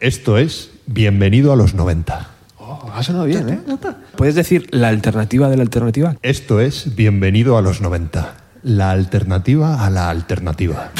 Esto 0.00 0.38
es 0.38 0.70
Bienvenido 0.86 1.52
a 1.52 1.56
los 1.56 1.74
90. 1.74 2.28
Oh, 2.58 2.88
ha 2.94 3.02
sonado 3.02 3.24
bien, 3.24 3.48
¿eh? 3.48 3.58
¿Puedes 4.16 4.36
decir 4.36 4.68
la 4.70 4.88
alternativa 4.88 5.50
de 5.50 5.56
la 5.56 5.62
alternativa? 5.62 6.14
Esto 6.22 6.60
es 6.60 6.94
Bienvenido 6.94 7.58
a 7.58 7.62
los 7.62 7.80
90. 7.80 8.36
La 8.62 8.92
alternativa 8.92 9.84
a 9.84 9.90
la 9.90 10.08
alternativa. 10.08 10.92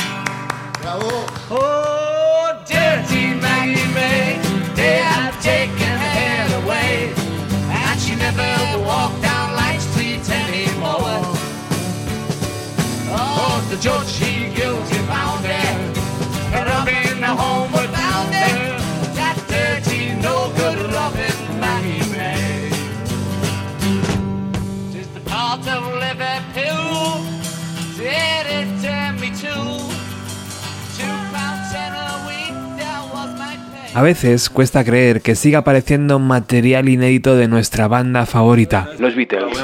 A 33.94 34.02
veces 34.02 34.50
cuesta 34.50 34.84
creer 34.84 35.22
que 35.22 35.34
siga 35.34 35.60
apareciendo 35.60 36.18
material 36.18 36.88
inédito 36.88 37.36
de 37.36 37.48
nuestra 37.48 37.88
banda 37.88 38.26
favorita, 38.26 38.90
los 38.98 39.14
Beatles. 39.14 39.58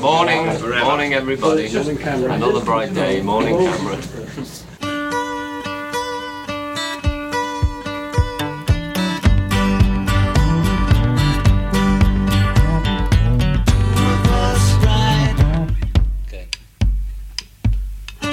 Morning, 0.00 0.46
morning 0.84 1.12
everybody. 1.12 1.66
Another 2.28 2.62
bright 2.64 2.92
day, 2.92 3.22
morning 3.22 3.56
camera. 3.56 4.19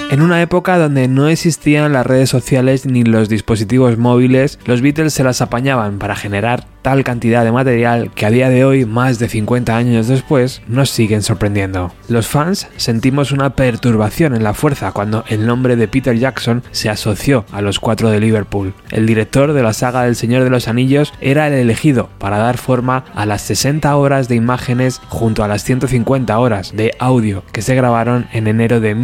En 0.10 0.22
una 0.22 0.42
época 0.42 0.78
donde 0.78 1.10
no 1.10 1.28
existían 1.28 1.92
las 1.92 2.06
redes 2.06 2.30
sociales 2.30 2.86
ni 2.86 3.04
los 3.04 3.28
dispositivos 3.28 3.98
móviles, 3.98 4.58
los 4.66 4.82
Beatles 4.82 5.14
se 5.14 5.26
las 5.26 5.42
apañaban 5.42 6.00
para 6.00 6.16
generar 6.16 6.66
tal 6.88 7.04
cantidad 7.04 7.44
de 7.44 7.52
material 7.52 8.12
que 8.16 8.26
a 8.26 8.30
día 8.30 8.48
de 8.48 8.64
hoy, 8.64 8.86
más 8.86 9.20
de 9.20 9.28
50 9.28 9.76
años 9.76 10.08
después, 10.08 10.62
nos 10.70 10.90
siguen 10.90 11.22
sorprendiendo. 11.22 11.92
Los 12.08 12.28
fans 12.28 12.70
sentimos 12.78 13.34
una 13.34 13.56
perturbación 13.56 14.34
en 14.34 14.46
la 14.46 14.54
fuerza 14.54 14.94
cuando 14.94 15.26
el 15.28 15.46
nombre 15.46 15.76
de 15.76 15.90
Peter 15.90 16.18
Jackson 16.18 16.64
se 16.72 16.90
asoció 16.90 17.44
a 17.52 17.62
los 17.62 17.82
cuatro 17.82 18.10
de 18.10 18.22
Liverpool. 18.22 18.74
El 18.90 19.06
director 19.06 19.52
de 19.52 19.64
la 19.64 19.74
saga 19.74 20.04
del 20.04 20.16
Señor 20.16 20.46
de 20.46 20.50
los 20.50 20.70
Anillos 20.70 21.14
era 21.20 21.48
el 21.48 21.56
elegido 21.56 22.08
para 22.20 22.38
dar 22.38 22.58
forma 22.58 23.04
a 23.14 23.26
las 23.26 23.42
60 23.42 23.94
horas 23.98 24.30
de 24.30 24.36
imágenes 24.36 25.02
junto 25.10 25.44
a 25.44 25.50
las 25.50 25.66
150 25.66 26.40
horas 26.40 26.72
de 26.74 26.94
audio 27.00 27.44
que 27.52 27.62
se 27.62 27.76
grabaron 27.76 28.28
en 28.32 28.48
enero 28.48 28.80
de 28.80 28.96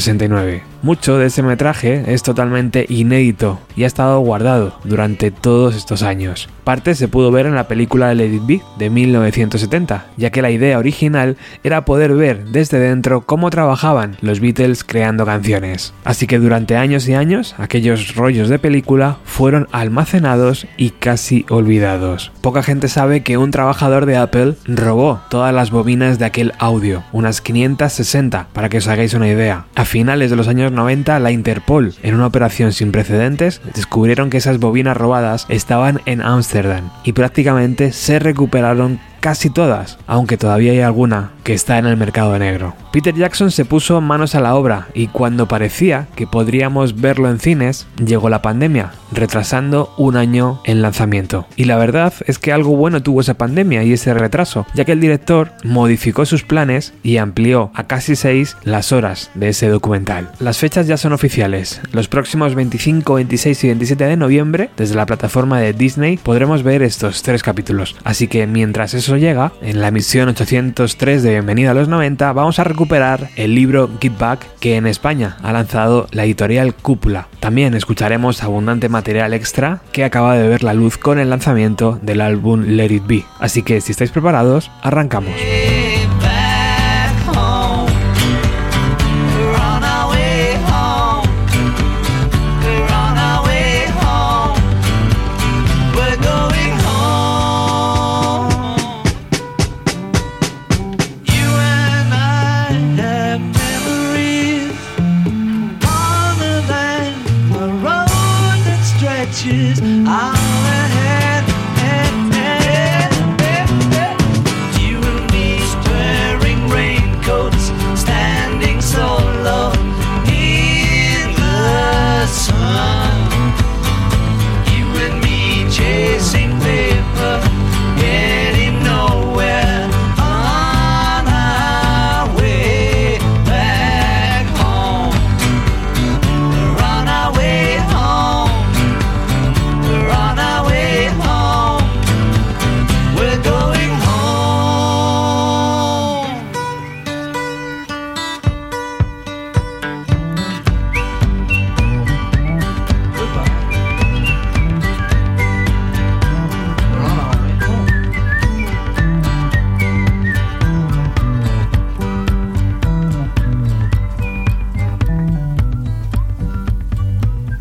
1969. 0.00 0.75
Mucho 0.82 1.18
de 1.18 1.26
ese 1.26 1.42
metraje 1.42 2.04
es 2.12 2.22
totalmente 2.22 2.86
inédito 2.88 3.58
y 3.76 3.84
ha 3.84 3.86
estado 3.86 4.20
guardado 4.20 4.78
durante 4.84 5.30
todos 5.30 5.74
estos 5.74 6.02
años. 6.02 6.48
Parte 6.64 6.94
se 6.94 7.08
pudo 7.08 7.30
ver 7.30 7.46
en 7.46 7.54
la 7.54 7.68
película 7.68 8.12
Let 8.14 8.34
It 8.34 8.46
Be 8.46 8.60
de 8.78 8.90
1970, 8.90 10.06
ya 10.16 10.30
que 10.30 10.42
la 10.42 10.50
idea 10.50 10.78
original 10.78 11.36
era 11.62 11.84
poder 11.84 12.14
ver 12.14 12.46
desde 12.46 12.78
dentro 12.78 13.20
cómo 13.20 13.50
trabajaban 13.50 14.16
los 14.20 14.40
Beatles 14.40 14.84
creando 14.84 15.24
canciones. 15.24 15.94
Así 16.04 16.26
que 16.26 16.38
durante 16.38 16.76
años 16.76 17.08
y 17.08 17.14
años, 17.14 17.54
aquellos 17.58 18.14
rollos 18.16 18.48
de 18.48 18.58
película 18.58 19.18
fueron 19.24 19.68
almacenados 19.72 20.66
y 20.76 20.90
casi 20.90 21.46
olvidados. 21.48 22.32
Poca 22.40 22.62
gente 22.62 22.88
sabe 22.88 23.22
que 23.22 23.38
un 23.38 23.50
trabajador 23.50 24.06
de 24.06 24.16
Apple 24.16 24.54
robó 24.66 25.20
todas 25.30 25.54
las 25.54 25.70
bobinas 25.70 26.18
de 26.18 26.24
aquel 26.24 26.52
audio, 26.58 27.04
unas 27.12 27.40
560, 27.40 28.48
para 28.52 28.68
que 28.68 28.78
os 28.78 28.88
hagáis 28.88 29.14
una 29.14 29.28
idea. 29.28 29.66
A 29.74 29.84
finales 29.84 30.30
de 30.30 30.36
los 30.36 30.48
años 30.48 30.65
90, 30.72 31.18
la 31.18 31.30
Interpol, 31.30 31.94
en 32.02 32.14
una 32.14 32.26
operación 32.26 32.72
sin 32.72 32.92
precedentes, 32.92 33.60
descubrieron 33.74 34.30
que 34.30 34.38
esas 34.38 34.58
bobinas 34.58 34.96
robadas 34.96 35.46
estaban 35.48 36.00
en 36.06 36.22
Ámsterdam 36.22 36.90
y 37.04 37.12
prácticamente 37.12 37.92
se 37.92 38.18
recuperaron 38.18 39.00
casi 39.20 39.50
todas, 39.50 39.98
aunque 40.06 40.36
todavía 40.36 40.72
hay 40.72 40.80
alguna 40.80 41.30
que 41.44 41.54
está 41.54 41.78
en 41.78 41.86
el 41.86 41.96
mercado 41.96 42.38
negro. 42.38 42.74
Peter 42.92 43.14
Jackson 43.14 43.50
se 43.50 43.64
puso 43.64 44.00
manos 44.00 44.34
a 44.34 44.40
la 44.40 44.54
obra 44.54 44.88
y 44.94 45.08
cuando 45.08 45.48
parecía 45.48 46.08
que 46.16 46.26
podríamos 46.26 47.00
verlo 47.00 47.30
en 47.30 47.38
cines, 47.38 47.86
llegó 48.04 48.28
la 48.28 48.42
pandemia, 48.42 48.92
retrasando 49.12 49.92
un 49.96 50.16
año 50.16 50.60
el 50.64 50.82
lanzamiento. 50.82 51.46
Y 51.56 51.64
la 51.64 51.76
verdad 51.76 52.12
es 52.26 52.38
que 52.38 52.52
algo 52.52 52.76
bueno 52.76 53.02
tuvo 53.02 53.20
esa 53.20 53.34
pandemia 53.34 53.82
y 53.84 53.92
ese 53.92 54.14
retraso, 54.14 54.66
ya 54.74 54.84
que 54.84 54.92
el 54.92 55.00
director 55.00 55.52
modificó 55.62 56.26
sus 56.26 56.42
planes 56.42 56.94
y 57.02 57.18
amplió 57.18 57.70
a 57.74 57.84
casi 57.84 58.16
6 58.16 58.56
las 58.64 58.92
horas 58.92 59.30
de 59.34 59.50
ese 59.50 59.68
documental. 59.68 60.30
Las 60.40 60.58
fechas 60.58 60.86
ya 60.86 60.96
son 60.96 61.12
oficiales. 61.12 61.80
Los 61.92 62.08
próximos 62.08 62.54
25, 62.54 63.14
26 63.14 63.64
y 63.64 63.66
27 63.68 64.04
de 64.04 64.16
noviembre, 64.16 64.70
desde 64.76 64.94
la 64.94 65.06
plataforma 65.06 65.60
de 65.60 65.72
Disney, 65.72 66.16
podremos 66.16 66.62
ver 66.62 66.82
estos 66.82 67.22
tres 67.22 67.42
capítulos. 67.42 67.96
Así 68.04 68.26
que 68.26 68.46
mientras 68.46 68.94
llega, 69.14 69.52
en 69.62 69.80
la 69.80 69.88
emisión 69.88 70.28
803 70.28 71.22
de 71.22 71.30
Bienvenida 71.30 71.70
a 71.70 71.74
los 71.74 71.86
90, 71.86 72.32
vamos 72.32 72.58
a 72.58 72.64
recuperar 72.64 73.28
el 73.36 73.54
libro 73.54 73.88
Get 74.00 74.18
Back 74.18 74.44
que 74.58 74.74
en 74.74 74.88
España 74.88 75.36
ha 75.44 75.52
lanzado 75.52 76.08
la 76.10 76.24
editorial 76.24 76.74
Cúpula. 76.74 77.28
También 77.38 77.74
escucharemos 77.74 78.42
abundante 78.42 78.88
material 78.88 79.34
extra 79.34 79.82
que 79.92 80.02
acaba 80.02 80.36
de 80.36 80.48
ver 80.48 80.64
la 80.64 80.74
luz 80.74 80.98
con 80.98 81.20
el 81.20 81.30
lanzamiento 81.30 82.00
del 82.02 82.20
álbum 82.20 82.64
Let 82.66 82.92
It 82.92 83.06
Be. 83.06 83.24
Así 83.38 83.62
que 83.62 83.80
si 83.80 83.92
estáis 83.92 84.10
preparados, 84.10 84.72
arrancamos. 84.82 85.34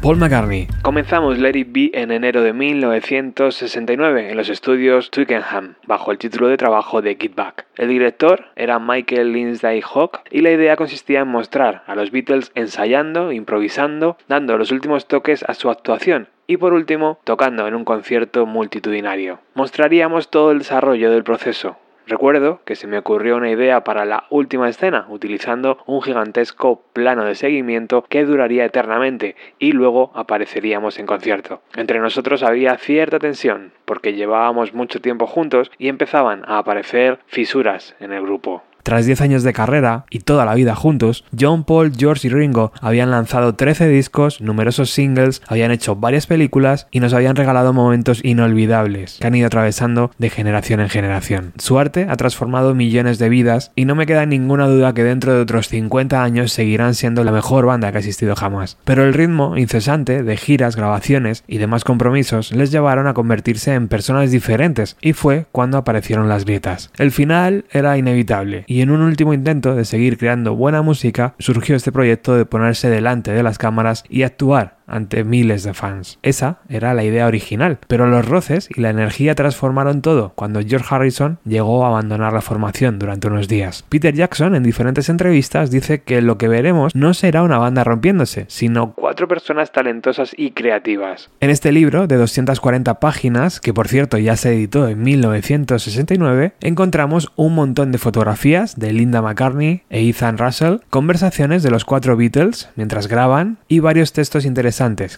Paul 0.06 0.18
McCartney. 0.18 0.68
Comenzamos 0.84 1.40
Let 1.40 1.58
It 1.58 1.70
Be 1.72 1.90
en 1.96 2.12
enero 2.12 2.44
de 2.44 2.54
1969 2.54 4.30
en 4.30 4.38
los 4.38 4.50
estudios 4.50 5.10
Twickenham, 5.10 5.78
bajo 5.88 6.12
el 6.12 6.20
título 6.20 6.48
de 6.48 6.58
trabajo 6.58 7.02
de 7.02 7.18
Get 7.20 7.34
Back. 7.34 7.66
El 7.76 7.90
director 7.90 8.46
era 8.56 8.78
Michael 8.78 9.34
Lindsay 9.34 9.82
Hawk 9.82 10.20
y 10.30 10.42
la 10.42 10.52
idea 10.52 10.76
consistía 10.76 11.22
en 11.22 11.30
mostrar 11.30 11.82
a 11.88 11.96
los 11.96 12.12
Beatles 12.12 12.52
ensayando, 12.54 13.32
improvisando, 13.32 14.16
dando 14.28 14.60
los 14.60 14.72
últimos 14.72 15.08
toques 15.08 15.44
a 15.48 15.56
su 15.56 15.72
actuación 15.72 16.28
y 16.46 16.58
por 16.58 16.74
último 16.74 17.18
tocando 17.24 17.68
en 17.68 17.74
un 17.74 17.84
concierto 17.84 18.46
multitudinario. 18.46 19.40
Mostraríamos 19.56 20.30
todo 20.30 20.52
el 20.52 20.60
desarrollo 20.60 21.10
del 21.10 21.24
proceso, 21.24 21.78
Recuerdo 22.08 22.62
que 22.66 22.76
se 22.76 22.88
me 22.88 22.98
ocurrió 22.98 23.38
una 23.38 23.50
idea 23.50 23.84
para 23.84 24.06
la 24.06 24.26
última 24.30 24.70
escena, 24.70 25.08
utilizando 25.10 25.80
un 25.88 26.02
gigantesco 26.02 26.84
plano 26.94 27.26
de 27.26 27.36
seguimiento 27.36 28.04
que 28.08 28.26
duraría 28.26 28.66
eternamente 28.66 29.36
y 29.60 29.72
luego 29.72 30.12
apareceríamos 30.14 31.00
en 31.00 31.08
concierto. 31.08 31.62
Entre 31.76 32.00
nosotros 32.00 32.44
había 32.44 32.78
cierta 32.78 33.20
tensión, 33.20 33.72
porque 33.86 34.14
llevábamos 34.14 34.74
mucho 34.74 35.02
tiempo 35.02 35.26
juntos 35.26 35.72
y 35.78 35.88
empezaban 35.88 36.44
a 36.48 36.60
aparecer 36.60 37.20
fisuras 37.28 37.96
en 38.00 38.14
el 38.14 38.22
grupo. 38.22 38.64
Tras 38.86 39.08
10 39.08 39.22
años 39.22 39.42
de 39.42 39.52
carrera 39.52 40.06
y 40.12 40.20
toda 40.20 40.46
la 40.46 40.54
vida 40.54 40.76
juntos, 40.76 41.24
John 41.38 41.64
Paul, 41.64 41.94
George 41.98 42.28
y 42.28 42.30
Ringo 42.30 42.72
habían 42.82 43.10
lanzado 43.10 43.56
13 43.56 43.88
discos, 43.88 44.42
numerosos 44.42 44.92
singles, 44.92 45.42
habían 45.48 45.72
hecho 45.72 45.96
varias 45.96 46.28
películas 46.28 46.86
y 46.92 47.00
nos 47.00 47.12
habían 47.16 47.36
regalado 47.36 47.74
momentos 47.74 48.24
inolvidables 48.24 49.18
que 49.20 49.26
han 49.26 49.34
ido 49.34 49.48
atravesando 49.48 50.12
de 50.20 50.30
generación 50.30 50.82
en 50.82 50.90
generación. 50.90 51.54
Su 51.58 51.80
arte 51.80 52.06
ha 52.08 52.16
transformado 52.16 52.76
millones 52.76 53.18
de 53.18 53.28
vidas 53.28 53.72
y 53.76 53.86
no 53.86 53.96
me 53.96 54.06
queda 54.06 54.28
ninguna 54.28 54.68
duda 54.68 54.94
que 54.94 55.04
dentro 55.04 55.34
de 55.34 55.42
otros 55.42 55.68
50 55.68 56.22
años 56.22 56.52
seguirán 56.52 56.94
siendo 56.94 57.24
la 57.24 57.32
mejor 57.32 57.66
banda 57.66 57.90
que 57.90 57.98
ha 57.98 58.02
existido 58.02 58.36
jamás. 58.36 58.78
Pero 58.84 59.04
el 59.04 59.16
ritmo 59.16 59.58
incesante 59.58 60.22
de 60.22 60.38
giras, 60.38 60.76
grabaciones 60.76 61.44
y 61.48 61.58
demás 61.58 61.84
compromisos 61.84 62.52
les 62.52 62.70
llevaron 62.70 63.08
a 63.08 63.16
convertirse 63.16 63.74
en 63.74 63.88
personas 63.88 64.30
diferentes 64.30 64.96
y 65.02 65.14
fue 65.14 65.48
cuando 65.52 65.80
aparecieron 65.80 66.30
las 66.30 66.46
grietas. 66.46 66.92
El 67.00 67.10
final 67.10 67.66
era 67.72 67.98
inevitable 67.98 68.64
en 68.82 68.92
un 68.92 69.02
último 69.02 69.34
intento 69.34 69.76
de 69.76 69.86
seguir 69.86 70.18
creando 70.18 70.56
buena 70.56 70.82
música 70.82 71.36
surgió 71.40 71.76
este 71.76 71.92
proyecto 71.92 72.36
de 72.36 72.46
ponerse 72.46 72.90
delante 72.90 73.32
de 73.32 73.44
las 73.44 73.58
cámaras 73.58 74.04
y 74.10 74.24
actuar 74.24 74.75
ante 74.88 75.24
miles 75.24 75.64
de 75.64 75.74
fans. 75.74 76.20
Esa 76.22 76.60
era 76.70 76.94
la 76.94 77.04
idea 77.04 77.28
original, 77.28 77.80
pero 77.88 78.08
los 78.08 78.28
roces 78.28 78.70
y 78.76 78.82
la 78.82 78.90
energía 78.90 79.36
transformaron 79.36 80.02
todo 80.02 80.34
cuando 80.36 80.62
George 80.62 80.88
Harrison 80.90 81.40
llegó 81.46 81.86
a 81.86 81.90
abandonar 81.90 82.34
la 82.34 82.42
formación 82.42 83.00
durante 83.00 83.28
unos 83.28 83.48
días. 83.48 83.84
Peter 83.90 84.14
Jackson 84.14 84.56
en 84.56 84.64
diferentes 84.64 85.10
entrevistas 85.10 85.72
dice 85.72 86.02
que 86.02 86.22
lo 86.22 86.38
que 86.38 86.48
veremos 86.48 86.96
no 86.96 87.14
será 87.14 87.44
una 87.44 87.58
banda 87.58 87.84
rompiéndose, 87.84 88.46
sino 88.48 88.94
cuatro 88.94 89.28
personas 89.28 89.72
talentosas 89.72 90.32
y 90.38 90.52
creativas. 90.52 91.30
En 91.40 91.50
este 91.50 91.72
libro 91.72 92.08
de 92.08 92.18
240 92.18 93.00
páginas, 93.00 93.60
que 93.60 93.74
por 93.74 93.88
cierto 93.88 94.18
ya 94.18 94.36
se 94.36 94.54
editó 94.54 94.88
en 94.88 95.02
1969, 95.02 96.54
encontramos 96.62 97.32
un 97.36 97.56
montón 97.56 97.92
de 97.92 97.98
fotografías 97.98 98.78
de 98.78 98.94
Linda 98.94 99.22
McCartney 99.22 99.84
e 99.90 100.08
Ethan 100.08 100.38
Russell, 100.38 100.78
conversaciones 100.90 101.64
de 101.64 101.72
los 101.72 101.86
cuatro 101.86 102.18
Beatles 102.18 102.70
mientras 102.76 103.08
graban 103.08 103.58
y 103.68 103.80
varios 103.80 104.14
textos 104.14 104.46
interesantes 104.46 104.75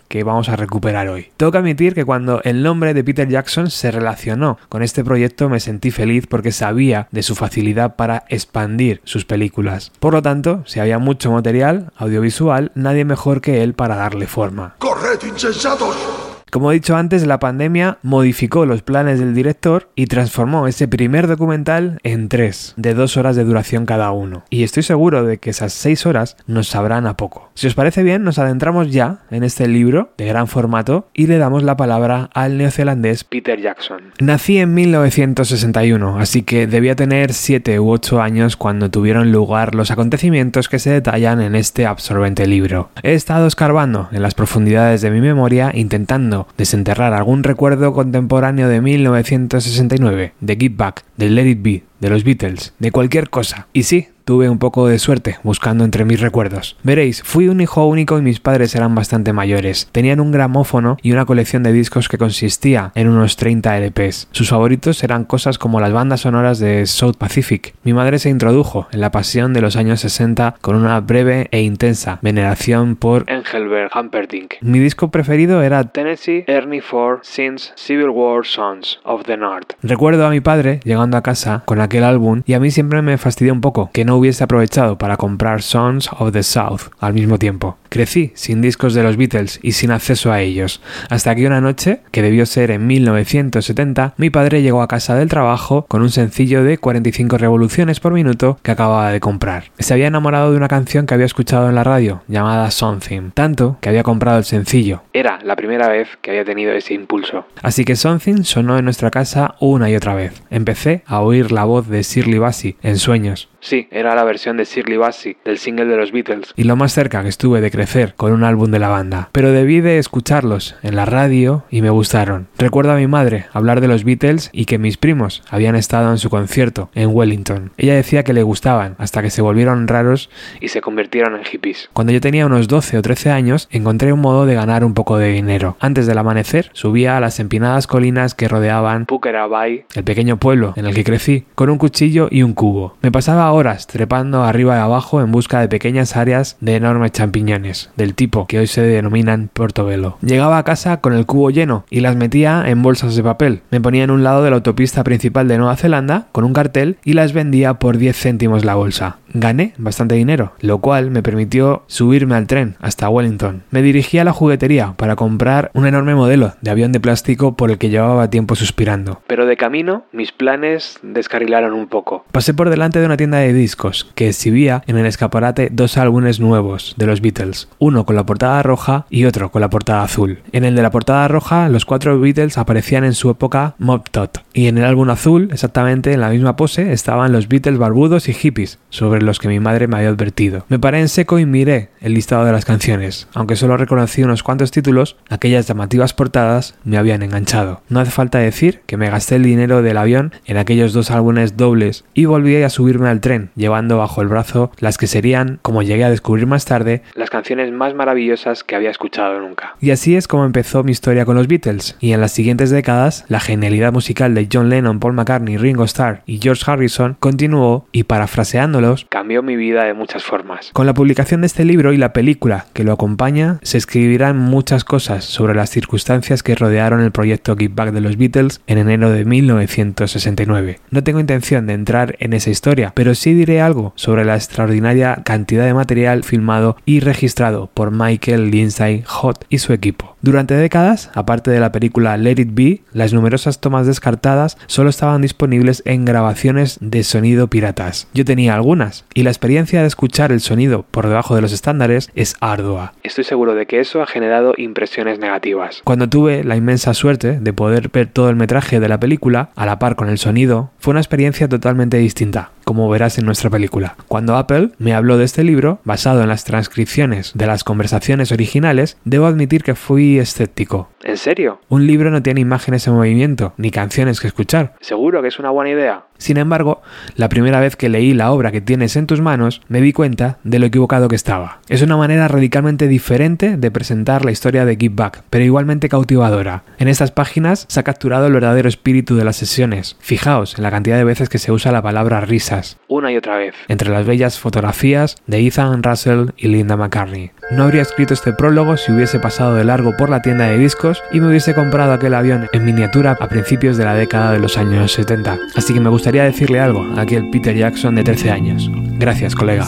que 0.07 0.23
vamos 0.23 0.49
a 0.49 0.55
recuperar 0.55 1.07
hoy. 1.09 1.31
Tengo 1.35 1.51
que 1.51 1.57
admitir 1.57 1.95
que 1.95 2.05
cuando 2.05 2.41
el 2.43 2.61
nombre 2.61 2.93
de 2.93 3.03
Peter 3.03 3.27
Jackson 3.27 3.71
se 3.71 3.89
relacionó 3.89 4.57
con 4.69 4.83
este 4.83 5.03
proyecto 5.03 5.49
me 5.49 5.59
sentí 5.59 5.89
feliz 5.89 6.27
porque 6.27 6.51
sabía 6.51 7.07
de 7.11 7.23
su 7.23 7.35
facilidad 7.35 7.95
para 7.95 8.23
expandir 8.29 9.01
sus 9.03 9.25
películas. 9.25 9.91
Por 9.99 10.13
lo 10.13 10.21
tanto, 10.21 10.63
si 10.67 10.79
había 10.79 10.99
mucho 10.99 11.31
material 11.31 11.91
audiovisual, 11.97 12.71
nadie 12.75 13.03
mejor 13.05 13.41
que 13.41 13.63
él 13.63 13.73
para 13.73 13.95
darle 13.95 14.27
forma. 14.27 14.75
¡Corred, 14.77 15.19
insensatos! 15.27 16.26
Como 16.57 16.71
he 16.71 16.73
dicho 16.73 16.97
antes, 16.97 17.27
la 17.27 17.37
pandemia 17.37 17.99
modificó 18.01 18.65
los 18.65 18.81
planes 18.81 19.19
del 19.19 19.35
director 19.35 19.91
y 19.93 20.07
transformó 20.07 20.67
ese 20.67 20.87
primer 20.87 21.27
documental 21.27 21.99
en 22.01 22.29
tres, 22.29 22.73
de 22.77 22.95
dos 22.95 23.15
horas 23.15 23.35
de 23.35 23.43
duración 23.43 23.85
cada 23.85 24.09
uno. 24.09 24.43
Y 24.49 24.63
estoy 24.63 24.81
seguro 24.81 25.23
de 25.23 25.37
que 25.37 25.51
esas 25.51 25.71
seis 25.71 26.07
horas 26.07 26.35
nos 26.47 26.67
sabrán 26.67 27.05
a 27.05 27.15
poco. 27.15 27.51
Si 27.53 27.67
os 27.67 27.75
parece 27.75 28.01
bien, 28.01 28.23
nos 28.23 28.39
adentramos 28.39 28.91
ya 28.91 29.19
en 29.29 29.43
este 29.43 29.67
libro 29.67 30.09
de 30.17 30.25
gran 30.25 30.47
formato 30.47 31.05
y 31.13 31.27
le 31.27 31.37
damos 31.37 31.61
la 31.61 31.77
palabra 31.77 32.31
al 32.33 32.57
neozelandés 32.57 33.23
Peter 33.23 33.61
Jackson. 33.61 34.13
Nací 34.19 34.57
en 34.57 34.73
1961, 34.73 36.17
así 36.17 36.41
que 36.41 36.65
debía 36.65 36.95
tener 36.95 37.33
7 37.33 37.79
u 37.79 37.91
8 37.91 38.19
años 38.19 38.57
cuando 38.57 38.89
tuvieron 38.89 39.31
lugar 39.31 39.75
los 39.75 39.91
acontecimientos 39.91 40.69
que 40.69 40.79
se 40.79 40.89
detallan 40.89 41.39
en 41.39 41.53
este 41.53 41.85
absorbente 41.85 42.47
libro. 42.47 42.89
He 43.03 43.13
estado 43.13 43.45
escarbando 43.45 44.09
en 44.11 44.23
las 44.23 44.33
profundidades 44.33 45.01
de 45.01 45.11
mi 45.11 45.21
memoria 45.21 45.69
intentando 45.71 46.46
desenterrar 46.57 47.13
algún 47.13 47.43
recuerdo 47.43 47.93
contemporáneo 47.93 48.69
de 48.69 48.81
1969, 48.81 50.33
de 50.39 50.55
Give 50.55 50.75
Back, 50.75 51.03
de 51.17 51.29
Let 51.29 51.47
It 51.47 51.61
Be, 51.61 51.83
de 51.99 52.09
los 52.09 52.23
Beatles, 52.23 52.73
de 52.79 52.91
cualquier 52.91 53.29
cosa. 53.29 53.67
Y 53.73 53.83
sí, 53.83 54.09
tuve 54.27 54.49
un 54.49 54.59
poco 54.59 54.89
de 54.89 54.99
suerte 54.99 55.37
buscando 55.41 55.85
entre 55.85 56.03
mis 56.03 56.19
recuerdos. 56.19 56.75
Veréis, 56.83 57.23
fui 57.23 57.47
un 57.47 57.61
hijo 57.61 57.85
único 57.85 58.17
y 58.17 58.21
mis 58.21 58.41
padres 58.41 58.75
eran 58.75 58.93
bastante 58.93 59.31
mayores. 59.31 59.87
Tenían 59.93 60.19
un 60.19 60.33
gramófono 60.33 60.97
y 61.01 61.13
una 61.13 61.25
colección 61.25 61.63
de 61.63 61.71
discos 61.71 62.09
que 62.09 62.17
consistía 62.17 62.91
en 62.93 63.07
unos 63.07 63.37
30 63.37 63.79
LPs. 63.79 64.27
Sus 64.33 64.49
favoritos 64.49 65.01
eran 65.05 65.23
cosas 65.23 65.57
como 65.57 65.79
las 65.79 65.93
bandas 65.93 66.21
sonoras 66.21 66.59
de 66.59 66.85
South 66.87 67.15
Pacific. 67.17 67.73
Mi 67.83 67.93
madre 67.93 68.19
se 68.19 68.29
introdujo 68.29 68.89
en 68.91 68.99
la 68.99 69.11
pasión 69.11 69.53
de 69.53 69.61
los 69.61 69.77
años 69.77 70.01
60 70.01 70.55
con 70.59 70.75
una 70.75 70.99
breve 70.99 71.47
e 71.51 71.61
intensa 71.61 72.19
veneración 72.21 72.97
por 72.97 73.23
Engelbert 73.27 73.95
Humperdinck. 73.95 74.55
Mi 74.59 74.79
disco 74.79 75.09
preferido 75.09 75.63
era 75.63 75.85
Tennessee 75.85 76.43
Ernie 76.47 76.81
Ford 76.81 77.19
Since 77.21 77.71
Civil 77.77 78.09
War 78.09 78.45
Sons 78.45 78.99
of 79.05 79.23
the 79.23 79.37
North. 79.37 79.71
Recuerdo 79.81 80.27
a 80.27 80.31
mi 80.31 80.41
padre 80.41 80.81
llegando 80.83 81.15
a 81.15 81.23
casa 81.23 81.63
con 81.63 81.79
aquel 81.79 82.03
álbum 82.03 82.41
y 82.45 82.55
a 82.55 82.59
mí 82.59 82.71
siempre 82.71 83.01
me 83.01 83.17
fastidió 83.17 83.53
un 83.53 83.61
poco 83.61 83.89
que 83.93 84.03
no 84.03 84.16
hubiese 84.17 84.43
aprovechado 84.43 84.97
para 84.97 85.17
comprar 85.17 85.61
Sons 85.61 86.09
of 86.19 86.31
the 86.31 86.43
South 86.43 86.91
al 86.99 87.13
mismo 87.13 87.39
tiempo. 87.39 87.77
Crecí 87.89 88.31
sin 88.35 88.61
discos 88.61 88.93
de 88.93 89.03
los 89.03 89.17
Beatles 89.17 89.59
y 89.63 89.71
sin 89.71 89.91
acceso 89.91 90.31
a 90.31 90.41
ellos, 90.41 90.81
hasta 91.09 91.35
que 91.35 91.47
una 91.47 91.61
noche, 91.61 92.01
que 92.11 92.21
debió 92.21 92.45
ser 92.45 92.71
en 92.71 92.85
1970, 92.85 94.13
mi 94.17 94.29
padre 94.29 94.61
llegó 94.61 94.81
a 94.81 94.87
casa 94.87 95.15
del 95.15 95.29
trabajo 95.29 95.85
con 95.87 96.01
un 96.01 96.09
sencillo 96.09 96.63
de 96.63 96.77
45 96.77 97.37
revoluciones 97.37 97.99
por 97.99 98.13
minuto 98.13 98.59
que 98.61 98.71
acababa 98.71 99.11
de 99.11 99.19
comprar. 99.19 99.65
Se 99.79 99.93
había 99.93 100.07
enamorado 100.07 100.51
de 100.51 100.57
una 100.57 100.67
canción 100.67 101.05
que 101.05 101.13
había 101.13 101.25
escuchado 101.25 101.69
en 101.69 101.75
la 101.75 101.83
radio, 101.83 102.23
llamada 102.27 102.71
Something, 102.71 103.31
tanto 103.31 103.77
que 103.81 103.89
había 103.89 104.03
comprado 104.03 104.37
el 104.37 104.45
sencillo. 104.45 105.03
Era 105.13 105.39
la 105.43 105.55
primera 105.55 105.87
vez 105.87 106.09
que 106.21 106.31
había 106.31 106.45
tenido 106.45 106.73
ese 106.73 106.93
impulso. 106.93 107.45
Así 107.61 107.85
que 107.85 107.95
Something 107.95 108.43
sonó 108.43 108.77
en 108.77 108.85
nuestra 108.85 109.11
casa 109.11 109.55
una 109.59 109.89
y 109.89 109.95
otra 109.95 110.15
vez. 110.15 110.41
Empecé 110.49 111.03
a 111.05 111.21
oír 111.21 111.51
la 111.51 111.63
voz 111.63 111.87
de 111.87 112.03
Shirley 112.03 112.39
Bassey 112.39 112.75
en 112.81 112.97
sueños. 112.97 113.49
Sí, 113.59 113.87
era 113.91 114.15
la 114.15 114.23
versión 114.23 114.57
de 114.57 114.65
Shirley 114.65 114.97
Bassey 114.97 115.37
del 115.43 115.57
single 115.57 115.85
de 115.85 115.97
los 115.97 116.11
Beatles. 116.11 116.53
Y 116.55 116.63
lo 116.63 116.75
más 116.75 116.93
cerca 116.93 117.23
que 117.23 117.29
estuve 117.29 117.61
de 117.61 117.71
crecer 117.71 118.13
con 118.15 118.31
un 118.31 118.43
álbum 118.43 118.71
de 118.71 118.79
la 118.79 118.89
banda. 118.89 119.29
Pero 119.31 119.51
debí 119.51 119.81
de 119.81 119.97
escucharlos 119.97 120.75
en 120.83 120.95
la 120.95 121.05
radio 121.05 121.63
y 121.69 121.81
me 121.81 121.89
gustaron. 121.89 122.47
Recuerdo 122.57 122.91
a 122.91 122.97
mi 122.97 123.07
madre 123.07 123.45
hablar 123.53 123.81
de 123.81 123.87
los 123.87 124.03
Beatles 124.03 124.49
y 124.53 124.65
que 124.65 124.77
mis 124.77 124.97
primos 124.97 125.43
habían 125.49 125.75
estado 125.75 126.11
en 126.11 126.17
su 126.17 126.29
concierto 126.29 126.89
en 126.93 127.09
Wellington. 127.13 127.71
Ella 127.77 127.95
decía 127.95 128.23
que 128.23 128.33
le 128.33 128.43
gustaban 128.43 128.95
hasta 128.97 129.21
que 129.21 129.29
se 129.29 129.41
volvieron 129.41 129.87
raros 129.87 130.29
y 130.61 130.69
se 130.69 130.81
convirtieron 130.81 131.35
en 131.35 131.43
hippies. 131.43 131.89
Cuando 131.93 132.13
yo 132.13 132.21
tenía 132.21 132.45
unos 132.45 132.67
12 132.67 132.97
o 132.97 133.01
13 133.01 133.31
años 133.31 133.67
encontré 133.71 134.13
un 134.13 134.21
modo 134.21 134.45
de 134.45 134.55
ganar 134.55 134.83
un 134.83 134.93
poco 134.93 135.17
de 135.17 135.31
dinero. 135.31 135.77
Antes 135.79 136.07
del 136.07 136.17
amanecer 136.17 136.69
subía 136.73 137.17
a 137.17 137.19
las 137.19 137.39
empinadas 137.39 137.87
colinas 137.87 138.35
que 138.35 138.47
rodeaban 138.47 139.05
Pukerabay, 139.05 139.85
el 139.95 140.03
pequeño 140.03 140.37
pueblo 140.37 140.73
en 140.75 140.85
el 140.85 140.93
que 140.93 141.03
crecí, 141.03 141.45
con 141.55 141.69
un 141.69 141.77
cuchillo 141.77 142.27
y 142.29 142.43
un 142.43 142.53
cubo. 142.53 142.95
Me 143.01 143.11
pasaba 143.11 143.46
horas 143.51 143.87
trepando 143.87 144.43
arriba 144.43 144.75
y 144.75 144.79
abajo 144.79 145.21
en 145.21 145.31
busca 145.31 145.59
de 145.59 145.67
pequeñas 145.67 146.15
áreas 146.15 146.57
de 146.59 146.75
enormes 146.75 147.11
champiñones, 147.11 147.89
del 147.95 148.15
tipo 148.15 148.47
que 148.47 148.59
hoy 148.59 148.67
se 148.67 148.81
denominan 148.81 149.49
portobelo. 149.51 150.17
Llegaba 150.21 150.57
a 150.57 150.63
casa 150.63 151.01
con 151.01 151.13
el 151.13 151.25
cubo 151.25 151.49
lleno 151.49 151.85
y 151.89 152.01
las 152.01 152.15
metía 152.15 152.63
en 152.67 152.81
bolsas 152.81 153.15
de 153.15 153.23
papel. 153.23 153.61
Me 153.71 153.81
ponía 153.81 154.03
en 154.03 154.11
un 154.11 154.23
lado 154.23 154.43
de 154.43 154.49
la 154.49 154.57
autopista 154.57 155.03
principal 155.03 155.47
de 155.47 155.57
Nueva 155.57 155.75
Zelanda 155.75 156.27
con 156.31 156.43
un 156.43 156.53
cartel 156.53 156.97
y 157.03 157.13
las 157.13 157.33
vendía 157.33 157.75
por 157.75 157.97
10 157.97 158.15
céntimos 158.17 158.65
la 158.65 158.75
bolsa. 158.75 159.17
Gané 159.33 159.73
bastante 159.77 160.15
dinero, 160.15 160.53
lo 160.61 160.79
cual 160.79 161.11
me 161.11 161.21
permitió 161.21 161.83
subirme 161.87 162.35
al 162.35 162.47
tren 162.47 162.75
hasta 162.79 163.09
Wellington. 163.09 163.63
Me 163.71 163.81
dirigí 163.81 164.17
a 164.17 164.23
la 164.23 164.33
juguetería 164.33 164.93
para 164.95 165.15
comprar 165.15 165.69
un 165.73 165.85
enorme 165.85 166.15
modelo 166.15 166.53
de 166.61 166.71
avión 166.71 166.91
de 166.91 166.99
plástico 166.99 167.55
por 167.55 167.69
el 167.69 167.77
que 167.77 167.89
llevaba 167.89 168.29
tiempo 168.29 168.55
suspirando. 168.55 169.21
Pero 169.27 169.45
de 169.45 169.57
camino 169.57 170.05
mis 170.11 170.31
planes 170.31 170.99
descarrilaron 171.03 171.73
un 171.73 171.87
poco. 171.87 172.25
Pasé 172.31 172.53
por 172.53 172.69
delante 172.69 172.99
de 172.99 173.05
una 173.05 173.17
tienda 173.17 173.36
de 173.37 173.53
discos 173.53 174.11
que 174.15 174.29
exhibía 174.29 174.83
en 174.87 174.97
el 174.97 175.05
escaparate 175.05 175.69
dos 175.71 175.97
álbumes 175.97 176.39
nuevos 176.39 176.95
de 176.97 177.05
los 177.05 177.21
Beatles, 177.21 177.67
uno 177.79 178.05
con 178.05 178.15
la 178.15 178.25
portada 178.25 178.63
roja 178.63 179.05
y 179.09 179.25
otro 179.25 179.51
con 179.51 179.61
la 179.61 179.69
portada 179.69 180.03
azul. 180.03 180.39
En 180.51 180.63
el 180.63 180.75
de 180.75 180.81
la 180.81 180.91
portada 180.91 181.27
roja 181.27 181.69
los 181.69 181.85
cuatro 181.85 182.19
Beatles 182.19 182.57
aparecían 182.57 183.03
en 183.03 183.13
su 183.13 183.29
época 183.29 183.75
Mob 183.79 184.09
Tot 184.09 184.43
y 184.53 184.67
en 184.67 184.77
el 184.77 184.85
álbum 184.85 185.09
azul, 185.09 185.49
exactamente 185.51 186.13
en 186.13 186.21
la 186.21 186.29
misma 186.29 186.55
pose, 186.55 186.91
estaban 186.91 187.31
los 187.31 187.47
Beatles 187.47 187.77
barbudos 187.77 188.27
y 188.29 188.33
hippies 188.33 188.79
sobre 188.89 189.21
los 189.21 189.39
que 189.39 189.47
mi 189.47 189.59
madre 189.59 189.87
me 189.87 189.97
había 189.97 190.09
advertido. 190.09 190.65
Me 190.69 190.79
paré 190.79 190.99
en 190.99 191.09
seco 191.09 191.39
y 191.39 191.45
miré 191.45 191.89
el 192.01 192.13
listado 192.13 192.45
de 192.45 192.51
las 192.51 192.65
canciones. 192.65 193.27
Aunque 193.33 193.55
solo 193.55 193.77
reconocí 193.77 194.23
unos 194.23 194.43
cuantos 194.43 194.71
títulos, 194.71 195.17
aquellas 195.29 195.67
llamativas 195.67 196.13
portadas 196.13 196.75
me 196.83 196.97
habían 196.97 197.23
enganchado. 197.23 197.81
No 197.89 197.99
hace 197.99 198.11
falta 198.11 198.39
decir 198.39 198.81
que 198.85 198.97
me 198.97 199.09
gasté 199.09 199.35
el 199.35 199.43
dinero 199.43 199.81
del 199.81 199.97
avión 199.97 200.33
en 200.45 200.57
aquellos 200.57 200.93
dos 200.93 201.11
álbumes 201.11 201.57
dobles 201.57 202.05
y 202.13 202.25
volví 202.25 202.61
a 202.63 202.69
subirme 202.69 203.09
al 203.09 203.21
tren, 203.21 203.26
llevando 203.55 203.97
bajo 203.97 204.21
el 204.21 204.27
brazo 204.27 204.71
las 204.79 204.97
que 204.97 205.07
serían, 205.07 205.59
como 205.61 205.81
llegué 205.81 206.03
a 206.03 206.09
descubrir 206.09 206.47
más 206.47 206.65
tarde, 206.65 207.01
las 207.15 207.29
canciones 207.29 207.71
más 207.71 207.93
maravillosas 207.93 208.63
que 208.63 208.75
había 208.75 208.89
escuchado 208.89 209.39
nunca. 209.39 209.75
Y 209.81 209.91
así 209.91 210.15
es 210.15 210.27
como 210.27 210.45
empezó 210.45 210.83
mi 210.83 210.91
historia 210.91 211.25
con 211.25 211.35
los 211.35 211.47
Beatles, 211.47 211.97
y 211.99 212.13
en 212.13 212.21
las 212.21 212.31
siguientes 212.31 212.69
décadas 212.69 213.25
la 213.27 213.39
genialidad 213.39 213.91
musical 213.91 214.33
de 214.33 214.47
John 214.51 214.69
Lennon, 214.69 214.99
Paul 214.99 215.13
McCartney, 215.13 215.57
Ringo 215.57 215.83
Starr 215.83 216.21
y 216.25 216.39
George 216.39 216.63
Harrison 216.65 217.17
continuó 217.19 217.87
y 217.91 218.03
parafraseándolos, 218.03 219.05
cambió 219.09 219.43
mi 219.43 219.55
vida 219.55 219.83
de 219.83 219.93
muchas 219.93 220.23
formas. 220.23 220.71
Con 220.73 220.85
la 220.85 220.93
publicación 220.93 221.41
de 221.41 221.47
este 221.47 221.65
libro 221.65 221.93
y 221.93 221.97
la 221.97 222.13
película 222.13 222.67
que 222.73 222.83
lo 222.83 222.93
acompaña, 222.93 223.59
se 223.61 223.77
escribirán 223.77 224.37
muchas 224.37 224.83
cosas 224.83 225.25
sobre 225.25 225.55
las 225.55 225.69
circunstancias 225.69 226.43
que 226.43 226.55
rodearon 226.55 227.01
el 227.01 227.11
proyecto 227.11 227.55
Give 227.55 227.73
Back 227.73 227.91
de 227.91 228.01
los 228.01 228.17
Beatles 228.17 228.61
en 228.67 228.77
enero 228.77 229.11
de 229.11 229.25
1969. 229.25 230.79
No 230.91 231.03
tengo 231.03 231.19
intención 231.19 231.67
de 231.67 231.73
entrar 231.73 232.15
en 232.19 232.33
esa 232.33 232.49
historia, 232.49 232.91
pero 232.95 233.15
sí 233.17 233.33
diré 233.33 233.61
algo 233.61 233.93
sobre 233.95 234.25
la 234.25 234.35
extraordinaria 234.35 235.21
cantidad 235.23 235.65
de 235.65 235.73
material 235.73 236.23
filmado 236.23 236.77
y 236.85 236.99
registrado 236.99 237.69
por 237.73 237.91
Michael 237.91 238.51
Lindsay 238.51 239.03
Hott 239.21 239.45
y 239.49 239.57
su 239.57 239.73
equipo. 239.73 240.15
Durante 240.21 240.55
décadas, 240.55 241.11
aparte 241.13 241.51
de 241.51 241.59
la 241.59 241.71
película 241.71 242.17
Let 242.17 242.41
It 242.41 242.49
Be, 242.51 242.81
las 242.91 243.13
numerosas 243.13 243.61
tomas 243.61 243.87
descartadas 243.87 244.57
solo 244.67 244.89
estaban 244.89 245.21
disponibles 245.21 245.83
en 245.85 246.05
grabaciones 246.05 246.77
de 246.81 247.03
sonido 247.03 247.47
piratas. 247.47 248.07
Yo 248.13 248.25
tenía 248.25 248.55
algunas, 248.55 249.05
y 249.13 249.23
la 249.23 249.29
experiencia 249.29 249.81
de 249.81 249.87
escuchar 249.87 250.31
el 250.31 250.41
sonido 250.41 250.85
por 250.89 251.07
debajo 251.07 251.35
de 251.35 251.41
los 251.41 251.53
estándares 251.53 252.09
es 252.15 252.35
ardua. 252.41 252.93
Estoy 253.03 253.23
seguro 253.23 253.55
de 253.55 253.67
que 253.67 253.79
eso 253.79 254.01
ha 254.01 254.07
generado 254.07 254.53
impresiones 254.57 255.19
negativas. 255.19 255.81
Cuando 255.83 256.09
tuve 256.09 256.43
la 256.43 256.57
inmensa 256.57 256.93
suerte 256.93 257.39
de 257.39 257.53
poder 257.53 257.89
ver 257.89 258.07
todo 258.07 258.29
el 258.29 258.35
metraje 258.35 258.79
de 258.79 258.89
la 258.89 258.99
película, 258.99 259.49
a 259.55 259.65
la 259.65 259.79
par 259.79 259.95
con 259.95 260.09
el 260.09 260.17
sonido, 260.17 260.71
fue 260.79 260.91
una 260.91 260.99
experiencia 260.99 261.47
totalmente 261.47 261.97
distinta 261.97 262.51
como 262.67 262.89
verás 262.89 263.17
en 263.17 263.25
nuestra 263.25 263.49
película. 263.49 263.95
Cuando 264.09 264.35
Apple 264.35 264.71
me 264.77 264.93
habló 264.93 265.17
de 265.17 265.23
este 265.23 265.45
libro, 265.45 265.79
basado 265.85 266.21
en 266.21 266.27
las 266.27 266.43
transcripciones 266.43 267.31
de 267.33 267.47
las 267.47 267.63
conversaciones 267.63 268.33
originales, 268.33 268.97
debo 269.05 269.25
admitir 269.25 269.63
que 269.63 269.73
fui 269.73 270.19
escéptico. 270.19 270.89
¿En 271.01 271.15
serio? 271.15 271.61
Un 271.69 271.87
libro 271.87 272.11
no 272.11 272.21
tiene 272.21 272.41
imágenes 272.41 272.85
en 272.85 272.95
movimiento, 272.95 273.53
ni 273.55 273.71
canciones 273.71 274.19
que 274.19 274.27
escuchar. 274.27 274.73
¿Seguro 274.81 275.21
que 275.21 275.29
es 275.29 275.39
una 275.39 275.49
buena 275.49 275.71
idea? 275.71 276.03
Sin 276.17 276.37
embargo, 276.37 276.81
la 277.15 277.29
primera 277.29 277.59
vez 277.59 277.75
que 277.75 277.89
leí 277.89 278.13
la 278.13 278.31
obra 278.31 278.51
que 278.51 278.59
tienes 278.59 278.95
en 278.95 279.07
tus 279.07 279.21
manos, 279.21 279.61
me 279.67 279.81
di 279.81 279.93
cuenta 279.93 280.39
de 280.43 280.59
lo 280.59 280.65
equivocado 280.65 281.07
que 281.07 281.15
estaba. 281.15 281.59
Es 281.69 281.81
una 281.81 281.95
manera 281.95 282.27
radicalmente 282.27 282.87
diferente 282.87 283.55
de 283.55 283.71
presentar 283.71 284.25
la 284.25 284.31
historia 284.31 284.65
de 284.65 284.75
Give 284.75 284.95
Back, 284.95 285.23
pero 285.29 285.45
igualmente 285.45 285.89
cautivadora. 285.89 286.63
En 286.79 286.87
estas 286.87 287.11
páginas 287.11 287.65
se 287.69 287.79
ha 287.79 287.83
capturado 287.83 288.27
el 288.27 288.33
verdadero 288.33 288.67
espíritu 288.67 289.15
de 289.15 289.23
las 289.23 289.37
sesiones. 289.37 289.95
Fijaos 289.99 290.57
en 290.57 290.63
la 290.63 290.71
cantidad 290.71 290.97
de 290.97 291.03
veces 291.03 291.29
que 291.29 291.37
se 291.37 291.51
usa 291.51 291.71
la 291.71 291.83
palabra 291.83 292.19
risas, 292.57 292.77
una 292.87 293.11
y 293.11 293.17
otra 293.17 293.37
vez, 293.37 293.55
entre 293.67 293.89
las 293.89 294.05
bellas 294.05 294.39
fotografías 294.39 295.15
de 295.27 295.45
Ethan 295.45 295.83
Russell 295.83 296.29
y 296.37 296.47
Linda 296.47 296.77
McCartney. 296.77 297.31
No 297.51 297.63
habría 297.63 297.81
escrito 297.81 298.13
este 298.13 298.33
prólogo 298.33 298.77
si 298.77 298.91
hubiese 298.91 299.19
pasado 299.19 299.55
de 299.55 299.63
largo 299.63 299.95
por 299.97 300.09
la 300.09 300.21
tienda 300.21 300.47
de 300.47 300.57
discos 300.57 301.01
y 301.11 301.19
me 301.19 301.27
hubiese 301.27 301.53
comprado 301.53 301.93
aquel 301.93 302.13
avión 302.13 302.47
en 302.51 302.65
miniatura 302.65 303.17
a 303.19 303.29
principios 303.29 303.77
de 303.77 303.85
la 303.85 303.95
década 303.95 304.33
de 304.33 304.39
los 304.39 304.57
años 304.57 304.91
70. 304.91 305.37
Así 305.55 305.73
que 305.73 305.79
me 305.79 305.89
gustaría 305.89 306.23
decirle 306.23 306.59
algo 306.59 306.85
a 306.97 307.01
aquel 307.01 307.29
Peter 307.29 307.55
Jackson 307.55 307.95
de 307.95 308.03
13 308.03 308.31
años. 308.31 308.69
Gracias, 308.97 309.35
colega. 309.35 309.67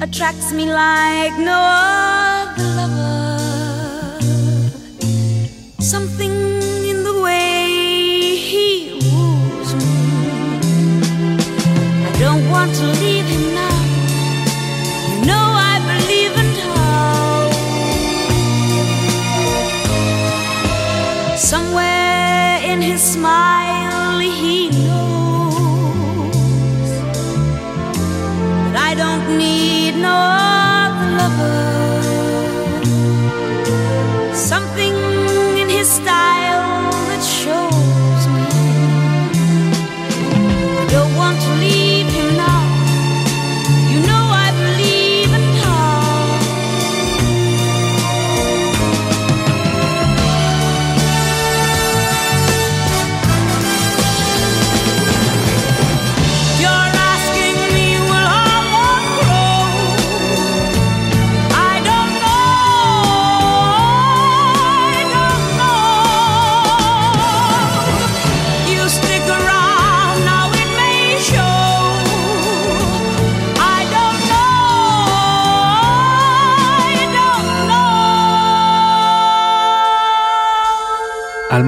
Attracts 0.00 0.52
me 0.52 0.64
like 0.64 1.38
no 1.38 2.17
to 12.74 12.84
leave 13.00 13.26
him 13.26 13.54
now. 13.54 13.80
You 15.08 15.16
know 15.26 15.46
I 15.72 15.74
believe 15.92 16.34
in 16.42 16.48
how. 16.64 17.50
Somewhere 21.36 22.60
in 22.70 22.78
his 22.82 23.02
smile 23.02 24.18
he 24.20 24.70
knows 24.70 26.34
that 28.64 28.76
I 28.88 28.94
don't 29.02 29.26
need 29.38 29.94
no 30.08 30.16
other 30.86 31.10
lover. 31.20 31.60
Something 34.34 34.96
in 35.60 35.68
his 35.68 35.88
style 35.88 36.37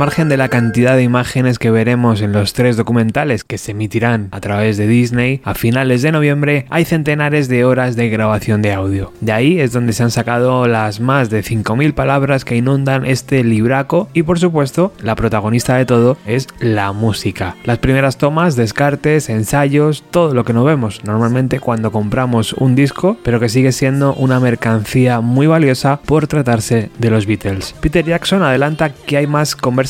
margen 0.01 0.31
de 0.31 0.39
la 0.39 0.49
cantidad 0.49 0.97
de 0.97 1.03
imágenes 1.03 1.59
que 1.59 1.71
veremos 1.71 2.23
en 2.23 2.33
los 2.33 2.55
tres 2.55 2.79
documentales 2.79 3.45
que 3.45 3.59
se 3.59 3.73
emitirán 3.73 4.29
a 4.31 4.41
través 4.41 4.79
de 4.79 4.87
Disney, 4.87 5.43
a 5.45 5.53
finales 5.53 6.01
de 6.01 6.11
noviembre 6.11 6.65
hay 6.71 6.87
centenares 6.87 7.49
de 7.49 7.67
horas 7.67 7.97
de 7.97 8.09
grabación 8.09 8.63
de 8.63 8.73
audio. 8.73 9.13
De 9.21 9.33
ahí 9.33 9.61
es 9.61 9.73
donde 9.73 9.93
se 9.93 10.03
han 10.03 10.11
sacado 10.11 10.67
las 10.67 11.01
más 11.01 11.29
de 11.29 11.45
5.000 11.45 11.93
palabras 11.93 12.47
que 12.47 12.57
inundan 12.57 13.05
este 13.05 13.45
libraco 13.45 14.09
y 14.15 14.23
por 14.23 14.39
supuesto 14.39 14.95
la 15.03 15.17
protagonista 15.17 15.77
de 15.77 15.85
todo 15.85 16.17
es 16.25 16.49
la 16.61 16.93
música. 16.93 17.57
Las 17.65 17.77
primeras 17.77 18.17
tomas, 18.17 18.57
descartes, 18.57 19.29
ensayos, 19.29 20.03
todo 20.11 20.33
lo 20.33 20.47
que 20.47 20.55
no 20.55 20.65
vemos 20.65 21.05
normalmente 21.05 21.61
cuando 21.61 21.93
compramos 21.93 22.55
un 22.55 22.75
disco, 22.75 23.19
pero 23.23 23.39
que 23.39 23.51
sigue 23.51 23.73
siendo 23.73 24.15
una 24.15 24.41
mercancía 24.41 25.21
muy 25.21 25.47
valiosa 25.47 26.01
por 26.01 26.27
tratarse 26.27 26.89
de 26.99 27.11
los 27.11 27.27
Beatles. 27.27 27.75
Peter 27.83 28.03
Jackson 28.03 28.43
adelanta 28.43 28.95
que 28.95 29.19
hay 29.19 29.27
más 29.27 29.55
conversaciones 29.55 29.90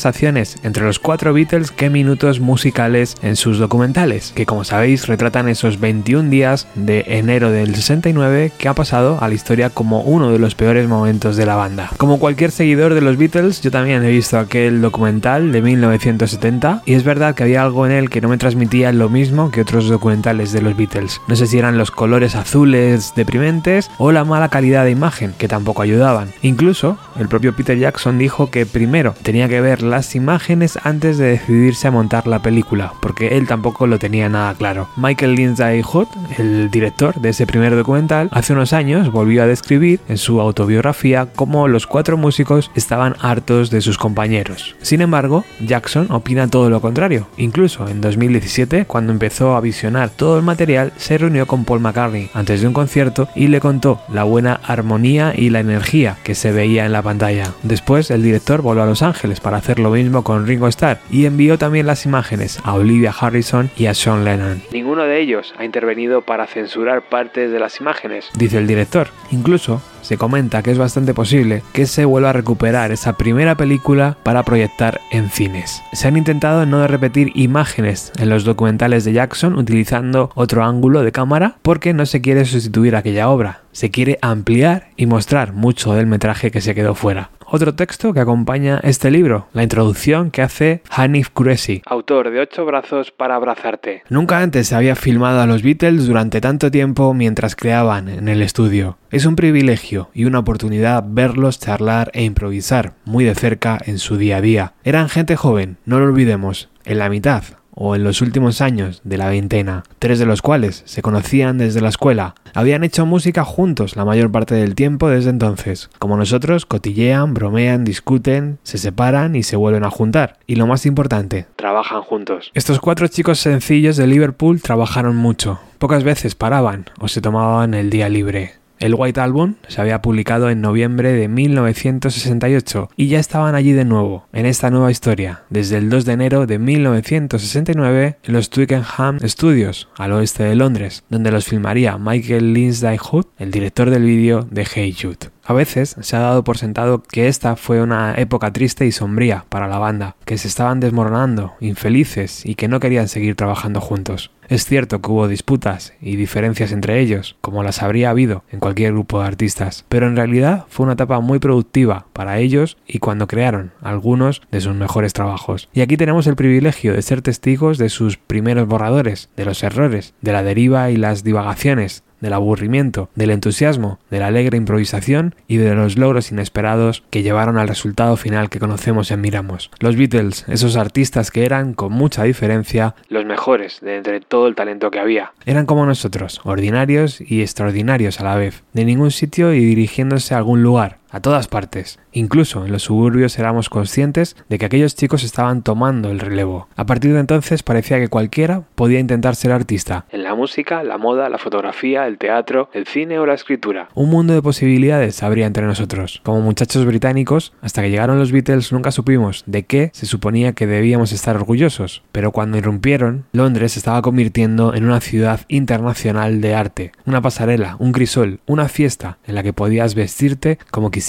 entre 0.63 0.83
los 0.83 0.99
cuatro 0.99 1.33
Beatles 1.33 1.71
que 1.71 1.89
minutos 1.89 2.39
musicales 2.39 3.15
en 3.21 3.35
sus 3.35 3.59
documentales, 3.59 4.31
que 4.35 4.45
como 4.45 4.63
sabéis 4.63 5.07
retratan 5.07 5.47
esos 5.47 5.79
21 5.79 6.29
días 6.29 6.67
de 6.75 7.05
enero 7.07 7.51
del 7.51 7.75
69 7.75 8.51
que 8.57 8.67
ha 8.67 8.73
pasado 8.73 9.19
a 9.21 9.27
la 9.27 9.35
historia 9.35 9.69
como 9.69 10.01
uno 10.01 10.31
de 10.31 10.39
los 10.39 10.55
peores 10.55 10.87
momentos 10.87 11.37
de 11.37 11.45
la 11.45 11.55
banda. 11.55 11.91
Como 11.97 12.19
cualquier 12.19 12.51
seguidor 12.51 12.93
de 12.93 13.01
los 13.01 13.17
Beatles, 13.17 13.61
yo 13.61 13.69
también 13.69 14.03
he 14.03 14.09
visto 14.09 14.39
aquel 14.39 14.81
documental 14.81 15.51
de 15.51 15.61
1970 15.61 16.81
y 16.85 16.93
es 16.93 17.03
verdad 17.03 17.35
que 17.35 17.43
había 17.43 17.61
algo 17.61 17.85
en 17.85 17.91
él 17.91 18.09
que 18.09 18.21
no 18.21 18.29
me 18.29 18.37
transmitía 18.37 18.91
lo 18.91 19.09
mismo 19.09 19.51
que 19.51 19.61
otros 19.61 19.87
documentales 19.87 20.51
de 20.51 20.61
los 20.61 20.75
Beatles. 20.75 21.21
No 21.27 21.35
sé 21.35 21.47
si 21.47 21.59
eran 21.59 21.77
los 21.77 21.91
colores 21.91 22.35
azules 22.35 23.13
deprimentes 23.15 23.89
o 23.97 24.11
la 24.11 24.23
mala 24.23 24.49
calidad 24.49 24.85
de 24.85 24.91
imagen, 24.91 25.33
que 25.37 25.47
tampoco 25.47 25.81
ayudaban. 25.81 26.31
Incluso 26.41 26.97
el 27.19 27.27
propio 27.27 27.55
Peter 27.55 27.77
Jackson 27.77 28.17
dijo 28.17 28.49
que 28.49 28.65
primero 28.65 29.13
tenía 29.21 29.47
que 29.47 29.61
ver 29.61 29.83
las 29.91 30.15
imágenes 30.15 30.79
antes 30.83 31.17
de 31.17 31.31
decidirse 31.31 31.87
a 31.87 31.91
montar 31.91 32.25
la 32.25 32.41
película, 32.41 32.93
porque 33.01 33.37
él 33.37 33.45
tampoco 33.45 33.87
lo 33.87 33.99
tenía 33.99 34.29
nada 34.29 34.53
claro. 34.55 34.87
Michael 34.95 35.35
Lindsay 35.35 35.81
Hood, 35.81 36.07
el 36.37 36.71
director 36.71 37.15
de 37.15 37.29
ese 37.29 37.45
primer 37.45 37.75
documental, 37.75 38.29
hace 38.31 38.53
unos 38.53 38.73
años 38.73 39.11
volvió 39.11 39.43
a 39.43 39.47
describir 39.47 39.99
en 40.07 40.17
su 40.17 40.39
autobiografía 40.39 41.27
cómo 41.35 41.67
los 41.67 41.87
cuatro 41.87 42.17
músicos 42.17 42.71
estaban 42.73 43.15
hartos 43.19 43.69
de 43.69 43.81
sus 43.81 43.97
compañeros. 43.97 44.75
Sin 44.81 45.01
embargo, 45.01 45.43
Jackson 45.59 46.07
opina 46.09 46.47
todo 46.47 46.69
lo 46.69 46.79
contrario. 46.79 47.27
Incluso 47.37 47.87
en 47.89 47.99
2017, 47.99 48.85
cuando 48.85 49.11
empezó 49.11 49.55
a 49.55 49.61
visionar 49.61 50.09
todo 50.09 50.37
el 50.37 50.43
material, 50.43 50.93
se 50.95 51.17
reunió 51.17 51.45
con 51.47 51.65
Paul 51.65 51.81
McCartney 51.81 52.29
antes 52.33 52.61
de 52.61 52.67
un 52.67 52.73
concierto 52.73 53.27
y 53.35 53.47
le 53.47 53.59
contó 53.59 54.01
la 54.07 54.23
buena 54.23 54.53
armonía 54.63 55.33
y 55.35 55.49
la 55.49 55.59
energía 55.59 56.17
que 56.23 56.33
se 56.33 56.53
veía 56.53 56.85
en 56.85 56.93
la 56.93 57.01
pantalla. 57.01 57.51
Después, 57.63 58.09
el 58.09 58.23
director 58.23 58.61
volvió 58.61 58.83
a 58.83 58.85
Los 58.85 59.01
Ángeles 59.01 59.41
para 59.41 59.57
hacer 59.57 59.79
lo 59.83 59.91
mismo 59.91 60.23
con 60.23 60.47
Ringo 60.47 60.67
Starr 60.67 60.99
y 61.09 61.25
envió 61.25 61.57
también 61.57 61.87
las 61.87 62.05
imágenes 62.05 62.59
a 62.63 62.73
Olivia 62.73 63.13
Harrison 63.17 63.69
y 63.77 63.85
a 63.85 63.93
Sean 63.93 64.25
Lennon. 64.25 64.61
Ninguno 64.71 65.03
de 65.03 65.19
ellos 65.19 65.53
ha 65.57 65.65
intervenido 65.65 66.21
para 66.21 66.47
censurar 66.47 67.03
partes 67.03 67.51
de 67.51 67.59
las 67.59 67.79
imágenes, 67.79 68.29
dice 68.35 68.57
el 68.57 68.67
director. 68.67 69.07
Incluso 69.31 69.81
se 70.01 70.17
comenta 70.17 70.63
que 70.63 70.71
es 70.71 70.77
bastante 70.77 71.13
posible 71.13 71.63
que 71.73 71.85
se 71.85 72.05
vuelva 72.05 72.31
a 72.31 72.33
recuperar 72.33 72.91
esa 72.91 73.13
primera 73.13 73.55
película 73.55 74.17
para 74.23 74.43
proyectar 74.43 74.99
en 75.11 75.29
cines. 75.29 75.81
Se 75.93 76.07
han 76.07 76.17
intentado 76.17 76.65
no 76.65 76.85
repetir 76.87 77.31
imágenes 77.35 78.11
en 78.17 78.29
los 78.29 78.43
documentales 78.43 79.05
de 79.05 79.13
Jackson 79.13 79.57
utilizando 79.57 80.31
otro 80.35 80.63
ángulo 80.63 81.03
de 81.03 81.11
cámara 81.11 81.55
porque 81.61 81.93
no 81.93 82.05
se 82.05 82.21
quiere 82.21 82.45
sustituir 82.45 82.95
aquella 82.95 83.29
obra. 83.29 83.61
Se 83.71 83.89
quiere 83.89 84.19
ampliar 84.21 84.89
y 84.97 85.05
mostrar 85.05 85.53
mucho 85.53 85.93
del 85.93 86.07
metraje 86.07 86.51
que 86.51 86.61
se 86.61 86.75
quedó 86.75 86.95
fuera. 86.95 87.29
Otro 87.53 87.75
texto 87.75 88.13
que 88.13 88.21
acompaña 88.21 88.79
este 88.81 89.11
libro, 89.11 89.49
la 89.51 89.63
introducción 89.63 90.31
que 90.31 90.41
hace 90.41 90.83
Hanif 90.89 91.31
Kuresi, 91.31 91.81
autor 91.85 92.31
de 92.31 92.39
Ocho 92.39 92.63
brazos 92.63 93.11
para 93.11 93.35
abrazarte. 93.35 94.03
Nunca 94.07 94.39
antes 94.39 94.69
se 94.69 94.75
había 94.75 94.95
filmado 94.95 95.41
a 95.41 95.45
los 95.45 95.61
Beatles 95.61 96.07
durante 96.07 96.39
tanto 96.39 96.71
tiempo 96.71 97.13
mientras 97.13 97.57
creaban 97.57 98.07
en 98.07 98.29
el 98.29 98.41
estudio. 98.41 98.99
Es 99.09 99.25
un 99.25 99.35
privilegio 99.35 100.09
y 100.13 100.23
una 100.23 100.39
oportunidad 100.39 101.03
verlos 101.05 101.59
charlar 101.59 102.09
e 102.13 102.23
improvisar 102.23 102.93
muy 103.03 103.25
de 103.25 103.35
cerca 103.35 103.77
en 103.85 103.99
su 103.99 104.15
día 104.15 104.37
a 104.37 104.41
día. 104.41 104.73
Eran 104.85 105.09
gente 105.09 105.35
joven, 105.35 105.75
no 105.83 105.99
lo 105.99 106.05
olvidemos, 106.05 106.69
en 106.85 106.99
la 106.99 107.09
mitad 107.09 107.43
o 107.73 107.95
en 107.95 108.03
los 108.03 108.21
últimos 108.21 108.61
años 108.61 109.01
de 109.03 109.17
la 109.17 109.29
veintena, 109.29 109.83
tres 109.99 110.19
de 110.19 110.25
los 110.25 110.41
cuales 110.41 110.83
se 110.85 111.01
conocían 111.01 111.57
desde 111.57 111.81
la 111.81 111.89
escuela. 111.89 112.35
Habían 112.53 112.83
hecho 112.83 113.05
música 113.05 113.43
juntos 113.43 113.95
la 113.95 114.05
mayor 114.05 114.31
parte 114.31 114.55
del 114.55 114.75
tiempo 114.75 115.09
desde 115.09 115.29
entonces. 115.29 115.89
Como 115.99 116.17
nosotros, 116.17 116.65
cotillean, 116.65 117.33
bromean, 117.33 117.83
discuten, 117.83 118.59
se 118.63 118.77
separan 118.77 119.35
y 119.35 119.43
se 119.43 119.55
vuelven 119.55 119.83
a 119.83 119.89
juntar. 119.89 120.37
Y 120.47 120.55
lo 120.55 120.67
más 120.67 120.85
importante, 120.85 121.47
trabajan 121.55 122.01
juntos. 122.01 122.51
Estos 122.53 122.79
cuatro 122.79 123.07
chicos 123.07 123.39
sencillos 123.39 123.97
de 123.97 124.07
Liverpool 124.07 124.61
trabajaron 124.61 125.15
mucho. 125.15 125.59
Pocas 125.77 126.03
veces 126.03 126.35
paraban 126.35 126.85
o 126.99 127.07
se 127.07 127.21
tomaban 127.21 127.73
el 127.73 127.89
día 127.89 128.09
libre. 128.09 128.60
El 128.81 128.95
White 128.95 129.21
Album 129.21 129.57
se 129.67 129.79
había 129.79 130.01
publicado 130.01 130.49
en 130.49 130.59
noviembre 130.59 131.13
de 131.13 131.27
1968 131.27 132.89
y 132.97 133.09
ya 133.09 133.19
estaban 133.19 133.53
allí 133.53 133.73
de 133.73 133.85
nuevo, 133.85 134.25
en 134.33 134.47
esta 134.47 134.71
nueva 134.71 134.89
historia, 134.89 135.43
desde 135.51 135.77
el 135.77 135.91
2 135.91 136.03
de 136.03 136.13
enero 136.13 136.47
de 136.47 136.57
1969 136.57 138.17
en 138.23 138.33
los 138.33 138.49
Twickenham 138.49 139.19
Studios, 139.19 139.87
al 139.97 140.13
oeste 140.13 140.45
de 140.45 140.55
Londres, 140.55 141.03
donde 141.09 141.31
los 141.31 141.45
filmaría 141.45 141.99
Michael 141.99 142.55
Lindsay 142.55 142.97
Hood, 142.97 143.27
el 143.37 143.51
director 143.51 143.91
del 143.91 144.01
vídeo 144.01 144.47
de 144.49 144.65
Hey 144.65 144.97
Jude. 144.99 145.29
A 145.43 145.53
veces 145.53 145.95
se 145.99 146.15
ha 146.15 146.19
dado 146.19 146.43
por 146.43 146.57
sentado 146.57 147.01
que 147.01 147.27
esta 147.27 147.55
fue 147.55 147.81
una 147.81 148.13
época 148.15 148.53
triste 148.53 148.85
y 148.85 148.91
sombría 148.91 149.45
para 149.49 149.67
la 149.67 149.79
banda, 149.79 150.15
que 150.25 150.37
se 150.37 150.47
estaban 150.47 150.79
desmoronando, 150.79 151.53
infelices 151.59 152.45
y 152.45 152.55
que 152.55 152.67
no 152.67 152.79
querían 152.79 153.07
seguir 153.07 153.35
trabajando 153.35 153.81
juntos. 153.81 154.31
Es 154.51 154.65
cierto 154.65 155.01
que 155.01 155.09
hubo 155.09 155.29
disputas 155.29 155.93
y 156.01 156.17
diferencias 156.17 156.73
entre 156.73 156.99
ellos, 156.99 157.37
como 157.39 157.63
las 157.63 157.81
habría 157.81 158.09
habido 158.09 158.43
en 158.51 158.59
cualquier 158.59 158.91
grupo 158.91 159.21
de 159.21 159.27
artistas, 159.27 159.85
pero 159.87 160.07
en 160.07 160.17
realidad 160.17 160.65
fue 160.67 160.83
una 160.83 160.93
etapa 160.93 161.21
muy 161.21 161.39
productiva 161.39 162.05
para 162.11 162.37
ellos 162.39 162.77
y 162.85 162.99
cuando 162.99 163.27
crearon 163.27 163.71
algunos 163.81 164.41
de 164.51 164.59
sus 164.59 164.75
mejores 164.75 165.13
trabajos. 165.13 165.69
Y 165.73 165.79
aquí 165.79 165.95
tenemos 165.95 166.27
el 166.27 166.35
privilegio 166.35 166.93
de 166.93 167.01
ser 167.01 167.21
testigos 167.21 167.77
de 167.77 167.87
sus 167.87 168.17
primeros 168.17 168.67
borradores, 168.67 169.29
de 169.37 169.45
los 169.45 169.63
errores, 169.63 170.13
de 170.21 170.33
la 170.33 170.43
deriva 170.43 170.91
y 170.91 170.97
las 170.97 171.23
divagaciones, 171.23 172.03
del 172.21 172.33
aburrimiento, 172.33 173.09
del 173.15 173.31
entusiasmo, 173.31 173.99
de 174.09 174.19
la 174.19 174.27
alegre 174.27 174.57
improvisación 174.57 175.35
y 175.47 175.57
de 175.57 175.75
los 175.75 175.97
logros 175.97 176.31
inesperados 176.31 177.03
que 177.09 177.23
llevaron 177.23 177.57
al 177.57 177.67
resultado 177.67 178.15
final 178.15 178.49
que 178.49 178.59
conocemos 178.59 179.11
y 179.11 179.13
admiramos. 179.13 179.69
Los 179.79 179.95
Beatles, 179.95 180.45
esos 180.47 180.77
artistas 180.77 181.31
que 181.31 181.45
eran, 181.45 181.73
con 181.73 181.91
mucha 181.91 182.23
diferencia, 182.23 182.95
los 183.09 183.25
mejores 183.25 183.79
de 183.81 183.97
entre 183.97 184.21
todo 184.21 184.47
el 184.47 184.55
talento 184.55 184.91
que 184.91 184.99
había. 184.99 185.33
Eran 185.45 185.65
como 185.65 185.85
nosotros, 185.85 186.41
ordinarios 186.43 187.19
y 187.19 187.41
extraordinarios 187.41 188.19
a 188.19 188.23
la 188.23 188.35
vez, 188.35 188.63
de 188.73 188.85
ningún 188.85 189.11
sitio 189.11 189.53
y 189.53 189.65
dirigiéndose 189.65 190.33
a 190.33 190.37
algún 190.37 190.63
lugar, 190.63 191.00
a 191.11 191.19
todas 191.19 191.47
partes. 191.47 191.99
Incluso 192.13 192.65
en 192.65 192.71
los 192.71 192.83
suburbios 192.83 193.37
éramos 193.37 193.69
conscientes 193.69 194.35
de 194.49 194.57
que 194.57 194.65
aquellos 194.65 194.95
chicos 194.95 195.23
estaban 195.23 195.61
tomando 195.61 196.09
el 196.09 196.19
relevo. 196.19 196.67
A 196.75 196.85
partir 196.85 197.13
de 197.13 197.19
entonces 197.19 197.63
parecía 197.63 197.99
que 197.99 198.07
cualquiera 198.07 198.63
podía 198.75 198.99
intentar 198.99 199.35
ser 199.35 199.51
artista. 199.51 200.05
En 200.09 200.23
la 200.23 200.35
música, 200.35 200.83
la 200.83 200.97
moda, 200.97 201.29
la 201.29 201.37
fotografía, 201.37 202.07
el 202.07 202.17
teatro, 202.17 202.69
el 202.73 202.87
cine 202.87 203.19
o 203.19 203.25
la 203.25 203.33
escritura. 203.33 203.89
Un 203.93 204.09
mundo 204.09 204.33
de 204.33 204.41
posibilidades 204.41 205.23
habría 205.23 205.45
entre 205.45 205.65
nosotros. 205.65 206.21
Como 206.23 206.41
muchachos 206.41 206.85
británicos, 206.85 207.53
hasta 207.61 207.81
que 207.81 207.89
llegaron 207.89 208.19
los 208.19 208.31
Beatles 208.31 208.71
nunca 208.71 208.91
supimos 208.91 209.43
de 209.45 209.63
qué 209.63 209.91
se 209.93 210.05
suponía 210.05 210.53
que 210.53 210.67
debíamos 210.67 211.11
estar 211.11 211.35
orgullosos. 211.35 212.03
Pero 212.11 212.31
cuando 212.31 212.57
irrumpieron, 212.57 213.25
Londres 213.31 213.73
se 213.73 213.79
estaba 213.79 214.01
convirtiendo 214.01 214.73
en 214.73 214.85
una 214.85 215.01
ciudad 215.01 215.41
internacional 215.47 216.41
de 216.41 216.55
arte. 216.55 216.91
Una 217.05 217.21
pasarela, 217.21 217.75
un 217.79 217.91
crisol, 217.91 218.39
una 218.45 218.67
fiesta 218.67 219.17
en 219.25 219.35
la 219.35 219.43
que 219.43 219.53
podías 219.53 219.95
vestirte 219.95 220.57
como 220.71 220.91
quisieras 220.91 221.00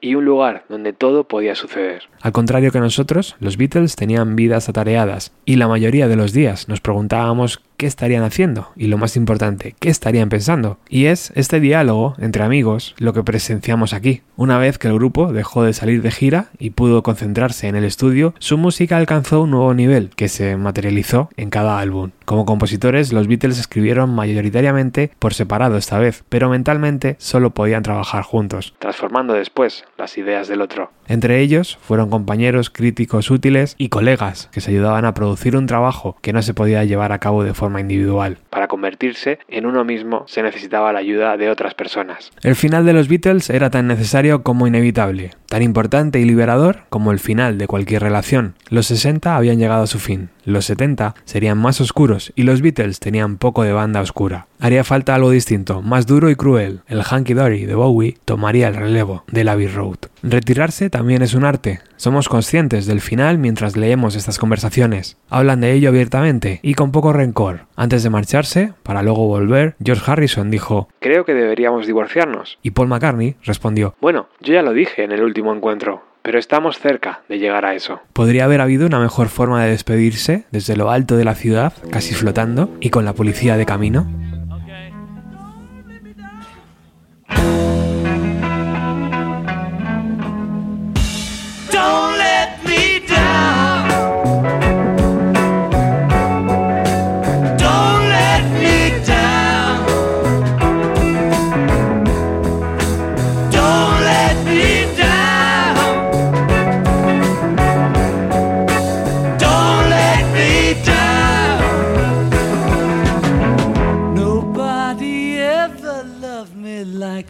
y 0.00 0.14
un 0.14 0.24
lugar 0.24 0.64
donde 0.68 0.92
todo 0.92 1.24
podía 1.24 1.54
suceder. 1.54 2.04
Al 2.20 2.32
contrario 2.32 2.72
que 2.72 2.80
nosotros, 2.80 3.36
los 3.40 3.56
Beatles 3.56 3.96
tenían 3.96 4.36
vidas 4.36 4.68
atareadas 4.68 5.32
y 5.44 5.56
la 5.56 5.68
mayoría 5.68 6.08
de 6.08 6.16
los 6.16 6.32
días 6.32 6.68
nos 6.68 6.80
preguntábamos 6.80 7.60
qué 7.76 7.86
estarían 7.86 8.22
haciendo 8.22 8.70
y 8.76 8.86
lo 8.86 8.98
más 8.98 9.16
importante, 9.16 9.74
qué 9.78 9.90
estarían 9.90 10.28
pensando. 10.28 10.78
Y 10.88 11.06
es 11.06 11.32
este 11.34 11.60
diálogo 11.60 12.14
entre 12.18 12.44
amigos 12.44 12.94
lo 12.98 13.12
que 13.12 13.22
presenciamos 13.22 13.92
aquí. 13.92 14.22
Una 14.36 14.58
vez 14.58 14.78
que 14.78 14.88
el 14.88 14.94
grupo 14.94 15.32
dejó 15.32 15.62
de 15.62 15.72
salir 15.72 16.02
de 16.02 16.10
gira 16.10 16.48
y 16.58 16.70
pudo 16.70 17.02
concentrarse 17.02 17.68
en 17.68 17.76
el 17.76 17.84
estudio, 17.84 18.34
su 18.38 18.58
música 18.58 18.96
alcanzó 18.96 19.42
un 19.42 19.50
nuevo 19.50 19.74
nivel 19.74 20.10
que 20.16 20.28
se 20.28 20.56
materializó 20.56 21.28
en 21.36 21.50
cada 21.50 21.78
álbum. 21.78 22.10
Como 22.24 22.46
compositores, 22.46 23.12
los 23.12 23.28
Beatles 23.28 23.58
escribieron 23.58 24.14
mayoritariamente 24.14 25.10
por 25.18 25.34
separado 25.34 25.76
esta 25.76 25.98
vez, 25.98 26.24
pero 26.28 26.48
mentalmente 26.48 27.16
solo 27.18 27.50
podían 27.50 27.82
trabajar 27.82 28.22
juntos, 28.22 28.74
transformando 28.78 29.34
después 29.34 29.84
las 29.98 30.16
ideas 30.16 30.48
del 30.48 30.62
otro. 30.62 30.90
Entre 31.06 31.40
ellos 31.40 31.78
fueron 31.82 32.08
compañeros, 32.08 32.70
críticos 32.70 33.30
útiles 33.30 33.74
y 33.78 33.88
colegas 33.88 34.48
que 34.52 34.60
se 34.60 34.70
ayudaban 34.70 35.04
a 35.04 35.14
producir 35.14 35.56
un 35.56 35.66
trabajo 35.66 36.16
que 36.22 36.32
no 36.32 36.40
se 36.42 36.54
podía 36.54 36.84
llevar 36.84 37.12
a 37.12 37.18
cabo 37.18 37.44
de 37.44 37.52
forma 37.52 37.63
individual. 37.80 38.38
Para 38.50 38.68
convertirse 38.68 39.38
en 39.48 39.66
uno 39.66 39.84
mismo 39.84 40.24
se 40.26 40.42
necesitaba 40.42 40.92
la 40.92 41.00
ayuda 41.00 41.36
de 41.36 41.50
otras 41.50 41.74
personas. 41.74 42.30
El 42.42 42.56
final 42.56 42.86
de 42.86 42.92
los 42.92 43.08
Beatles 43.08 43.50
era 43.50 43.70
tan 43.70 43.86
necesario 43.86 44.42
como 44.42 44.66
inevitable, 44.66 45.30
tan 45.48 45.62
importante 45.62 46.20
y 46.20 46.24
liberador 46.24 46.84
como 46.90 47.12
el 47.12 47.18
final 47.18 47.58
de 47.58 47.66
cualquier 47.66 48.02
relación. 48.02 48.54
Los 48.68 48.86
60 48.86 49.36
habían 49.36 49.58
llegado 49.58 49.82
a 49.82 49.88
su 49.88 49.98
fin, 49.98 50.30
los 50.44 50.66
70 50.66 51.14
serían 51.24 51.58
más 51.58 51.80
oscuros 51.80 52.32
y 52.36 52.42
los 52.42 52.62
Beatles 52.62 53.00
tenían 53.00 53.38
poco 53.38 53.62
de 53.62 53.72
banda 53.72 54.00
oscura. 54.00 54.46
Haría 54.60 54.84
falta 54.84 55.14
algo 55.14 55.30
distinto, 55.30 55.82
más 55.82 56.06
duro 56.06 56.30
y 56.30 56.36
cruel. 56.36 56.80
El 56.86 57.02
Hanky 57.02 57.34
Dory 57.34 57.66
de 57.66 57.74
Bowie 57.74 58.16
tomaría 58.24 58.68
el 58.68 58.74
relevo 58.74 59.24
del 59.26 59.48
Abbey 59.48 59.66
Road. 59.66 59.98
Retirarse 60.22 60.88
también 60.88 61.22
es 61.22 61.34
un 61.34 61.44
arte. 61.44 61.80
Somos 61.96 62.28
conscientes 62.28 62.86
del 62.86 63.00
final 63.00 63.38
mientras 63.38 63.76
leemos 63.76 64.16
estas 64.16 64.38
conversaciones. 64.38 65.18
Hablan 65.28 65.60
de 65.60 65.72
ello 65.72 65.90
abiertamente 65.90 66.60
y 66.62 66.74
con 66.74 66.92
poco 66.92 67.12
rencor. 67.12 67.66
Antes 67.76 68.02
de 68.02 68.10
marcharse, 68.10 68.72
para 68.82 69.02
luego 69.02 69.26
volver, 69.26 69.74
George 69.84 70.10
Harrison 70.10 70.50
dijo, 70.50 70.88
Creo 71.00 71.24
que 71.24 71.34
deberíamos 71.34 71.86
divorciarnos. 71.86 72.58
Y 72.62 72.70
Paul 72.70 72.88
McCartney 72.88 73.36
respondió, 73.42 73.94
Bueno, 74.00 74.28
yo 74.40 74.54
ya 74.54 74.62
lo 74.62 74.72
dije 74.72 75.04
en 75.04 75.12
el 75.12 75.22
último 75.22 75.54
encuentro. 75.54 76.02
Pero 76.24 76.38
estamos 76.38 76.78
cerca 76.78 77.20
de 77.28 77.38
llegar 77.38 77.66
a 77.66 77.74
eso. 77.74 78.00
¿Podría 78.14 78.46
haber 78.46 78.62
habido 78.62 78.86
una 78.86 78.98
mejor 78.98 79.28
forma 79.28 79.62
de 79.62 79.72
despedirse 79.72 80.46
desde 80.50 80.74
lo 80.74 80.90
alto 80.90 81.18
de 81.18 81.24
la 81.24 81.34
ciudad, 81.34 81.74
casi 81.90 82.14
flotando, 82.14 82.74
y 82.80 82.88
con 82.88 83.04
la 83.04 83.12
policía 83.12 83.58
de 83.58 83.66
camino? 83.66 84.06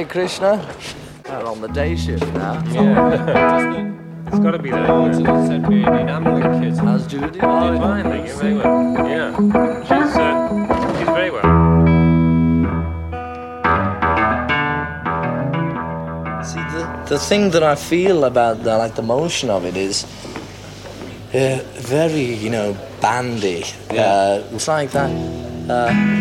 Hare 0.00 0.08
Krishna. 0.08 0.74
We're 1.28 1.44
on 1.44 1.60
the 1.60 1.68
day 1.68 1.94
shift 1.94 2.26
now. 2.32 2.56
It's 4.30 4.38
got 4.38 4.52
to 4.52 4.58
be 4.58 4.70
that. 4.70 4.88
It's 5.08 5.18
said 5.48 5.68
being 5.68 5.84
enamelling 5.84 6.62
kids. 6.62 6.78
How's 6.78 7.06
Judy? 7.06 7.40
Oh, 7.42 7.76
fine, 7.78 8.04
thank 8.04 8.28
you. 8.28 8.34
Very 8.34 8.54
well. 8.54 9.08
Yeah. 9.08 9.36
She's, 9.82 10.16
uh, 10.16 10.96
she's 10.96 11.08
very 11.08 11.30
well. 11.30 11.42
See, 16.44 16.62
the, 16.74 17.04
the 17.08 17.18
thing 17.18 17.50
that 17.50 17.64
I 17.64 17.74
feel 17.74 18.24
about 18.24 18.62
the, 18.62 18.78
like 18.78 18.94
the 18.94 19.02
motion 19.02 19.50
of 19.50 19.64
it 19.66 19.76
is 19.76 20.04
uh, 21.34 21.60
very, 21.74 22.32
you 22.44 22.50
know, 22.50 22.76
bandy. 23.02 23.64
Uh, 23.90 24.44
it's 24.52 24.68
like 24.68 24.92
that. 24.92 25.10
Uh, 25.68 26.19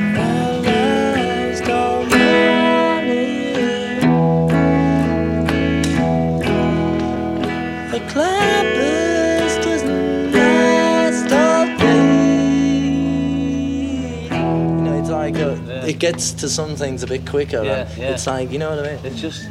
it 15.89 15.97
gets 15.99 16.31
to 16.33 16.47
some 16.47 16.75
things 16.75 17.01
a 17.03 17.07
bit 17.07 17.25
quicker. 17.25 17.63
Yeah, 17.63 17.89
yeah. 17.97 18.13
It's 18.13 18.27
like, 18.27 18.51
you 18.51 18.59
know 18.59 18.69
what 18.75 18.85
I 18.85 18.95
mean? 18.95 19.05
It's 19.05 19.19
just 19.19 19.49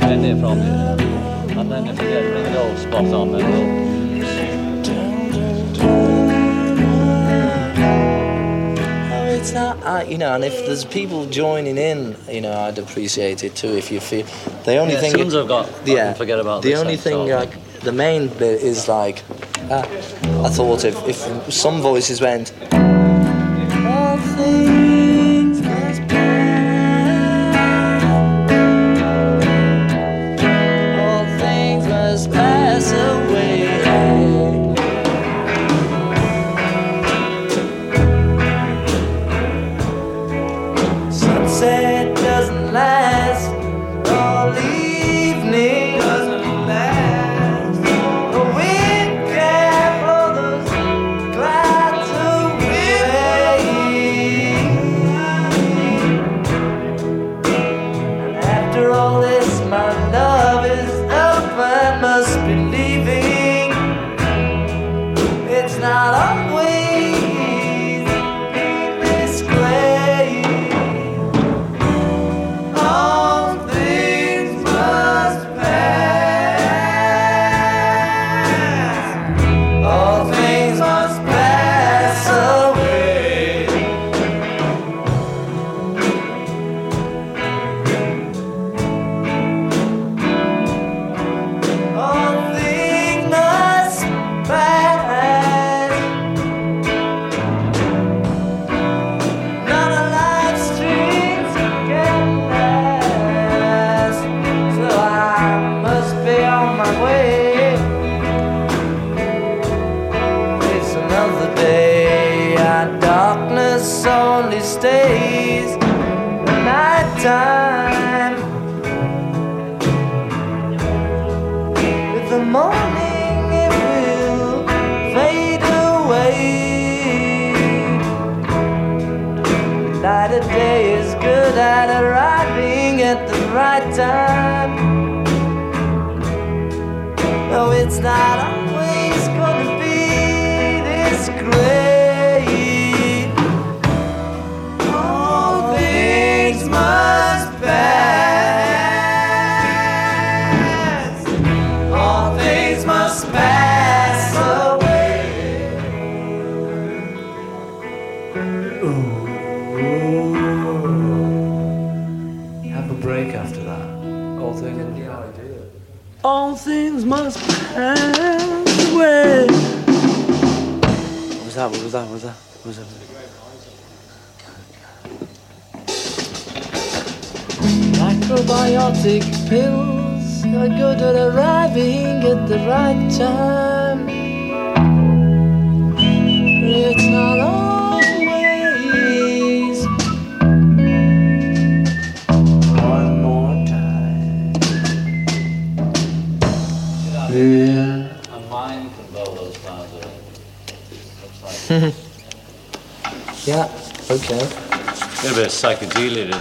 getting 0.00 0.24
it 0.24 0.40
from 0.40 0.58
you. 0.58 1.58
And 1.60 1.70
then 1.70 1.86
if 1.88 2.00
you 2.00 2.08
get 2.08 2.24
it 2.24 2.56
all 2.56 2.76
spot 2.76 3.04
on, 3.12 3.32
then 3.32 3.50
we'll. 3.50 3.86
Oh, 9.08 9.26
it's 9.28 9.52
not, 9.52 9.82
uh, 9.82 10.04
you 10.08 10.18
know, 10.18 10.34
and 10.34 10.44
if 10.44 10.54
there's 10.66 10.84
people 10.84 11.26
joining 11.26 11.78
in, 11.78 12.16
you 12.30 12.40
know, 12.40 12.52
I'd 12.52 12.78
appreciate 12.78 13.44
it 13.44 13.54
too. 13.54 13.68
If 13.76 13.90
you 13.92 14.00
feel 14.00 14.26
the 14.64 14.76
only 14.76 14.94
Yeah, 14.94 15.00
thing, 15.00 15.14
tunes 15.14 15.34
I've 15.34 15.48
got, 15.48 15.68
yeah, 15.84 16.12
forget 16.14 16.38
about 16.40 16.62
the 16.62 16.74
only 16.74 16.96
thing, 16.96 17.28
so- 17.28 17.36
like, 17.36 17.80
the 17.80 17.92
main 17.92 18.28
bit 18.28 18.62
is 18.62 18.88
like, 18.88 19.22
uh, 19.70 19.84
I 20.44 20.48
thought 20.48 20.84
if 20.84 20.96
if 21.08 21.52
some 21.52 21.80
voices 21.80 22.20
went, 22.20 22.52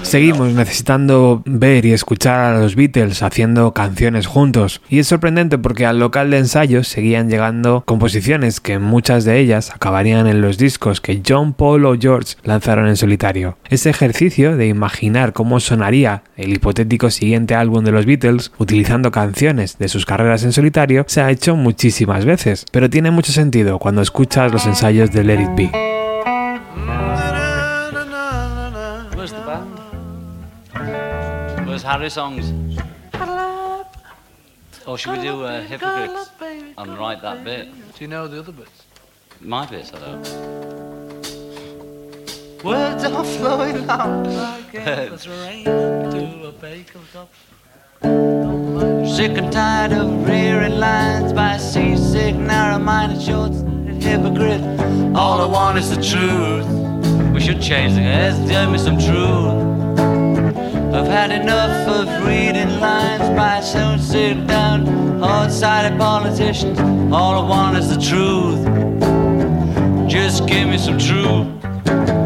Seguimos 0.04 0.54
necesitando 0.54 1.42
ver 1.46 1.86
y 1.86 1.94
escuchar 1.94 2.54
a 2.54 2.60
los 2.60 2.76
Beatles 2.76 3.24
haciendo 3.24 3.74
canciones 3.74 4.28
juntos. 4.28 4.82
Y 4.90 5.00
es 5.00 5.08
sorprendente 5.08 5.58
porque 5.58 5.86
al 5.86 6.00
local 6.00 6.30
de 6.30 6.40
ensayos 6.40 6.88
seguían 6.88 7.30
llegando 7.30 7.84
composiciones 7.86 8.60
que 8.60 8.80
muchas 8.80 9.24
de 9.24 9.40
ellas 9.40 9.72
acabarían 9.72 10.28
en 10.28 10.42
los 10.42 10.58
discos 10.58 11.02
que 11.02 11.22
John, 11.28 11.54
Paul 11.54 11.86
o 11.86 11.96
George 12.00 12.36
lanzaron 12.44 12.88
en 12.88 12.98
solitario. 12.98 13.58
Ese 13.70 13.90
ejercicio 13.90 14.58
de 14.58 14.68
imaginar 14.68 15.34
cómo 15.34 15.60
sonaría 15.60 16.24
el 16.36 16.54
hipotético 16.54 17.10
siguiente 17.10 17.56
álbum 17.56 17.84
de 17.84 17.92
los 17.92 18.06
Beatles 18.06 18.52
utilizando 18.58 19.12
canciones 19.12 19.78
de 19.78 19.88
sus 19.88 20.06
carreras 20.06 20.44
en 20.44 20.52
solitario 20.52 21.06
se 21.08 21.22
ha 21.22 21.32
hecho 21.32 21.56
muchísimas 21.56 22.26
veces, 22.26 22.66
pero 22.72 22.90
tiene 22.90 23.12
mucho 23.12 23.32
sentido 23.32 23.80
cuando 23.80 24.02
escuchas 24.02 24.52
los 24.52 24.66
ensayos 24.66 25.12
de 25.12 25.24
Let 25.24 25.42
It 25.42 25.56
Be. 25.56 25.95
Harry 31.86 32.10
songs? 32.10 32.52
Or 34.88 34.98
should 34.98 35.18
we 35.18 35.24
do 35.24 35.44
uh, 35.44 35.62
hypocrites 35.62 36.32
and 36.80 36.98
write 36.98 37.22
that 37.22 37.44
bit? 37.44 37.68
Do 37.94 38.04
you 38.04 38.08
know 38.08 38.28
the 38.28 38.40
other 38.40 38.52
bits? 38.52 38.86
My 39.40 39.68
bits, 39.68 39.92
I 39.94 40.00
don't. 40.00 40.28
Words 42.64 43.04
are 43.04 43.24
flowing 43.24 43.88
out 43.88 44.26
like 44.26 44.74
endless 44.74 45.28
rain 45.28 45.66
to 45.66 46.48
a 46.48 46.52
bacon 46.54 47.02
cup. 47.14 47.30
Sick 49.08 49.38
and 49.38 49.52
tired 49.54 49.92
of 49.92 50.28
rearing 50.28 50.80
lines 50.80 51.34
by 51.34 51.58
seasick, 51.58 52.34
narrow-minded 52.34 53.22
shorts, 53.22 53.60
hypocrite. 54.04 54.64
All 55.16 55.40
I 55.40 55.46
want 55.46 55.78
is 55.78 55.96
the 55.96 56.02
truth. 56.02 56.66
We 57.32 57.40
should 57.40 57.62
change 57.62 57.94
the 57.94 58.02
Let's 58.02 58.40
tell 58.50 58.72
me 58.72 58.80
some 58.80 58.98
truth. 58.98 59.85
I've 60.96 61.08
had 61.08 61.30
enough 61.30 61.90
of 61.90 62.26
reading 62.26 62.80
lines 62.80 63.28
by 63.38 63.60
some 63.60 64.00
sit 64.00 64.48
down, 64.48 64.86
hard-sided 65.20 66.00
politicians. 66.00 66.80
All 67.12 67.44
I 67.44 67.50
want 67.50 67.78
is 67.78 67.90
the 67.90 68.02
truth. 68.02 68.64
Just 70.10 70.48
give 70.48 70.70
me 70.70 70.78
some 70.78 70.98
truth. 70.98 72.25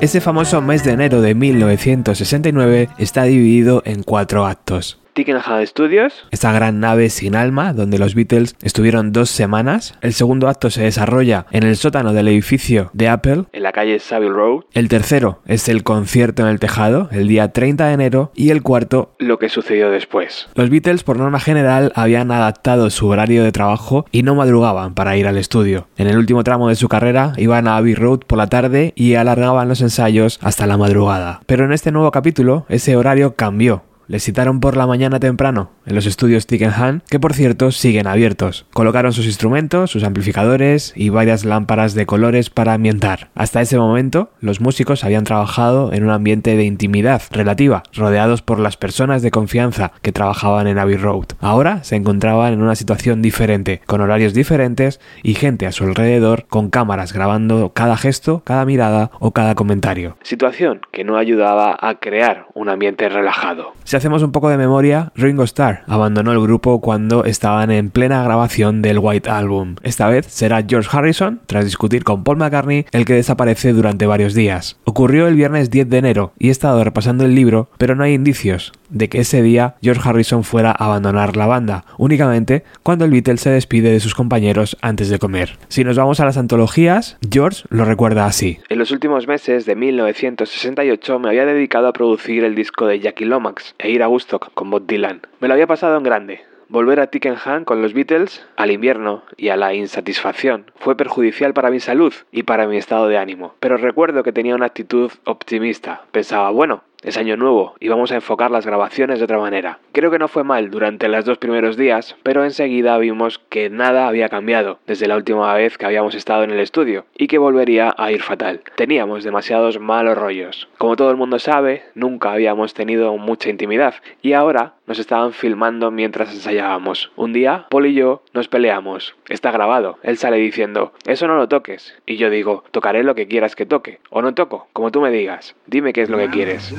Ese 0.00 0.20
famoso 0.20 0.60
mes 0.60 0.84
de 0.84 0.92
enero 0.92 1.20
de 1.20 1.34
1969 1.34 2.88
está 2.98 3.24
dividido 3.24 3.82
en 3.84 4.02
cuatro 4.02 4.46
actos. 4.46 5.03
Tickenham 5.14 5.64
Studios, 5.64 6.26
esa 6.32 6.52
gran 6.52 6.80
nave 6.80 7.08
sin 7.08 7.36
alma 7.36 7.72
donde 7.72 7.98
los 7.98 8.16
Beatles 8.16 8.56
estuvieron 8.62 9.12
dos 9.12 9.30
semanas. 9.30 9.96
El 10.02 10.12
segundo 10.12 10.48
acto 10.48 10.70
se 10.70 10.82
desarrolla 10.82 11.46
en 11.52 11.62
el 11.62 11.76
sótano 11.76 12.12
del 12.12 12.26
edificio 12.28 12.90
de 12.92 13.08
Apple, 13.08 13.44
en 13.52 13.62
la 13.62 13.72
calle 13.72 14.00
Savile 14.00 14.32
Road. 14.32 14.64
El 14.72 14.88
tercero 14.88 15.40
es 15.46 15.68
el 15.68 15.84
concierto 15.84 16.42
en 16.42 16.48
el 16.48 16.58
tejado, 16.58 17.08
el 17.12 17.28
día 17.28 17.52
30 17.52 17.86
de 17.86 17.92
enero. 17.94 18.32
Y 18.34 18.50
el 18.50 18.62
cuarto, 18.62 19.14
lo 19.18 19.38
que 19.38 19.48
sucedió 19.48 19.90
después. 19.90 20.48
Los 20.56 20.68
Beatles, 20.68 21.04
por 21.04 21.16
norma 21.16 21.38
general, 21.38 21.92
habían 21.94 22.32
adaptado 22.32 22.90
su 22.90 23.06
horario 23.06 23.44
de 23.44 23.52
trabajo 23.52 24.06
y 24.10 24.24
no 24.24 24.34
madrugaban 24.34 24.94
para 24.94 25.16
ir 25.16 25.28
al 25.28 25.38
estudio. 25.38 25.86
En 25.96 26.08
el 26.08 26.18
último 26.18 26.42
tramo 26.42 26.68
de 26.68 26.74
su 26.74 26.88
carrera 26.88 27.34
iban 27.36 27.68
a 27.68 27.76
Abbey 27.76 27.94
Road 27.94 28.20
por 28.26 28.38
la 28.38 28.48
tarde 28.48 28.92
y 28.96 29.14
alargaban 29.14 29.68
los 29.68 29.80
ensayos 29.80 30.40
hasta 30.42 30.66
la 30.66 30.76
madrugada. 30.76 31.40
Pero 31.46 31.64
en 31.64 31.72
este 31.72 31.92
nuevo 31.92 32.10
capítulo, 32.10 32.66
ese 32.68 32.96
horario 32.96 33.36
cambió. 33.36 33.84
Les 34.06 34.22
citaron 34.22 34.60
por 34.60 34.76
la 34.76 34.86
mañana 34.86 35.18
temprano 35.18 35.70
en 35.86 35.94
los 35.94 36.06
estudios 36.06 36.46
Tickenham, 36.46 37.00
que 37.08 37.20
por 37.20 37.34
cierto 37.34 37.70
siguen 37.72 38.06
abiertos. 38.06 38.66
Colocaron 38.72 39.12
sus 39.12 39.26
instrumentos, 39.26 39.90
sus 39.90 40.04
amplificadores 40.04 40.92
y 40.94 41.08
varias 41.08 41.44
lámparas 41.44 41.94
de 41.94 42.06
colores 42.06 42.50
para 42.50 42.74
ambientar. 42.74 43.30
Hasta 43.34 43.60
ese 43.60 43.78
momento, 43.78 44.30
los 44.40 44.60
músicos 44.60 45.04
habían 45.04 45.24
trabajado 45.24 45.92
en 45.92 46.04
un 46.04 46.10
ambiente 46.10 46.56
de 46.56 46.64
intimidad 46.64 47.22
relativa, 47.30 47.82
rodeados 47.94 48.42
por 48.42 48.58
las 48.58 48.76
personas 48.76 49.22
de 49.22 49.30
confianza 49.30 49.92
que 50.02 50.12
trabajaban 50.12 50.66
en 50.66 50.78
Abbey 50.78 50.96
Road. 50.96 51.26
Ahora 51.40 51.82
se 51.84 51.96
encontraban 51.96 52.52
en 52.52 52.62
una 52.62 52.74
situación 52.74 53.22
diferente, 53.22 53.80
con 53.86 54.00
horarios 54.00 54.34
diferentes 54.34 55.00
y 55.22 55.34
gente 55.34 55.66
a 55.66 55.72
su 55.72 55.84
alrededor 55.84 56.46
con 56.48 56.70
cámaras 56.70 57.12
grabando 57.12 57.72
cada 57.74 57.96
gesto, 57.96 58.42
cada 58.44 58.64
mirada 58.64 59.10
o 59.20 59.32
cada 59.32 59.54
comentario. 59.54 60.16
Situación 60.22 60.82
que 60.92 61.04
no 61.04 61.16
ayudaba 61.16 61.76
a 61.80 61.94
crear 61.96 62.46
un 62.54 62.68
ambiente 62.68 63.08
relajado. 63.08 63.72
Si 63.94 63.98
hacemos 63.98 64.24
un 64.24 64.32
poco 64.32 64.48
de 64.48 64.58
memoria, 64.58 65.12
Ringo 65.14 65.44
Starr 65.44 65.84
abandonó 65.86 66.32
el 66.32 66.40
grupo 66.40 66.80
cuando 66.80 67.24
estaban 67.24 67.70
en 67.70 67.90
plena 67.90 68.24
grabación 68.24 68.82
del 68.82 68.98
White 68.98 69.30
Album. 69.30 69.76
Esta 69.84 70.08
vez 70.08 70.26
será 70.26 70.64
George 70.68 70.88
Harrison, 70.90 71.40
tras 71.46 71.64
discutir 71.64 72.02
con 72.02 72.24
Paul 72.24 72.38
McCartney, 72.38 72.86
el 72.90 73.04
que 73.04 73.14
desaparece 73.14 73.72
durante 73.72 74.06
varios 74.06 74.34
días. 74.34 74.78
Ocurrió 74.82 75.28
el 75.28 75.36
viernes 75.36 75.70
10 75.70 75.88
de 75.90 75.98
enero 75.98 76.32
y 76.40 76.48
he 76.48 76.50
estado 76.50 76.82
repasando 76.82 77.24
el 77.24 77.36
libro, 77.36 77.70
pero 77.78 77.94
no 77.94 78.02
hay 78.02 78.14
indicios 78.14 78.72
de 78.94 79.10
que 79.10 79.20
ese 79.20 79.42
día 79.42 79.74
George 79.82 80.08
Harrison 80.08 80.44
fuera 80.44 80.70
a 80.70 80.86
abandonar 80.86 81.36
la 81.36 81.46
banda, 81.46 81.84
únicamente 81.98 82.64
cuando 82.82 83.04
el 83.04 83.10
Beatle 83.10 83.36
se 83.36 83.50
despide 83.50 83.90
de 83.90 84.00
sus 84.00 84.14
compañeros 84.14 84.78
antes 84.80 85.10
de 85.10 85.18
comer. 85.18 85.58
Si 85.68 85.84
nos 85.84 85.98
vamos 85.98 86.20
a 86.20 86.24
las 86.24 86.38
antologías, 86.38 87.18
George 87.30 87.64
lo 87.68 87.84
recuerda 87.84 88.24
así. 88.24 88.58
En 88.68 88.78
los 88.78 88.90
últimos 88.90 89.26
meses 89.26 89.66
de 89.66 89.76
1968 89.76 91.18
me 91.18 91.28
había 91.28 91.44
dedicado 91.44 91.88
a 91.88 91.92
producir 91.92 92.44
el 92.44 92.54
disco 92.54 92.86
de 92.86 93.00
Jackie 93.00 93.26
Lomax 93.26 93.74
e 93.78 93.90
ir 93.90 94.02
a 94.02 94.08
Woodstock 94.08 94.54
con 94.54 94.70
Bob 94.70 94.86
Dylan. 94.86 95.20
Me 95.40 95.48
lo 95.48 95.54
había 95.54 95.66
pasado 95.66 95.98
en 95.98 96.04
grande. 96.04 96.40
Volver 96.68 96.98
a 96.98 97.08
Tickenham 97.08 97.64
con 97.64 97.82
los 97.82 97.92
Beatles, 97.92 98.44
al 98.56 98.70
invierno 98.70 99.22
y 99.36 99.50
a 99.50 99.56
la 99.56 99.74
insatisfacción, 99.74 100.70
fue 100.76 100.96
perjudicial 100.96 101.52
para 101.52 101.70
mi 101.70 101.78
salud 101.78 102.12
y 102.32 102.44
para 102.44 102.66
mi 102.66 102.78
estado 102.78 103.06
de 103.06 103.18
ánimo. 103.18 103.54
Pero 103.60 103.76
recuerdo 103.76 104.22
que 104.22 104.32
tenía 104.32 104.54
una 104.54 104.66
actitud 104.66 105.12
optimista. 105.24 106.02
Pensaba, 106.10 106.50
bueno, 106.50 106.82
es 107.04 107.16
año 107.16 107.36
nuevo 107.36 107.74
y 107.80 107.88
vamos 107.88 108.10
a 108.10 108.16
enfocar 108.16 108.50
las 108.50 108.66
grabaciones 108.66 109.18
de 109.18 109.24
otra 109.24 109.38
manera. 109.38 109.78
Creo 109.92 110.10
que 110.10 110.18
no 110.18 110.28
fue 110.28 110.42
mal 110.42 110.70
durante 110.70 111.08
los 111.08 111.24
dos 111.24 111.38
primeros 111.38 111.76
días, 111.76 112.16
pero 112.22 112.44
enseguida 112.44 112.98
vimos 112.98 113.38
que 113.38 113.70
nada 113.70 114.08
había 114.08 114.28
cambiado 114.28 114.78
desde 114.86 115.06
la 115.06 115.16
última 115.16 115.54
vez 115.54 115.78
que 115.78 115.86
habíamos 115.86 116.14
estado 116.14 116.44
en 116.44 116.50
el 116.50 116.60
estudio 116.60 117.04
y 117.16 117.26
que 117.26 117.38
volvería 117.38 117.94
a 117.96 118.10
ir 118.10 118.22
fatal. 118.22 118.62
Teníamos 118.76 119.24
demasiados 119.24 119.78
malos 119.78 120.18
rollos. 120.18 120.68
Como 120.78 120.96
todo 120.96 121.10
el 121.10 121.16
mundo 121.16 121.38
sabe, 121.38 121.84
nunca 121.94 122.32
habíamos 122.32 122.74
tenido 122.74 123.16
mucha 123.16 123.50
intimidad 123.50 123.94
y 124.22 124.32
ahora 124.32 124.74
nos 124.86 124.98
estaban 124.98 125.32
filmando 125.32 125.90
mientras 125.90 126.32
ensayábamos. 126.32 127.10
Un 127.16 127.32
día, 127.32 127.66
Paul 127.70 127.86
y 127.86 127.94
yo 127.94 128.22
nos 128.32 128.48
peleamos. 128.48 129.16
Está 129.28 129.50
grabado. 129.50 129.98
Él 130.02 130.18
sale 130.18 130.36
diciendo, 130.36 130.92
eso 131.06 131.26
no 131.26 131.36
lo 131.36 131.48
toques. 131.48 131.94
Y 132.06 132.16
yo 132.16 132.30
digo, 132.30 132.64
tocaré 132.70 133.02
lo 133.02 133.14
que 133.14 133.28
quieras 133.28 133.56
que 133.56 133.66
toque. 133.66 134.00
O 134.10 134.22
no 134.22 134.34
toco, 134.34 134.68
como 134.72 134.90
tú 134.90 135.00
me 135.00 135.10
digas. 135.10 135.54
Dime 135.66 135.92
qué 135.92 136.02
es 136.02 136.10
lo 136.10 136.18
que 136.18 136.30
quieres. 136.30 136.74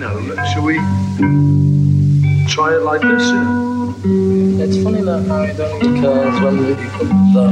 Try 2.55 2.73
it 2.73 2.83
like 2.83 3.01
this? 3.01 3.27
It's 4.63 4.81
funny 4.81 5.01
that 5.01 5.27
I 5.27 5.51
don't 5.51 5.75
because 5.75 6.39
when 6.39 6.55
we 6.63 6.71
though, 7.35 7.51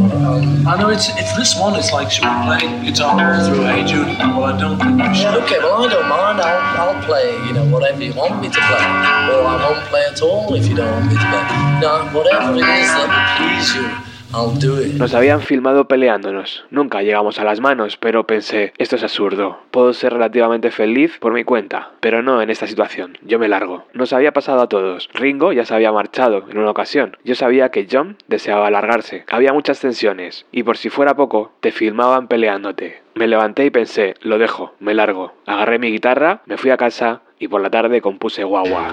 I 0.63 0.79
know 0.79 0.87
it's 0.95 1.09
it's 1.19 1.35
this 1.35 1.59
one. 1.59 1.75
It's 1.75 1.91
like 1.91 2.09
should 2.09 2.23
we 2.23 2.31
play 2.47 2.63
guitar 2.87 3.35
through 3.43 3.67
Hey 3.67 3.83
Jude? 3.83 4.07
Well, 4.07 4.45
I 4.45 4.57
don't 4.57 4.79
think 4.79 4.95
we 4.95 5.13
should. 5.13 5.35
okay, 5.43 5.59
well 5.59 5.83
I 5.83 5.91
don't 5.91 6.07
mind. 6.07 6.39
I'll, 6.39 6.95
I'll 6.95 7.03
play, 7.03 7.35
you 7.47 7.51
know, 7.51 7.65
whatever 7.67 8.01
you 8.01 8.13
want 8.13 8.39
me 8.39 8.47
to 8.47 8.61
play, 8.69 8.85
or 9.27 9.43
I 9.43 9.59
won't 9.59 9.83
play 9.91 10.05
at 10.07 10.21
all 10.21 10.55
if 10.55 10.67
you 10.67 10.75
don't 10.75 10.89
want 10.89 11.07
me 11.11 11.15
to 11.19 11.27
play. 11.27 11.45
No, 11.83 12.07
whatever 12.15 12.55
it 12.55 12.63
is 12.63 12.87
that 12.95 13.11
will 13.11 13.27
please 13.43 13.75
you, 13.75 13.83
I'll 13.83 13.91
do 13.91 14.07
it. 14.07 14.12
Nos 14.33 15.13
habían 15.13 15.41
filmado 15.41 15.87
peleándonos. 15.87 16.65
Nunca 16.71 17.03
llegamos 17.03 17.37
a 17.37 17.43
las 17.43 17.59
manos, 17.59 17.97
pero 17.97 18.25
pensé, 18.25 18.73
esto 18.79 18.95
es 18.95 19.03
absurdo. 19.03 19.59
Puedo 19.69 19.93
ser 19.93 20.13
relativamente 20.13 20.71
feliz 20.71 21.19
por 21.19 21.33
mi 21.33 21.43
cuenta, 21.43 21.91
pero 21.99 22.23
no 22.23 22.41
en 22.41 22.49
esta 22.49 22.65
situación. 22.65 23.19
Yo 23.21 23.37
me 23.37 23.47
largo. 23.47 23.85
Nos 23.93 24.11
había 24.11 24.33
pasado 24.33 24.61
a 24.63 24.69
todos. 24.69 25.07
Ringo 25.13 25.53
ya 25.53 25.65
se 25.65 25.75
había 25.75 25.91
marchado 25.91 26.45
en 26.49 26.57
una 26.57 26.71
ocasión. 26.71 27.15
Yo 27.23 27.35
sabía 27.35 27.69
que 27.69 27.87
John 27.89 28.17
deseaba 28.27 28.71
largarse. 28.71 29.23
Había 29.29 29.53
muchas 29.53 29.79
tensiones, 29.79 30.47
y 30.51 30.63
por 30.63 30.77
si 30.77 30.89
fuera 30.89 31.15
poco, 31.15 31.51
te 31.59 31.71
filmaban 31.71 32.27
peleándote. 32.27 33.03
Me 33.13 33.27
levanté 33.27 33.65
y 33.65 33.69
pensé, 33.69 34.15
lo 34.21 34.39
dejo, 34.39 34.73
me 34.79 34.95
largo. 34.95 35.33
Agarré 35.45 35.77
mi 35.77 35.91
guitarra, 35.91 36.41
me 36.47 36.57
fui 36.57 36.71
a 36.71 36.77
casa 36.77 37.21
y 37.37 37.49
por 37.49 37.61
la 37.61 37.69
tarde 37.69 38.01
compuse 38.01 38.43
guagua. 38.43 38.89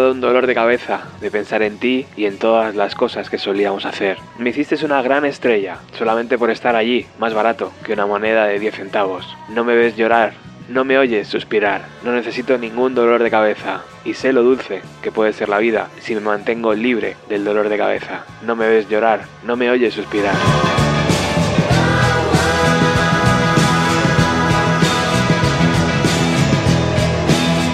Un 0.00 0.22
dolor 0.22 0.46
de 0.46 0.54
cabeza 0.54 1.02
de 1.20 1.30
pensar 1.30 1.62
en 1.62 1.76
ti 1.76 2.06
y 2.16 2.24
en 2.24 2.38
todas 2.38 2.74
las 2.74 2.94
cosas 2.94 3.28
que 3.28 3.36
solíamos 3.36 3.84
hacer. 3.84 4.16
Me 4.38 4.50
hiciste 4.50 4.82
una 4.86 5.02
gran 5.02 5.26
estrella, 5.26 5.78
solamente 5.98 6.38
por 6.38 6.50
estar 6.50 6.76
allí, 6.76 7.06
más 7.18 7.34
barato 7.34 7.72
que 7.84 7.92
una 7.92 8.06
moneda 8.06 8.46
de 8.46 8.58
10 8.58 8.74
centavos. 8.74 9.36
No 9.50 9.64
me 9.64 9.76
ves 9.76 9.94
llorar, 9.94 10.32
no 10.70 10.84
me 10.84 10.96
oyes 10.96 11.28
suspirar, 11.28 11.82
no 12.04 12.12
necesito 12.12 12.56
ningún 12.56 12.94
dolor 12.94 13.22
de 13.22 13.30
cabeza. 13.30 13.82
Y 14.04 14.14
sé 14.14 14.32
lo 14.32 14.42
dulce 14.42 14.80
que 15.02 15.12
puede 15.12 15.34
ser 15.34 15.50
la 15.50 15.58
vida 15.58 15.90
si 16.00 16.14
me 16.14 16.20
mantengo 16.22 16.72
libre 16.72 17.16
del 17.28 17.44
dolor 17.44 17.68
de 17.68 17.76
cabeza. 17.76 18.24
No 18.46 18.56
me 18.56 18.68
ves 18.68 18.88
llorar, 18.88 19.24
no 19.44 19.56
me 19.56 19.70
oyes 19.70 19.92
suspirar. 19.92 20.34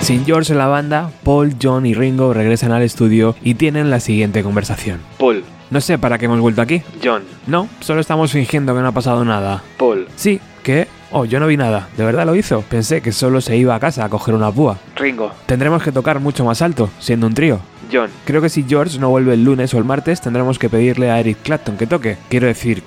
Sin 0.09 0.25
George 0.25 0.53
en 0.55 0.59
la 0.59 0.69
banda, 0.69 1.11
Paul, 1.23 1.57
John 1.63 1.85
y 1.85 1.93
Ringo 1.93 2.33
regresan 2.33 2.73
al 2.73 2.81
estudio 2.81 3.37
y 3.43 3.57
tienen 3.57 3.91
la 3.91 4.01
siguiente 4.01 4.43
conversación. 4.43 5.01
Paul. 5.19 5.45
No 5.69 5.83
sé 5.83 5.99
para 5.99 6.17
qué 6.17 6.25
hemos 6.25 6.41
vuelto 6.41 6.63
aquí. 6.63 6.81
John. 7.05 7.25
No, 7.47 7.69
solo 7.81 8.01
estamos 8.01 8.33
fingiendo 8.33 8.75
que 8.75 8.81
no 8.81 8.89
ha 8.89 8.93
pasado 8.93 9.23
nada. 9.27 9.63
Paul. 9.77 10.09
Sí, 10.17 10.41
¿qué? 10.63 10.89
Oh, 11.11 11.27
yo 11.27 11.39
no 11.41 11.47
vi 11.47 11.59
nada. 11.59 11.91
¿De 11.95 12.07
verdad 12.07 12.25
lo 12.25 12.35
hizo? 12.35 12.63
Pensé 12.63 13.03
que 13.03 13.13
solo 13.13 13.43
se 13.43 13.59
iba 13.59 13.75
a 13.75 13.81
casa 13.81 14.03
a 14.03 14.09
coger 14.09 14.35
una 14.35 14.51
púa. 14.51 14.79
Ringo. 14.97 15.31
Tendremos 15.45 15.83
que 15.83 15.93
tocar 15.93 16.21
mucho 16.21 16.43
más 16.43 16.63
alto, 16.63 16.89
siendo 16.99 17.27
un 17.27 17.35
trío. 17.35 17.61
John. 17.93 18.09
Creo 18.25 18.41
que 18.41 18.49
si 18.49 18.65
George 18.67 18.99
no 18.99 19.11
vuelve 19.11 19.35
el 19.35 19.45
lunes 19.45 19.75
o 19.75 19.79
el 19.79 19.85
martes, 19.85 20.23
tendremos 20.23 20.59
que 20.59 20.71
pedirle 20.71 21.11
a 21.11 21.21
Eric 21.21 21.43
Clapton 21.43 21.77
que 21.77 21.87
toque. 21.87 22.17
Quiero 22.31 22.47
decir, 22.47 22.83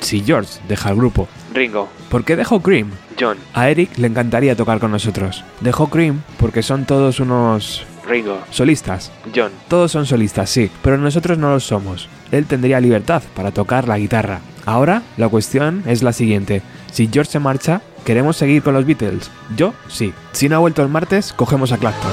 si 0.00 0.22
George 0.22 0.60
deja 0.68 0.90
el 0.90 0.96
grupo. 0.96 1.28
Ringo. 1.52 1.88
¿Por 2.08 2.24
qué 2.24 2.36
dejó 2.36 2.60
Cream? 2.60 2.90
John. 3.18 3.38
A 3.54 3.68
Eric 3.68 3.98
le 3.98 4.06
encantaría 4.06 4.56
tocar 4.56 4.78
con 4.80 4.90
nosotros. 4.90 5.44
Dejó 5.60 5.88
Cream 5.88 6.22
porque 6.38 6.62
son 6.62 6.86
todos 6.86 7.20
unos... 7.20 7.84
Ringo. 8.06 8.38
Solistas. 8.50 9.12
John. 9.34 9.52
Todos 9.68 9.92
son 9.92 10.06
solistas, 10.06 10.50
sí, 10.50 10.70
pero 10.82 10.98
nosotros 10.98 11.38
no 11.38 11.50
lo 11.50 11.60
somos. 11.60 12.08
Él 12.32 12.46
tendría 12.46 12.80
libertad 12.80 13.22
para 13.34 13.52
tocar 13.52 13.86
la 13.86 13.98
guitarra. 13.98 14.40
Ahora, 14.66 15.02
la 15.16 15.28
cuestión 15.28 15.82
es 15.86 16.02
la 16.02 16.12
siguiente. 16.12 16.62
Si 16.90 17.08
George 17.12 17.32
se 17.32 17.38
marcha, 17.38 17.82
¿queremos 18.04 18.36
seguir 18.36 18.62
con 18.62 18.74
los 18.74 18.86
Beatles? 18.86 19.30
Yo, 19.56 19.74
sí. 19.88 20.12
Si 20.32 20.48
no 20.48 20.56
ha 20.56 20.60
vuelto 20.60 20.82
el 20.82 20.88
martes, 20.88 21.32
cogemos 21.32 21.72
a 21.72 21.78
Clapton. 21.78 22.12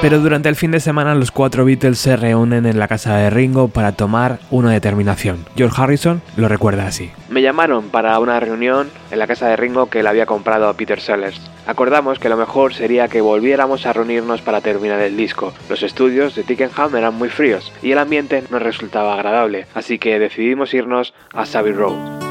Pero 0.00 0.20
durante 0.20 0.48
el 0.48 0.54
fin 0.54 0.70
de 0.70 0.78
semana 0.78 1.16
los 1.16 1.32
cuatro 1.32 1.64
Beatles 1.64 1.98
se 1.98 2.16
reúnen 2.16 2.66
en 2.66 2.78
la 2.78 2.86
casa 2.86 3.16
de 3.16 3.30
Ringo 3.30 3.66
para 3.66 3.92
tomar 3.92 4.38
una 4.48 4.70
determinación. 4.70 5.44
George 5.56 5.82
Harrison 5.82 6.22
lo 6.36 6.46
recuerda 6.46 6.86
así. 6.86 7.10
Me 7.28 7.42
llamaron 7.42 7.88
para 7.88 8.16
una 8.20 8.38
reunión 8.38 8.90
en 9.10 9.18
la 9.18 9.26
casa 9.26 9.48
de 9.48 9.56
Ringo 9.56 9.90
que 9.90 10.04
le 10.04 10.08
había 10.08 10.24
comprado 10.24 10.68
a 10.68 10.74
Peter 10.74 11.00
Sellers. 11.00 11.40
Acordamos 11.66 12.20
que 12.20 12.28
lo 12.28 12.36
mejor 12.36 12.74
sería 12.74 13.08
que 13.08 13.20
volviéramos 13.20 13.86
a 13.86 13.92
reunirnos 13.92 14.40
para 14.40 14.60
terminar 14.60 15.00
el 15.00 15.16
disco. 15.16 15.52
Los 15.68 15.82
estudios 15.82 16.36
de 16.36 16.44
Tickenham 16.44 16.94
eran 16.94 17.14
muy 17.14 17.28
fríos 17.28 17.72
y 17.82 17.90
el 17.90 17.98
ambiente 17.98 18.44
no 18.50 18.60
resultaba 18.60 19.14
agradable, 19.14 19.66
así 19.74 19.98
que 19.98 20.20
decidimos 20.20 20.74
irnos 20.74 21.12
a 21.34 21.44
Savile 21.44 21.76
Road. 21.76 22.28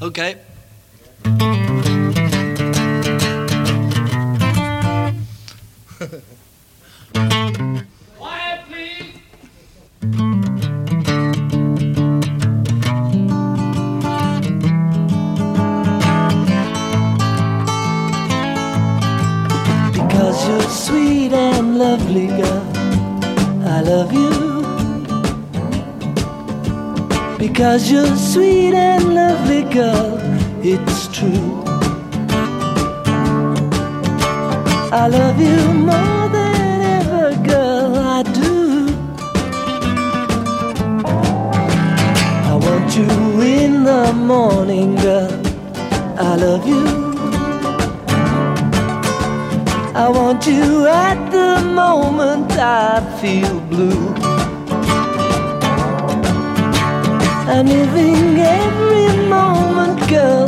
Okay. 0.00 0.36
Because 6.04 6.22
you're 20.48 20.68
sweet 20.68 21.32
and 21.32 21.78
lovely, 21.78 22.26
girl. 22.26 22.72
I 23.66 23.80
love 23.80 24.12
you. 24.12 24.30
Because 27.38 27.90
you're 27.90 28.14
sweet 28.16 28.74
and 28.74 29.14
lovely, 29.14 29.62
girl. 29.72 30.20
It's 30.62 31.08
true. 31.08 31.73
I 34.96 35.08
love 35.08 35.40
you 35.40 35.72
more 35.72 36.28
than 36.28 36.80
ever, 36.98 37.34
girl. 37.42 37.96
I 37.98 38.22
do. 38.22 38.86
I 42.50 42.54
want 42.54 42.96
you 42.96 43.40
in 43.40 43.82
the 43.82 44.12
morning, 44.12 44.94
girl. 44.94 45.42
I 46.16 46.36
love 46.36 46.68
you. 46.68 46.86
I 49.96 50.08
want 50.08 50.46
you 50.46 50.86
at 50.86 51.18
the 51.32 51.60
moment 51.74 52.52
I 52.52 53.00
feel 53.20 53.58
blue. 53.62 54.14
I'm 57.52 57.66
living 57.66 58.38
every 58.38 59.08
moment, 59.28 60.08
girl, 60.08 60.46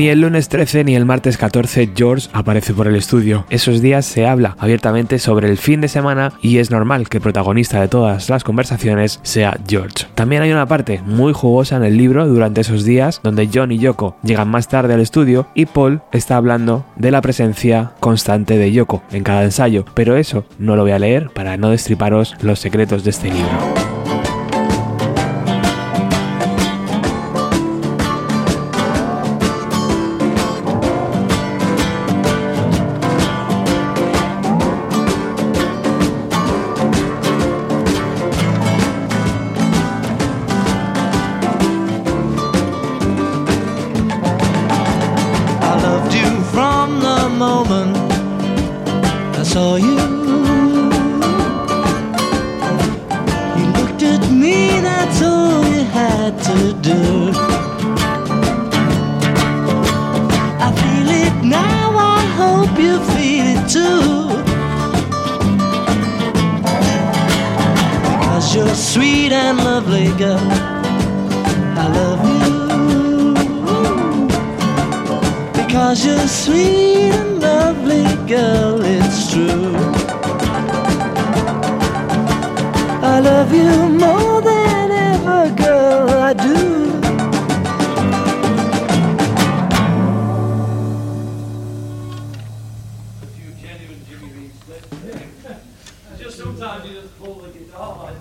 Ni 0.00 0.08
el 0.08 0.22
lunes 0.22 0.48
13 0.48 0.84
ni 0.84 0.94
el 0.96 1.04
martes 1.04 1.36
14 1.36 1.90
George 1.94 2.30
aparece 2.32 2.72
por 2.72 2.88
el 2.88 2.96
estudio. 2.96 3.44
Esos 3.50 3.82
días 3.82 4.06
se 4.06 4.26
habla 4.26 4.56
abiertamente 4.58 5.18
sobre 5.18 5.50
el 5.50 5.58
fin 5.58 5.82
de 5.82 5.88
semana 5.88 6.32
y 6.40 6.56
es 6.56 6.70
normal 6.70 7.10
que 7.10 7.18
el 7.18 7.22
protagonista 7.22 7.82
de 7.82 7.88
todas 7.88 8.30
las 8.30 8.42
conversaciones 8.42 9.20
sea 9.24 9.58
George. 9.68 10.06
También 10.14 10.40
hay 10.40 10.52
una 10.52 10.64
parte 10.64 11.02
muy 11.04 11.34
jugosa 11.34 11.76
en 11.76 11.84
el 11.84 11.98
libro 11.98 12.26
durante 12.26 12.62
esos 12.62 12.86
días 12.86 13.20
donde 13.22 13.50
John 13.52 13.72
y 13.72 13.78
Yoko 13.78 14.16
llegan 14.22 14.48
más 14.48 14.68
tarde 14.68 14.94
al 14.94 15.00
estudio 15.00 15.48
y 15.54 15.66
Paul 15.66 16.00
está 16.12 16.38
hablando 16.38 16.86
de 16.96 17.10
la 17.10 17.20
presencia 17.20 17.92
constante 18.00 18.56
de 18.56 18.72
Yoko 18.72 19.02
en 19.12 19.22
cada 19.22 19.44
ensayo, 19.44 19.84
pero 19.92 20.16
eso 20.16 20.46
no 20.58 20.76
lo 20.76 20.82
voy 20.82 20.92
a 20.92 20.98
leer 20.98 21.28
para 21.28 21.58
no 21.58 21.68
destriparos 21.68 22.36
los 22.40 22.58
secretos 22.58 23.04
de 23.04 23.10
este 23.10 23.28
libro. 23.28 23.99
sometimes 96.60 96.90
you 96.90 97.00
just 97.00 97.18
pull 97.18 97.36
the 97.36 97.48
guitar. 97.48 98.12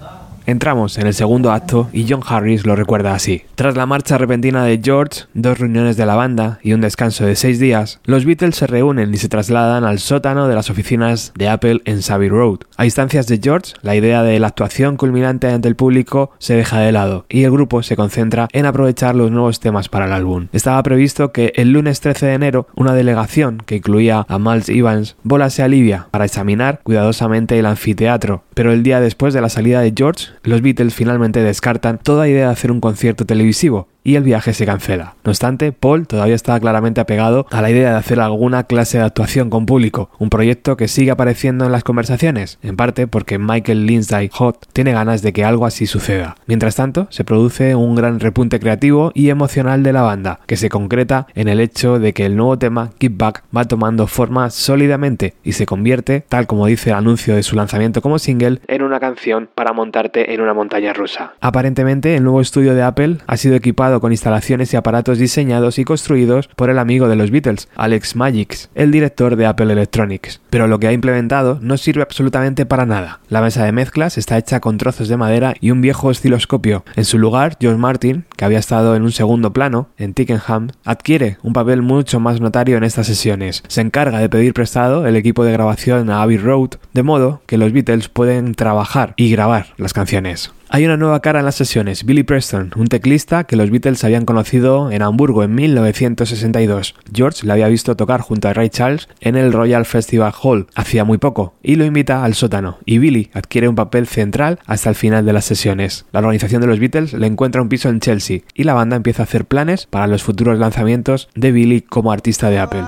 Entramos 0.45 0.97
en 0.97 1.07
el 1.07 1.13
segundo 1.13 1.51
acto 1.51 1.89
y 1.93 2.05
John 2.09 2.21
Harris 2.25 2.65
lo 2.65 2.75
recuerda 2.75 3.13
así. 3.13 3.43
Tras 3.55 3.75
la 3.75 3.85
marcha 3.85 4.17
repentina 4.17 4.63
de 4.63 4.79
George, 4.83 5.23
dos 5.33 5.59
reuniones 5.59 5.97
de 5.97 6.05
la 6.05 6.15
banda 6.15 6.59
y 6.63 6.73
un 6.73 6.81
descanso 6.81 7.25
de 7.25 7.35
seis 7.35 7.59
días, 7.59 7.99
los 8.05 8.25
Beatles 8.25 8.55
se 8.55 8.67
reúnen 8.67 9.13
y 9.13 9.17
se 9.17 9.29
trasladan 9.29 9.83
al 9.83 9.99
sótano 9.99 10.47
de 10.47 10.55
las 10.55 10.69
oficinas 10.69 11.33
de 11.35 11.49
Apple 11.49 11.81
en 11.85 12.01
Savvy 12.01 12.29
Road. 12.29 12.59
A 12.77 12.85
instancias 12.85 13.27
de 13.27 13.39
George, 13.41 13.73
la 13.81 13.95
idea 13.95 14.23
de 14.23 14.39
la 14.39 14.47
actuación 14.47 14.97
culminante 14.97 15.47
ante 15.47 15.67
el 15.67 15.75
público 15.75 16.31
se 16.39 16.55
deja 16.55 16.79
de 16.79 16.91
lado 16.91 17.25
y 17.29 17.43
el 17.43 17.51
grupo 17.51 17.83
se 17.83 17.95
concentra 17.95 18.47
en 18.51 18.65
aprovechar 18.65 19.15
los 19.15 19.31
nuevos 19.31 19.59
temas 19.59 19.89
para 19.89 20.05
el 20.05 20.13
álbum. 20.13 20.47
Estaba 20.53 20.81
previsto 20.83 21.31
que 21.31 21.53
el 21.55 21.71
lunes 21.71 21.99
13 22.01 22.25
de 22.25 22.33
enero 22.33 22.67
una 22.75 22.93
delegación 22.93 23.61
que 23.65 23.75
incluía 23.75 24.25
a 24.27 24.39
Miles 24.39 24.69
Evans 24.69 25.15
volase 25.23 25.63
a 25.63 25.67
Libia 25.67 26.07
para 26.11 26.25
examinar 26.25 26.81
cuidadosamente 26.83 27.57
el 27.59 27.65
anfiteatro, 27.65 28.43
pero 28.53 28.71
el 28.71 28.83
día 28.83 28.99
después 28.99 29.33
de 29.33 29.41
la 29.41 29.49
salida 29.49 29.81
de 29.81 29.93
George, 29.95 30.27
los 30.43 30.61
Beatles 30.61 30.93
finalmente 30.93 31.43
descartan 31.43 31.97
toda 31.97 32.27
idea 32.27 32.47
de 32.47 32.51
hacer 32.51 32.71
un 32.71 32.79
concierto 32.79 33.25
televisivo 33.25 33.87
y 34.03 34.15
el 34.15 34.23
viaje 34.23 34.53
se 34.53 34.65
cancela. 34.65 35.15
No 35.23 35.31
obstante, 35.31 35.71
Paul 35.71 36.07
todavía 36.07 36.35
estaba 36.35 36.59
claramente 36.59 37.01
apegado 37.01 37.45
a 37.51 37.61
la 37.61 37.69
idea 37.69 37.91
de 37.91 37.97
hacer 37.97 38.19
alguna 38.19 38.63
clase 38.63 38.97
de 38.97 39.03
actuación 39.03 39.49
con 39.49 39.65
público, 39.65 40.09
un 40.19 40.29
proyecto 40.29 40.77
que 40.77 40.87
sigue 40.87 41.11
apareciendo 41.11 41.65
en 41.65 41.71
las 41.71 41.83
conversaciones, 41.83 42.59
en 42.63 42.75
parte 42.75 43.07
porque 43.07 43.37
Michael 43.37 43.85
Lindsay 43.85 44.29
Hot 44.33 44.67
tiene 44.73 44.93
ganas 44.93 45.21
de 45.21 45.33
que 45.33 45.43
algo 45.43 45.65
así 45.65 45.85
suceda. 45.85 46.35
Mientras 46.47 46.75
tanto, 46.75 47.07
se 47.09 47.23
produce 47.23 47.75
un 47.75 47.95
gran 47.95 48.19
repunte 48.19 48.59
creativo 48.59 49.11
y 49.13 49.29
emocional 49.29 49.83
de 49.83 49.93
la 49.93 50.01
banda, 50.01 50.39
que 50.45 50.57
se 50.57 50.69
concreta 50.69 51.27
en 51.35 51.47
el 51.47 51.59
hecho 51.59 51.99
de 51.99 52.13
que 52.13 52.25
el 52.25 52.35
nuevo 52.35 52.57
tema 52.57 52.91
Give 52.99 53.15
Back 53.17 53.43
va 53.55 53.65
tomando 53.65 54.07
forma 54.07 54.49
sólidamente 54.49 55.33
y 55.43 55.53
se 55.53 55.65
convierte, 55.65 56.23
tal 56.27 56.47
como 56.47 56.65
dice 56.65 56.89
el 56.91 56.95
anuncio 56.95 57.35
de 57.35 57.43
su 57.43 57.55
lanzamiento 57.55 58.01
como 58.01 58.19
single, 58.19 58.59
en 58.67 58.81
una 58.81 58.99
canción 58.99 59.49
para 59.53 59.73
montarte 59.73 60.33
en 60.33 60.41
una 60.41 60.53
montaña 60.53 60.93
rusa. 60.93 61.33
Aparentemente, 61.41 62.15
el 62.15 62.23
nuevo 62.23 62.41
estudio 62.41 62.73
de 62.75 62.83
Apple 62.83 63.17
ha 63.27 63.37
sido 63.37 63.55
equipado 63.55 63.98
con 63.99 64.11
instalaciones 64.11 64.73
y 64.73 64.77
aparatos 64.77 65.17
diseñados 65.17 65.79
y 65.79 65.83
construidos 65.83 66.47
por 66.55 66.69
el 66.69 66.79
amigo 66.79 67.07
de 67.07 67.15
los 67.15 67.31
Beatles, 67.31 67.67
Alex 67.75 68.15
Magix, 68.15 68.69
el 68.75 68.91
director 68.91 69.35
de 69.35 69.45
Apple 69.45 69.71
Electronics. 69.71 70.41
Pero 70.49 70.67
lo 70.67 70.79
que 70.79 70.87
ha 70.87 70.93
implementado 70.93 71.59
no 71.61 71.77
sirve 71.77 72.01
absolutamente 72.01 72.65
para 72.65 72.85
nada. 72.85 73.19
La 73.29 73.41
mesa 73.41 73.65
de 73.65 73.71
mezclas 73.71 74.17
está 74.17 74.37
hecha 74.37 74.59
con 74.59 74.77
trozos 74.77 75.07
de 75.07 75.17
madera 75.17 75.53
y 75.59 75.71
un 75.71 75.81
viejo 75.81 76.07
osciloscopio. 76.07 76.83
En 76.95 77.05
su 77.05 77.17
lugar, 77.17 77.57
George 77.59 77.79
Martin, 77.79 78.25
que 78.35 78.45
había 78.45 78.59
estado 78.59 78.95
en 78.95 79.03
un 79.03 79.11
segundo 79.11 79.53
plano, 79.53 79.89
en 79.97 80.13
Tickenham, 80.13 80.69
adquiere 80.83 81.37
un 81.43 81.53
papel 81.53 81.81
mucho 81.81 82.19
más 82.19 82.41
notario 82.41 82.77
en 82.77 82.83
estas 82.83 83.07
sesiones. 83.07 83.63
Se 83.67 83.81
encarga 83.81 84.19
de 84.19 84.29
pedir 84.29 84.53
prestado 84.53 85.05
el 85.07 85.15
equipo 85.15 85.43
de 85.43 85.53
grabación 85.53 86.09
a 86.09 86.21
Abbey 86.21 86.37
Road, 86.37 86.71
de 86.93 87.03
modo 87.03 87.41
que 87.45 87.57
los 87.57 87.71
Beatles 87.71 88.09
pueden 88.09 88.55
trabajar 88.55 89.13
y 89.15 89.31
grabar 89.31 89.67
las 89.77 89.93
canciones. 89.93 90.51
Hay 90.71 90.85
una 90.85 90.97
nueva 90.97 91.19
cara 91.19 91.39
en 91.39 91.45
las 91.45 91.55
sesiones, 91.55 92.05
Billy 92.05 92.21
Preston, 92.21 92.71
un 92.75 92.85
teclista 92.85 93.45
que 93.45 93.55
los 93.55 93.71
Beatles 93.71 94.03
habían 94.03 94.25
conocido 94.25 94.91
en 94.91 95.01
Hamburgo 95.01 95.43
en 95.43 95.55
1962. 95.55 96.93
George 97.11 97.47
le 97.47 97.53
había 97.53 97.67
visto 97.67 97.97
tocar 97.97 98.21
junto 98.21 98.47
a 98.47 98.53
Ray 98.53 98.69
Charles 98.69 99.09
en 99.19 99.35
el 99.35 99.51
Royal 99.51 99.87
Festival 99.87 100.31
Hall 100.39 100.67
hacía 100.75 101.05
muy 101.05 101.17
poco 101.17 101.55
y 101.63 101.73
lo 101.73 101.85
invita 101.85 102.23
al 102.23 102.35
sótano, 102.35 102.77
y 102.85 102.99
Billy 102.99 103.31
adquiere 103.33 103.67
un 103.67 103.73
papel 103.73 104.05
central 104.05 104.59
hasta 104.67 104.89
el 104.89 104.95
final 104.95 105.25
de 105.25 105.33
las 105.33 105.45
sesiones. 105.45 106.05
La 106.11 106.19
organización 106.19 106.61
de 106.61 106.67
los 106.67 106.79
Beatles 106.79 107.13
le 107.13 107.25
encuentra 107.25 107.63
un 107.63 107.69
piso 107.69 107.89
en 107.89 107.99
Chelsea 107.99 108.41
y 108.53 108.63
la 108.63 108.75
banda 108.75 108.95
empieza 108.95 109.23
a 109.23 109.25
hacer 109.25 109.45
planes 109.45 109.87
para 109.87 110.05
los 110.05 110.21
futuros 110.21 110.59
lanzamientos 110.59 111.29
de 111.33 111.51
Billy 111.51 111.81
como 111.81 112.11
artista 112.11 112.51
de 112.51 112.59
Apple. 112.59 112.83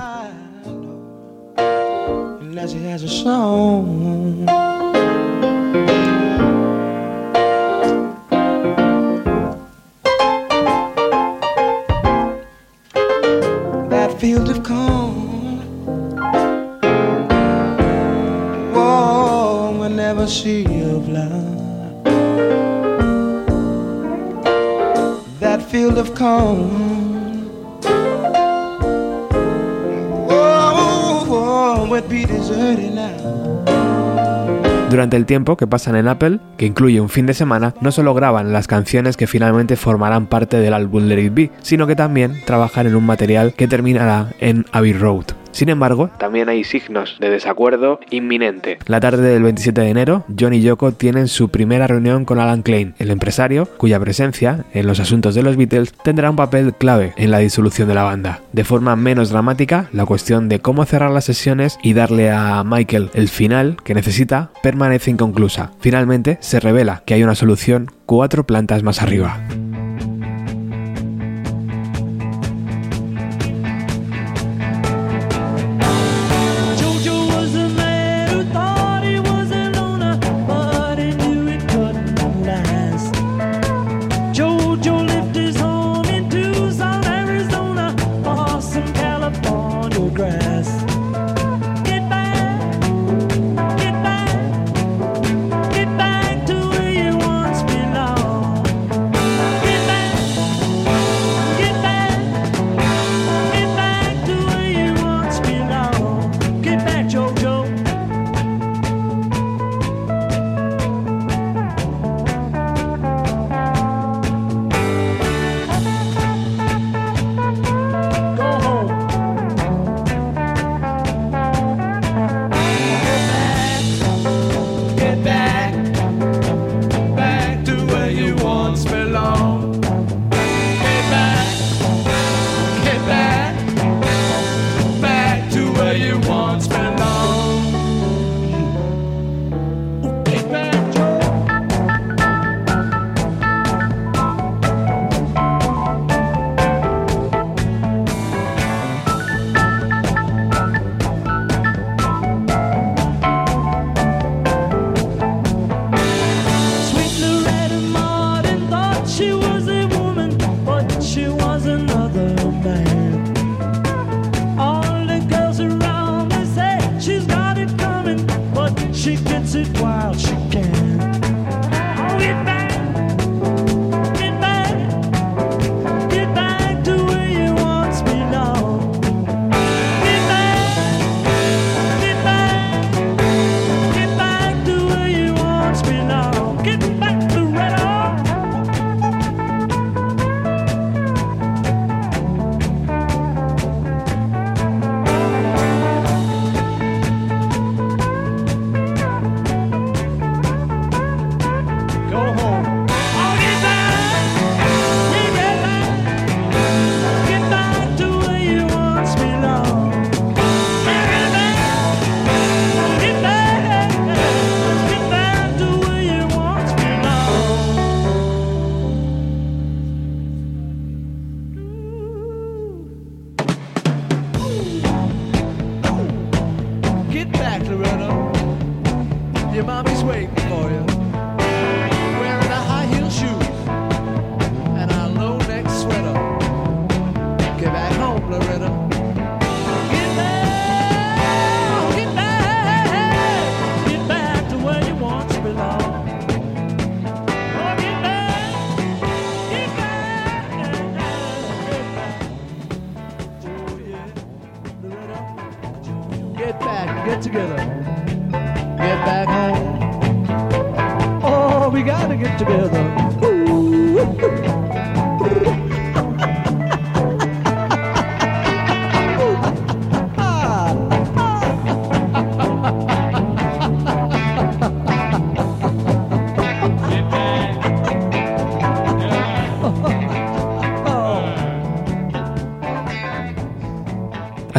Durante 34.88 35.16
el 35.16 35.26
tiempo 35.26 35.56
que 35.56 35.66
pasan 35.66 35.96
en 35.96 36.06
Apple, 36.06 36.38
que 36.56 36.66
incluye 36.66 37.00
un 37.00 37.08
fin 37.08 37.26
de 37.26 37.34
semana, 37.34 37.74
no 37.80 37.90
solo 37.90 38.14
graban 38.14 38.52
las 38.52 38.68
canciones 38.68 39.16
que 39.16 39.26
finalmente 39.26 39.74
formarán 39.76 40.26
parte 40.26 40.58
del 40.58 40.74
álbum 40.74 41.04
Let 41.04 41.24
It 41.24 41.34
Be, 41.34 41.50
sino 41.62 41.86
que 41.86 41.96
también 41.96 42.40
trabajan 42.44 42.86
en 42.86 42.94
un 42.94 43.04
material 43.04 43.54
que 43.54 43.66
terminará 43.66 44.28
en 44.38 44.64
Abbey 44.70 44.92
Road. 44.92 45.41
Sin 45.52 45.68
embargo, 45.68 46.10
también 46.18 46.48
hay 46.48 46.64
signos 46.64 47.16
de 47.20 47.30
desacuerdo 47.30 48.00
inminente. 48.10 48.78
La 48.86 49.00
tarde 49.00 49.22
del 49.22 49.42
27 49.42 49.80
de 49.80 49.88
enero, 49.88 50.24
John 50.38 50.54
y 50.54 50.62
Yoko 50.62 50.92
tienen 50.92 51.28
su 51.28 51.50
primera 51.50 51.86
reunión 51.86 52.24
con 52.24 52.40
Alan 52.40 52.62
Klein, 52.62 52.94
el 52.98 53.10
empresario 53.10 53.66
cuya 53.76 54.00
presencia 54.00 54.64
en 54.72 54.86
los 54.86 55.00
asuntos 55.00 55.34
de 55.34 55.42
los 55.42 55.56
Beatles 55.56 55.92
tendrá 56.02 56.30
un 56.30 56.36
papel 56.36 56.74
clave 56.74 57.12
en 57.16 57.30
la 57.30 57.38
disolución 57.38 57.88
de 57.88 57.94
la 57.94 58.02
banda. 58.02 58.40
De 58.52 58.64
forma 58.64 58.96
menos 58.96 59.30
dramática, 59.30 59.88
la 59.92 60.06
cuestión 60.06 60.48
de 60.48 60.60
cómo 60.60 60.84
cerrar 60.84 61.10
las 61.10 61.24
sesiones 61.24 61.78
y 61.82 61.92
darle 61.92 62.30
a 62.30 62.62
Michael 62.64 63.10
el 63.14 63.28
final 63.28 63.76
que 63.84 63.94
necesita 63.94 64.50
permanece 64.62 65.10
inconclusa. 65.10 65.72
Finalmente, 65.80 66.38
se 66.40 66.60
revela 66.60 67.02
que 67.06 67.14
hay 67.14 67.22
una 67.22 67.34
solución 67.34 67.90
cuatro 68.06 68.44
plantas 68.46 68.82
más 68.82 69.02
arriba. 69.02 69.38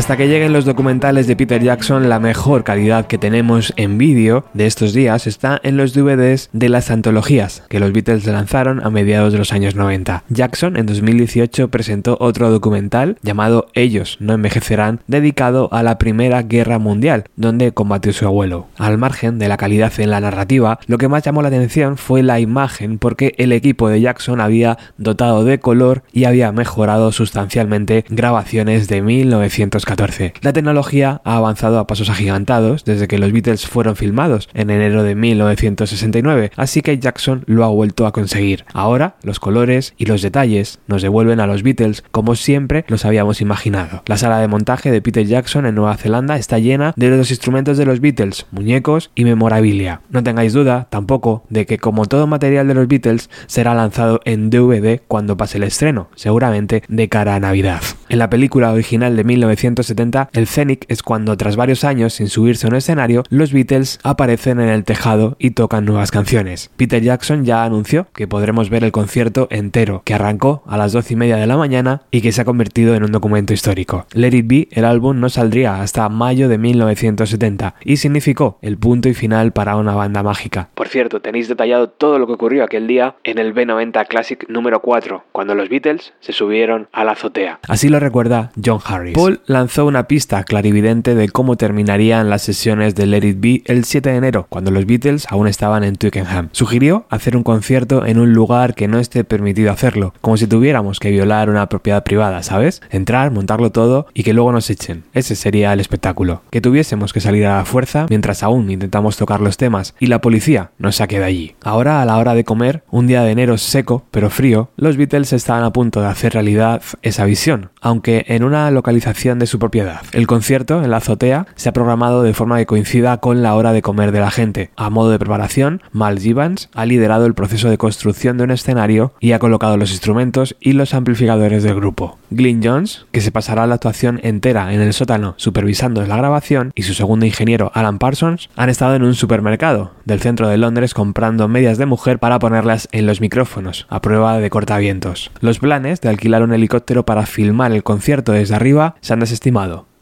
Hasta 0.04 0.18
que 0.18 0.28
lleguen 0.28 0.52
los 0.52 0.66
documentales 0.66 1.28
de 1.28 1.38
Peter 1.38 1.64
Jackson, 1.64 2.10
la 2.10 2.20
mejor 2.20 2.66
calidad 2.66 3.08
que 3.08 3.18
tenemos 3.18 3.72
en 3.78 3.98
vídeo 3.98 4.44
de 4.54 4.66
estos 4.66 4.92
días 4.92 5.28
está 5.28 5.62
en 5.64 5.78
los 5.78 5.94
DVDs 5.94 6.50
de 6.52 6.68
las 6.68 6.92
antologías 6.92 7.64
que 7.70 7.80
los 7.80 7.94
Beatles 7.94 8.26
lanzaron 8.26 8.86
a 8.86 8.90
mediados 8.90 9.32
de 9.32 9.40
los 9.40 9.54
años 9.54 9.76
90. 9.76 10.26
Jackson 10.28 10.76
en 10.76 10.88
2018 10.88 11.70
presentó 11.70 12.18
otro 12.20 12.52
documental 12.52 13.18
llamado 13.22 13.68
Ellos 13.76 14.18
no 14.20 14.34
envejecerán, 14.34 15.00
dedicado 15.08 15.70
a 15.72 15.84
la 15.84 15.98
Primera 15.98 16.42
Guerra 16.42 16.80
Mundial, 16.80 17.24
donde 17.38 17.72
combatió 17.72 18.12
su 18.12 18.26
abuelo. 18.26 18.68
Al 18.78 18.98
margen 18.98 19.40
de 19.40 19.48
la 19.48 19.56
calidad 19.56 19.94
en 20.02 20.10
la 20.10 20.20
narrativa, 20.20 20.80
lo 20.86 20.98
que 20.98 21.08
más 21.08 21.24
llamó 21.24 21.42
la 21.42 21.48
atención 21.48 21.96
fue 21.96 22.24
la 22.24 22.42
imagen 22.42 22.98
porque 22.98 23.36
el 23.38 23.54
equipo 23.54 23.88
de 23.88 24.02
Jackson 24.02 24.42
había 24.42 24.78
dotado 24.98 25.46
de 25.46 25.62
color 25.62 26.04
y 26.12 26.26
había 26.26 26.52
mejorado 26.52 27.14
sustancialmente 27.14 28.04
grabaciones 28.10 28.90
de 28.90 29.02
1914. 29.02 29.93
La 30.42 30.54
tecnología 30.54 31.22
ha 31.24 31.36
avanzado 31.36 31.80
a 31.80 31.88
pasos 31.88 32.10
agigantados 32.10 32.84
desde 32.84 33.08
que 33.08 33.20
los 33.20 33.32
Beatles 33.32 33.68
fueron 33.68 33.96
filmados 33.96 34.50
en 34.54 34.70
enero 34.70 35.04
de 35.04 35.16
1969, 35.16 36.52
así 36.56 36.82
que 36.82 36.98
Jackson 36.98 37.44
lo 37.46 37.64
ha 37.64 37.68
vuelto 37.68 38.08
a 38.08 38.12
conseguir. 38.12 38.66
Ahora, 38.74 39.16
los 39.24 39.40
colores 39.40 39.94
y 39.98 40.06
los 40.06 40.22
detalles 40.22 40.80
nos 40.88 41.02
devuelven 41.02 41.40
a 41.40 41.48
los 41.48 41.64
Beatles 41.64 42.04
como 42.12 42.36
siempre 42.36 42.86
los 42.88 43.06
habíamos 43.06 43.40
imaginado. 43.42 44.04
La 44.08 44.18
sala 44.18 44.40
de 44.40 44.48
montaje 44.48 44.92
de 44.92 45.02
Peter 45.02 45.26
Jackson 45.26 45.66
en 45.66 45.76
Nueva 45.76 45.98
Zelanda 45.98 46.38
está 46.38 46.60
llena 46.60 46.94
de 46.96 47.10
los 47.10 47.30
instrumentos 47.30 47.78
de 47.78 47.86
los 47.86 48.00
Beatles, 48.00 48.48
muñecos 48.52 49.12
y 49.16 49.26
memorabilia. 49.26 50.02
No 50.10 50.24
tengáis 50.24 50.54
duda 50.54 50.88
tampoco 50.90 51.44
de 51.50 51.66
que 51.66 51.78
como 51.78 52.06
todo 52.08 52.26
material 52.26 52.68
de 52.68 52.74
los 52.74 52.88
Beatles 52.88 53.30
será 53.48 53.76
lanzado 53.76 54.22
en 54.26 54.50
DVD 54.50 55.02
cuando 55.08 55.38
pase 55.38 55.58
el 55.58 55.64
estreno, 55.64 56.10
seguramente 56.16 56.84
de 56.88 57.10
cara 57.10 57.36
a 57.36 57.40
Navidad. 57.40 57.82
En 58.10 58.20
la 58.20 58.30
película 58.30 58.72
original 58.72 59.16
de 59.16 59.24
1969 59.24 59.83
1970, 59.84 60.30
el 60.34 60.48
Zenith 60.48 60.86
es 60.88 61.04
cuando 61.04 61.36
tras 61.38 61.56
varios 61.56 61.84
años 61.84 62.14
sin 62.14 62.30
subirse 62.30 62.66
a 62.66 62.70
un 62.70 62.76
escenario, 62.76 63.24
los 63.30 63.52
Beatles 63.52 64.00
aparecen 64.04 64.60
en 64.60 64.70
el 64.70 64.84
tejado 64.84 65.36
y 65.40 65.52
tocan 65.52 65.86
nuevas 65.86 66.12
canciones. 66.12 66.72
Peter 66.78 67.02
Jackson 67.02 67.46
ya 67.46 67.64
anunció 67.64 68.08
que 68.14 68.28
podremos 68.28 68.70
ver 68.70 68.84
el 68.84 68.92
concierto 68.92 69.48
entero, 69.52 70.02
que 70.06 70.14
arrancó 70.14 70.64
a 70.68 70.78
las 70.78 70.94
12 70.94 71.14
y 71.14 71.18
media 71.18 71.38
de 71.38 71.48
la 71.48 71.58
mañana 71.58 72.04
y 72.12 72.22
que 72.22 72.32
se 72.32 72.42
ha 72.42 72.46
convertido 72.46 72.96
en 72.96 73.04
un 73.04 73.12
documento 73.12 73.54
histórico. 73.54 74.06
Let 74.14 74.36
It 74.36 74.48
Be, 74.48 74.68
el 74.72 74.86
álbum, 74.86 75.20
no 75.20 75.30
saldría 75.30 75.82
hasta 75.82 76.08
mayo 76.10 76.48
de 76.50 76.58
1970 76.58 77.76
y 77.84 77.98
significó 77.98 78.58
el 78.62 78.78
punto 78.78 79.10
y 79.10 79.14
final 79.14 79.52
para 79.52 79.76
una 79.76 79.96
banda 79.96 80.24
mágica. 80.24 80.70
Por 80.76 80.88
cierto, 80.88 81.22
tenéis 81.22 81.48
detallado 81.48 81.90
todo 81.90 82.20
lo 82.20 82.28
que 82.28 82.34
ocurrió 82.34 82.64
aquel 82.64 82.88
día 82.88 83.16
en 83.24 83.38
el 83.38 83.54
B90 83.54 84.08
Classic 84.08 84.48
número 84.50 84.82
4, 84.82 85.24
cuando 85.32 85.56
los 85.56 85.70
Beatles 85.70 86.14
se 86.20 86.34
subieron 86.34 86.88
a 86.92 87.04
la 87.04 87.14
azotea. 87.14 87.60
Así 87.68 87.90
lo 87.90 88.00
recuerda 88.00 88.52
John 88.64 88.80
Harris. 88.86 89.16
Paul 89.16 89.42
lanzó 89.46 89.73
una 89.82 90.08
pista 90.08 90.44
clarividente 90.44 91.16
de 91.16 91.30
cómo 91.30 91.58
terminarían 91.58 92.30
las 92.30 92.44
sesiones 92.44 92.94
de 92.94 93.08
Let 93.08 93.28
It 93.28 93.38
Be 93.40 93.64
el 93.66 93.86
7 93.86 94.12
de 94.12 94.18
enero, 94.18 94.46
cuando 94.48 94.70
los 94.70 94.86
Beatles 94.86 95.26
aún 95.30 95.48
estaban 95.48 95.84
en 95.84 95.96
Twickenham. 95.96 96.50
Sugirió 96.52 97.08
hacer 97.10 97.36
un 97.36 97.44
concierto 97.44 98.06
en 98.06 98.20
un 98.20 98.34
lugar 98.34 98.76
que 98.76 98.88
no 98.88 99.00
esté 99.00 99.24
permitido 99.24 99.72
hacerlo, 99.72 100.14
como 100.22 100.38
si 100.38 100.46
tuviéramos 100.46 101.00
que 101.00 101.10
violar 101.10 101.50
una 101.50 101.68
propiedad 101.70 102.04
privada, 102.04 102.44
¿sabes? 102.44 102.82
Entrar, 102.92 103.32
montarlo 103.32 103.72
todo 103.72 104.06
y 104.14 104.24
que 104.24 104.34
luego 104.34 104.52
nos 104.52 104.70
echen. 104.70 105.06
Ese 105.14 105.36
sería 105.36 105.74
el 105.74 105.80
espectáculo. 105.80 106.44
Que 106.52 106.62
tuviésemos 106.62 107.12
que 107.12 107.22
salir 107.22 107.48
a 107.48 107.58
la 107.58 107.66
fuerza 107.66 108.06
mientras 108.10 108.44
aún 108.44 108.70
intentamos 108.70 109.18
tocar 109.18 109.42
los 109.42 109.58
temas 109.58 109.96
y 110.00 110.06
la 110.06 110.22
policía 110.22 110.72
nos 110.78 110.98
saque 110.98 111.18
de 111.18 111.26
allí. 111.26 111.56
Ahora, 111.64 112.02
a 112.02 112.06
la 112.06 112.18
hora 112.18 112.36
de 112.36 112.44
comer, 112.44 112.84
un 112.92 113.08
día 113.08 113.24
de 113.24 113.32
enero 113.32 113.58
seco 113.58 114.06
pero 114.12 114.30
frío, 114.30 114.70
los 114.76 114.98
Beatles 114.98 115.34
estaban 115.34 115.64
a 115.64 115.74
punto 115.74 116.02
de 116.02 116.08
hacer 116.08 116.34
realidad 116.34 116.82
esa 117.02 117.26
visión, 117.26 117.72
aunque 117.82 118.26
en 118.28 118.44
una 118.44 118.70
localización 118.70 119.40
de 119.40 119.48
su 119.48 119.63
propiedad. 119.64 120.02
El 120.12 120.28
concierto 120.28 120.84
en 120.84 120.92
la 120.92 120.98
azotea 120.98 121.48
se 121.56 121.70
ha 121.70 121.72
programado 121.72 122.22
de 122.22 122.34
forma 122.34 122.58
que 122.58 122.66
coincida 122.66 123.16
con 123.22 123.42
la 123.42 123.56
hora 123.56 123.72
de 123.72 123.82
comer 123.82 124.12
de 124.12 124.20
la 124.20 124.30
gente. 124.30 124.72
A 124.76 124.90
modo 124.90 125.10
de 125.10 125.20
preparación, 125.20 125.82
Mal 125.94 126.20
Evans 126.22 126.70
ha 126.74 126.86
liderado 126.86 127.26
el 127.26 127.34
proceso 127.34 127.70
de 127.70 127.78
construcción 127.78 128.38
de 128.38 128.44
un 128.44 128.52
escenario 128.52 129.14
y 129.22 129.32
ha 129.32 129.40
colocado 129.40 129.78
los 129.78 129.92
instrumentos 129.92 130.58
y 130.60 130.74
los 130.74 130.94
amplificadores 130.94 131.64
del 131.64 131.76
grupo. 131.76 132.18
Glyn 132.30 132.62
Jones, 132.62 133.06
que 133.14 133.22
se 133.22 133.32
pasará 133.32 133.66
la 133.66 133.76
actuación 133.76 134.20
entera 134.24 134.74
en 134.74 134.82
el 134.82 134.92
sótano 134.92 135.36
supervisando 135.38 136.06
la 136.06 136.18
grabación, 136.18 136.74
y 136.76 136.84
su 136.84 136.94
segundo 136.94 137.26
ingeniero 137.26 137.72
Alan 137.74 138.00
Parsons 138.00 138.50
han 138.58 138.70
estado 138.70 138.96
en 138.96 139.04
un 139.04 139.16
supermercado 139.16 139.92
del 140.04 140.20
centro 140.20 140.50
de 140.50 140.58
Londres 140.58 140.94
comprando 140.94 141.48
medias 141.48 141.78
de 141.78 141.86
mujer 141.86 142.20
para 142.20 142.40
ponerlas 142.40 142.90
en 142.92 143.06
los 143.06 143.22
micrófonos, 143.22 143.86
a 143.88 144.02
prueba 144.02 144.40
de 144.40 144.50
cortavientos. 144.50 145.32
Los 145.40 145.60
planes 145.60 146.02
de 146.02 146.10
alquilar 146.10 146.44
un 146.44 146.52
helicóptero 146.52 147.06
para 147.06 147.26
filmar 147.26 147.72
el 147.72 147.84
concierto 147.84 148.34
desde 148.34 148.56
arriba 148.56 148.96
se 149.00 149.14
han 149.14 149.22
desestimado. 149.22 149.53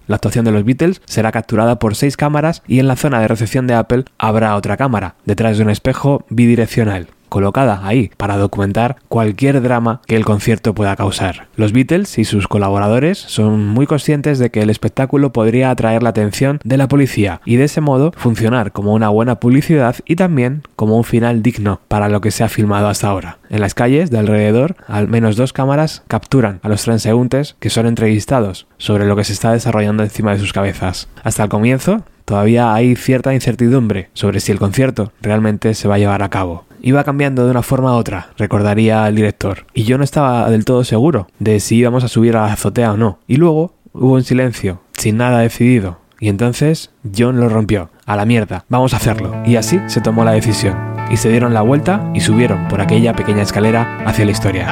La 0.07 0.15
actuación 0.15 0.45
de 0.45 0.51
los 0.51 0.63
Beatles 0.63 1.01
será 1.05 1.31
capturada 1.31 1.77
por 1.77 1.95
seis 1.95 2.17
cámaras 2.17 2.63
y 2.67 2.79
en 2.79 2.87
la 2.87 2.95
zona 2.95 3.19
de 3.19 3.27
recepción 3.27 3.67
de 3.67 3.73
Apple 3.73 4.05
habrá 4.17 4.55
otra 4.55 4.77
cámara, 4.77 5.15
detrás 5.25 5.57
de 5.57 5.63
un 5.63 5.69
espejo 5.69 6.25
bidireccional 6.29 7.07
colocada 7.31 7.79
ahí 7.87 8.11
para 8.17 8.35
documentar 8.35 8.97
cualquier 9.07 9.61
drama 9.61 10.01
que 10.05 10.17
el 10.17 10.25
concierto 10.25 10.75
pueda 10.75 10.97
causar. 10.97 11.47
Los 11.55 11.71
Beatles 11.71 12.19
y 12.19 12.25
sus 12.25 12.49
colaboradores 12.49 13.17
son 13.17 13.65
muy 13.67 13.87
conscientes 13.87 14.37
de 14.37 14.49
que 14.49 14.61
el 14.61 14.69
espectáculo 14.69 15.31
podría 15.31 15.71
atraer 15.71 16.03
la 16.03 16.09
atención 16.09 16.59
de 16.65 16.75
la 16.75 16.89
policía 16.89 17.39
y 17.45 17.55
de 17.55 17.63
ese 17.63 17.79
modo 17.79 18.11
funcionar 18.17 18.73
como 18.73 18.93
una 18.93 19.07
buena 19.07 19.39
publicidad 19.39 19.95
y 20.05 20.17
también 20.17 20.63
como 20.75 20.97
un 20.97 21.05
final 21.05 21.41
digno 21.41 21.79
para 21.87 22.09
lo 22.09 22.19
que 22.19 22.31
se 22.31 22.43
ha 22.43 22.49
filmado 22.49 22.89
hasta 22.89 23.07
ahora. 23.07 23.37
En 23.49 23.61
las 23.61 23.75
calles 23.75 24.11
de 24.11 24.19
alrededor, 24.19 24.75
al 24.87 25.07
menos 25.07 25.37
dos 25.37 25.53
cámaras 25.53 26.03
capturan 26.09 26.59
a 26.63 26.69
los 26.69 26.83
transeúntes 26.83 27.55
que 27.59 27.69
son 27.69 27.85
entrevistados 27.85 28.67
sobre 28.77 29.05
lo 29.05 29.15
que 29.15 29.23
se 29.23 29.31
está 29.31 29.53
desarrollando 29.53 30.03
encima 30.03 30.33
de 30.33 30.39
sus 30.39 30.51
cabezas. 30.51 31.07
Hasta 31.23 31.43
el 31.43 31.49
comienzo, 31.49 32.03
todavía 32.25 32.73
hay 32.73 32.97
cierta 32.97 33.33
incertidumbre 33.33 34.09
sobre 34.13 34.41
si 34.41 34.51
el 34.51 34.59
concierto 34.59 35.13
realmente 35.21 35.73
se 35.75 35.87
va 35.87 35.95
a 35.95 35.99
llevar 35.99 36.23
a 36.23 36.29
cabo. 36.29 36.65
Iba 36.83 37.03
cambiando 37.03 37.45
de 37.45 37.51
una 37.51 37.61
forma 37.61 37.91
a 37.91 37.95
otra, 37.95 38.29
recordaría 38.37 39.07
el 39.07 39.15
director, 39.15 39.67
y 39.73 39.83
yo 39.83 39.99
no 39.99 40.03
estaba 40.03 40.49
del 40.49 40.65
todo 40.65 40.83
seguro 40.83 41.27
de 41.37 41.59
si 41.59 41.75
íbamos 41.75 42.03
a 42.03 42.07
subir 42.07 42.35
a 42.35 42.47
la 42.47 42.53
azotea 42.53 42.93
o 42.93 42.97
no. 42.97 43.19
Y 43.27 43.35
luego 43.35 43.75
hubo 43.93 44.13
un 44.13 44.23
silencio, 44.23 44.81
sin 44.93 45.17
nada 45.17 45.39
decidido, 45.39 45.99
y 46.19 46.29
entonces 46.29 46.91
John 47.15 47.39
lo 47.39 47.49
rompió. 47.49 47.91
A 48.07 48.15
la 48.15 48.25
mierda, 48.25 48.65
vamos 48.67 48.93
a 48.93 48.97
hacerlo. 48.97 49.31
Y 49.45 49.55
así 49.55 49.79
se 49.87 50.01
tomó 50.01 50.25
la 50.25 50.31
decisión. 50.31 50.75
Y 51.09 51.17
se 51.17 51.29
dieron 51.29 51.53
la 51.53 51.61
vuelta 51.61 52.09
y 52.13 52.19
subieron 52.19 52.67
por 52.67 52.81
aquella 52.81 53.15
pequeña 53.15 53.43
escalera 53.43 53.99
hacia 54.05 54.25
la 54.25 54.31
historia. 54.31 54.67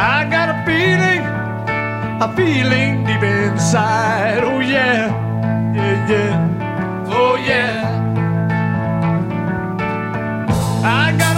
I 10.82 11.12
got 11.18 11.29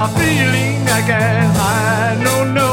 a 0.00 0.08
feeling 0.08 0.88
I 0.88 1.02
can't 1.02 1.56
hide. 1.56 2.69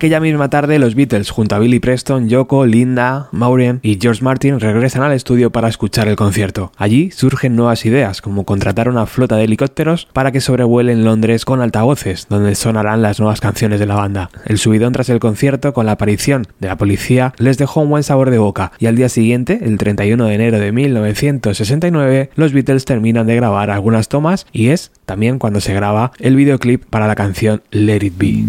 Aquella 0.00 0.18
misma 0.18 0.48
tarde, 0.48 0.78
los 0.78 0.94
Beatles, 0.94 1.28
junto 1.28 1.54
a 1.54 1.58
Billy 1.58 1.78
Preston, 1.78 2.30
Yoko, 2.30 2.64
Linda, 2.64 3.28
Maureen 3.32 3.80
y 3.82 3.98
George 4.00 4.24
Martin, 4.24 4.58
regresan 4.58 5.02
al 5.02 5.12
estudio 5.12 5.50
para 5.50 5.68
escuchar 5.68 6.08
el 6.08 6.16
concierto. 6.16 6.72
Allí 6.78 7.10
surgen 7.10 7.54
nuevas 7.54 7.84
ideas, 7.84 8.22
como 8.22 8.46
contratar 8.46 8.88
una 8.88 9.04
flota 9.04 9.36
de 9.36 9.44
helicópteros 9.44 10.08
para 10.14 10.32
que 10.32 10.40
sobrevuelen 10.40 11.04
Londres 11.04 11.44
con 11.44 11.60
altavoces, 11.60 12.28
donde 12.30 12.54
sonarán 12.54 13.02
las 13.02 13.20
nuevas 13.20 13.42
canciones 13.42 13.78
de 13.78 13.84
la 13.84 13.94
banda. 13.94 14.30
El 14.46 14.56
subidón 14.56 14.94
tras 14.94 15.10
el 15.10 15.20
concierto, 15.20 15.74
con 15.74 15.84
la 15.84 15.92
aparición 15.92 16.46
de 16.60 16.68
la 16.68 16.78
policía, 16.78 17.34
les 17.36 17.58
dejó 17.58 17.82
un 17.82 17.90
buen 17.90 18.02
sabor 18.02 18.30
de 18.30 18.38
boca, 18.38 18.72
y 18.78 18.86
al 18.86 18.96
día 18.96 19.10
siguiente, 19.10 19.60
el 19.60 19.76
31 19.76 20.24
de 20.24 20.34
enero 20.34 20.58
de 20.58 20.72
1969, 20.72 22.30
los 22.36 22.54
Beatles 22.54 22.86
terminan 22.86 23.26
de 23.26 23.36
grabar 23.36 23.68
algunas 23.68 24.08
tomas 24.08 24.46
y 24.50 24.68
es 24.68 24.92
también 25.04 25.38
cuando 25.38 25.60
se 25.60 25.74
graba 25.74 26.12
el 26.20 26.36
videoclip 26.36 26.86
para 26.86 27.06
la 27.06 27.16
canción 27.16 27.60
Let 27.70 28.02
It 28.02 28.14
Be. 28.16 28.44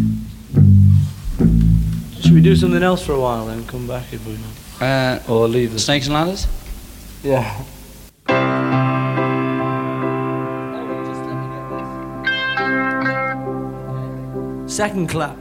Should 2.31 2.37
we 2.37 2.43
do 2.43 2.55
something 2.55 2.81
else 2.81 3.05
for 3.05 3.11
a 3.11 3.19
while 3.19 3.47
then 3.47 3.67
come 3.67 3.85
back 3.87 4.13
if 4.13 4.25
we 4.25 4.37
know? 4.37 4.87
Uh, 4.87 5.19
Or 5.27 5.49
leave 5.49 5.73
the 5.73 5.79
snakes 5.79 6.05
and 6.05 6.13
ladders? 6.13 6.47
Yeah. 7.23 7.61
Second 14.65 15.09
clap. 15.09 15.40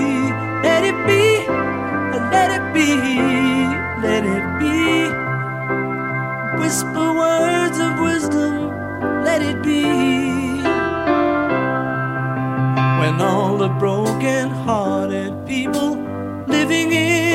let 2.31 2.49
it 2.57 2.65
be, 2.73 2.89
let 4.05 4.23
it 4.23 4.45
be. 4.59 4.81
Whisper 6.61 7.13
words 7.13 7.77
of 7.79 7.99
wisdom, 7.99 9.23
let 9.23 9.41
it 9.41 9.61
be. 9.63 9.83
When 12.99 13.21
all 13.21 13.57
the 13.57 13.69
broken 13.79 14.49
hearted 14.49 15.45
people 15.45 15.95
living 16.47 16.91
in 16.91 17.30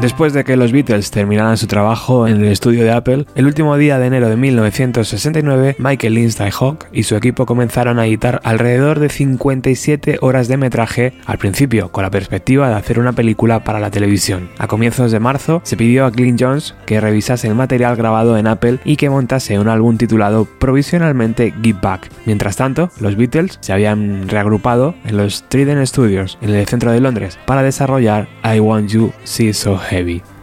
Después 0.00 0.34
de 0.34 0.44
que 0.44 0.56
los 0.56 0.72
Beatles 0.72 1.10
terminaran 1.10 1.56
su 1.56 1.66
trabajo 1.66 2.28
en 2.28 2.36
el 2.36 2.52
estudio 2.52 2.84
de 2.84 2.92
Apple, 2.92 3.24
el 3.34 3.46
último 3.46 3.78
día 3.78 3.98
de 3.98 4.06
enero 4.06 4.28
de 4.28 4.36
1969, 4.36 5.76
Michael 5.78 6.14
Lindsay 6.14 6.50
Hawk 6.50 6.84
y 6.92 7.04
su 7.04 7.16
equipo 7.16 7.46
comenzaron 7.46 7.98
a 7.98 8.06
editar 8.06 8.42
alrededor 8.44 9.00
de 9.00 9.08
57 9.08 10.18
horas 10.20 10.48
de 10.48 10.58
metraje, 10.58 11.14
al 11.24 11.38
principio 11.38 11.90
con 11.90 12.02
la 12.02 12.10
perspectiva 12.10 12.68
de 12.68 12.74
hacer 12.74 12.98
una 12.98 13.14
película 13.14 13.64
para 13.64 13.80
la 13.80 13.90
televisión. 13.90 14.50
A 14.58 14.68
comienzos 14.68 15.12
de 15.12 15.18
marzo 15.18 15.62
se 15.64 15.78
pidió 15.78 16.04
a 16.04 16.10
Glyn 16.10 16.36
Jones 16.38 16.74
que 16.84 17.00
revisase 17.00 17.48
el 17.48 17.54
material 17.54 17.96
grabado 17.96 18.36
en 18.36 18.48
Apple 18.48 18.78
y 18.84 18.96
que 18.96 19.10
montase 19.10 19.58
un 19.58 19.68
álbum 19.68 19.96
titulado 19.96 20.44
provisionalmente 20.44 21.54
Give 21.62 21.80
Back. 21.80 22.10
Mientras 22.26 22.56
tanto, 22.56 22.90
los 23.00 23.16
Beatles 23.16 23.58
se 23.60 23.72
habían 23.72 24.28
reagrupado 24.28 24.94
en 25.06 25.16
los 25.16 25.48
Trident 25.48 25.86
Studios 25.86 26.36
en 26.42 26.50
el 26.50 26.66
centro 26.66 26.92
de 26.92 27.00
Londres 27.00 27.38
para 27.46 27.62
desarrollar 27.62 28.28
I 28.44 28.60
Want 28.60 28.90
You 28.90 29.10
See 29.24 29.54
So 29.54 29.80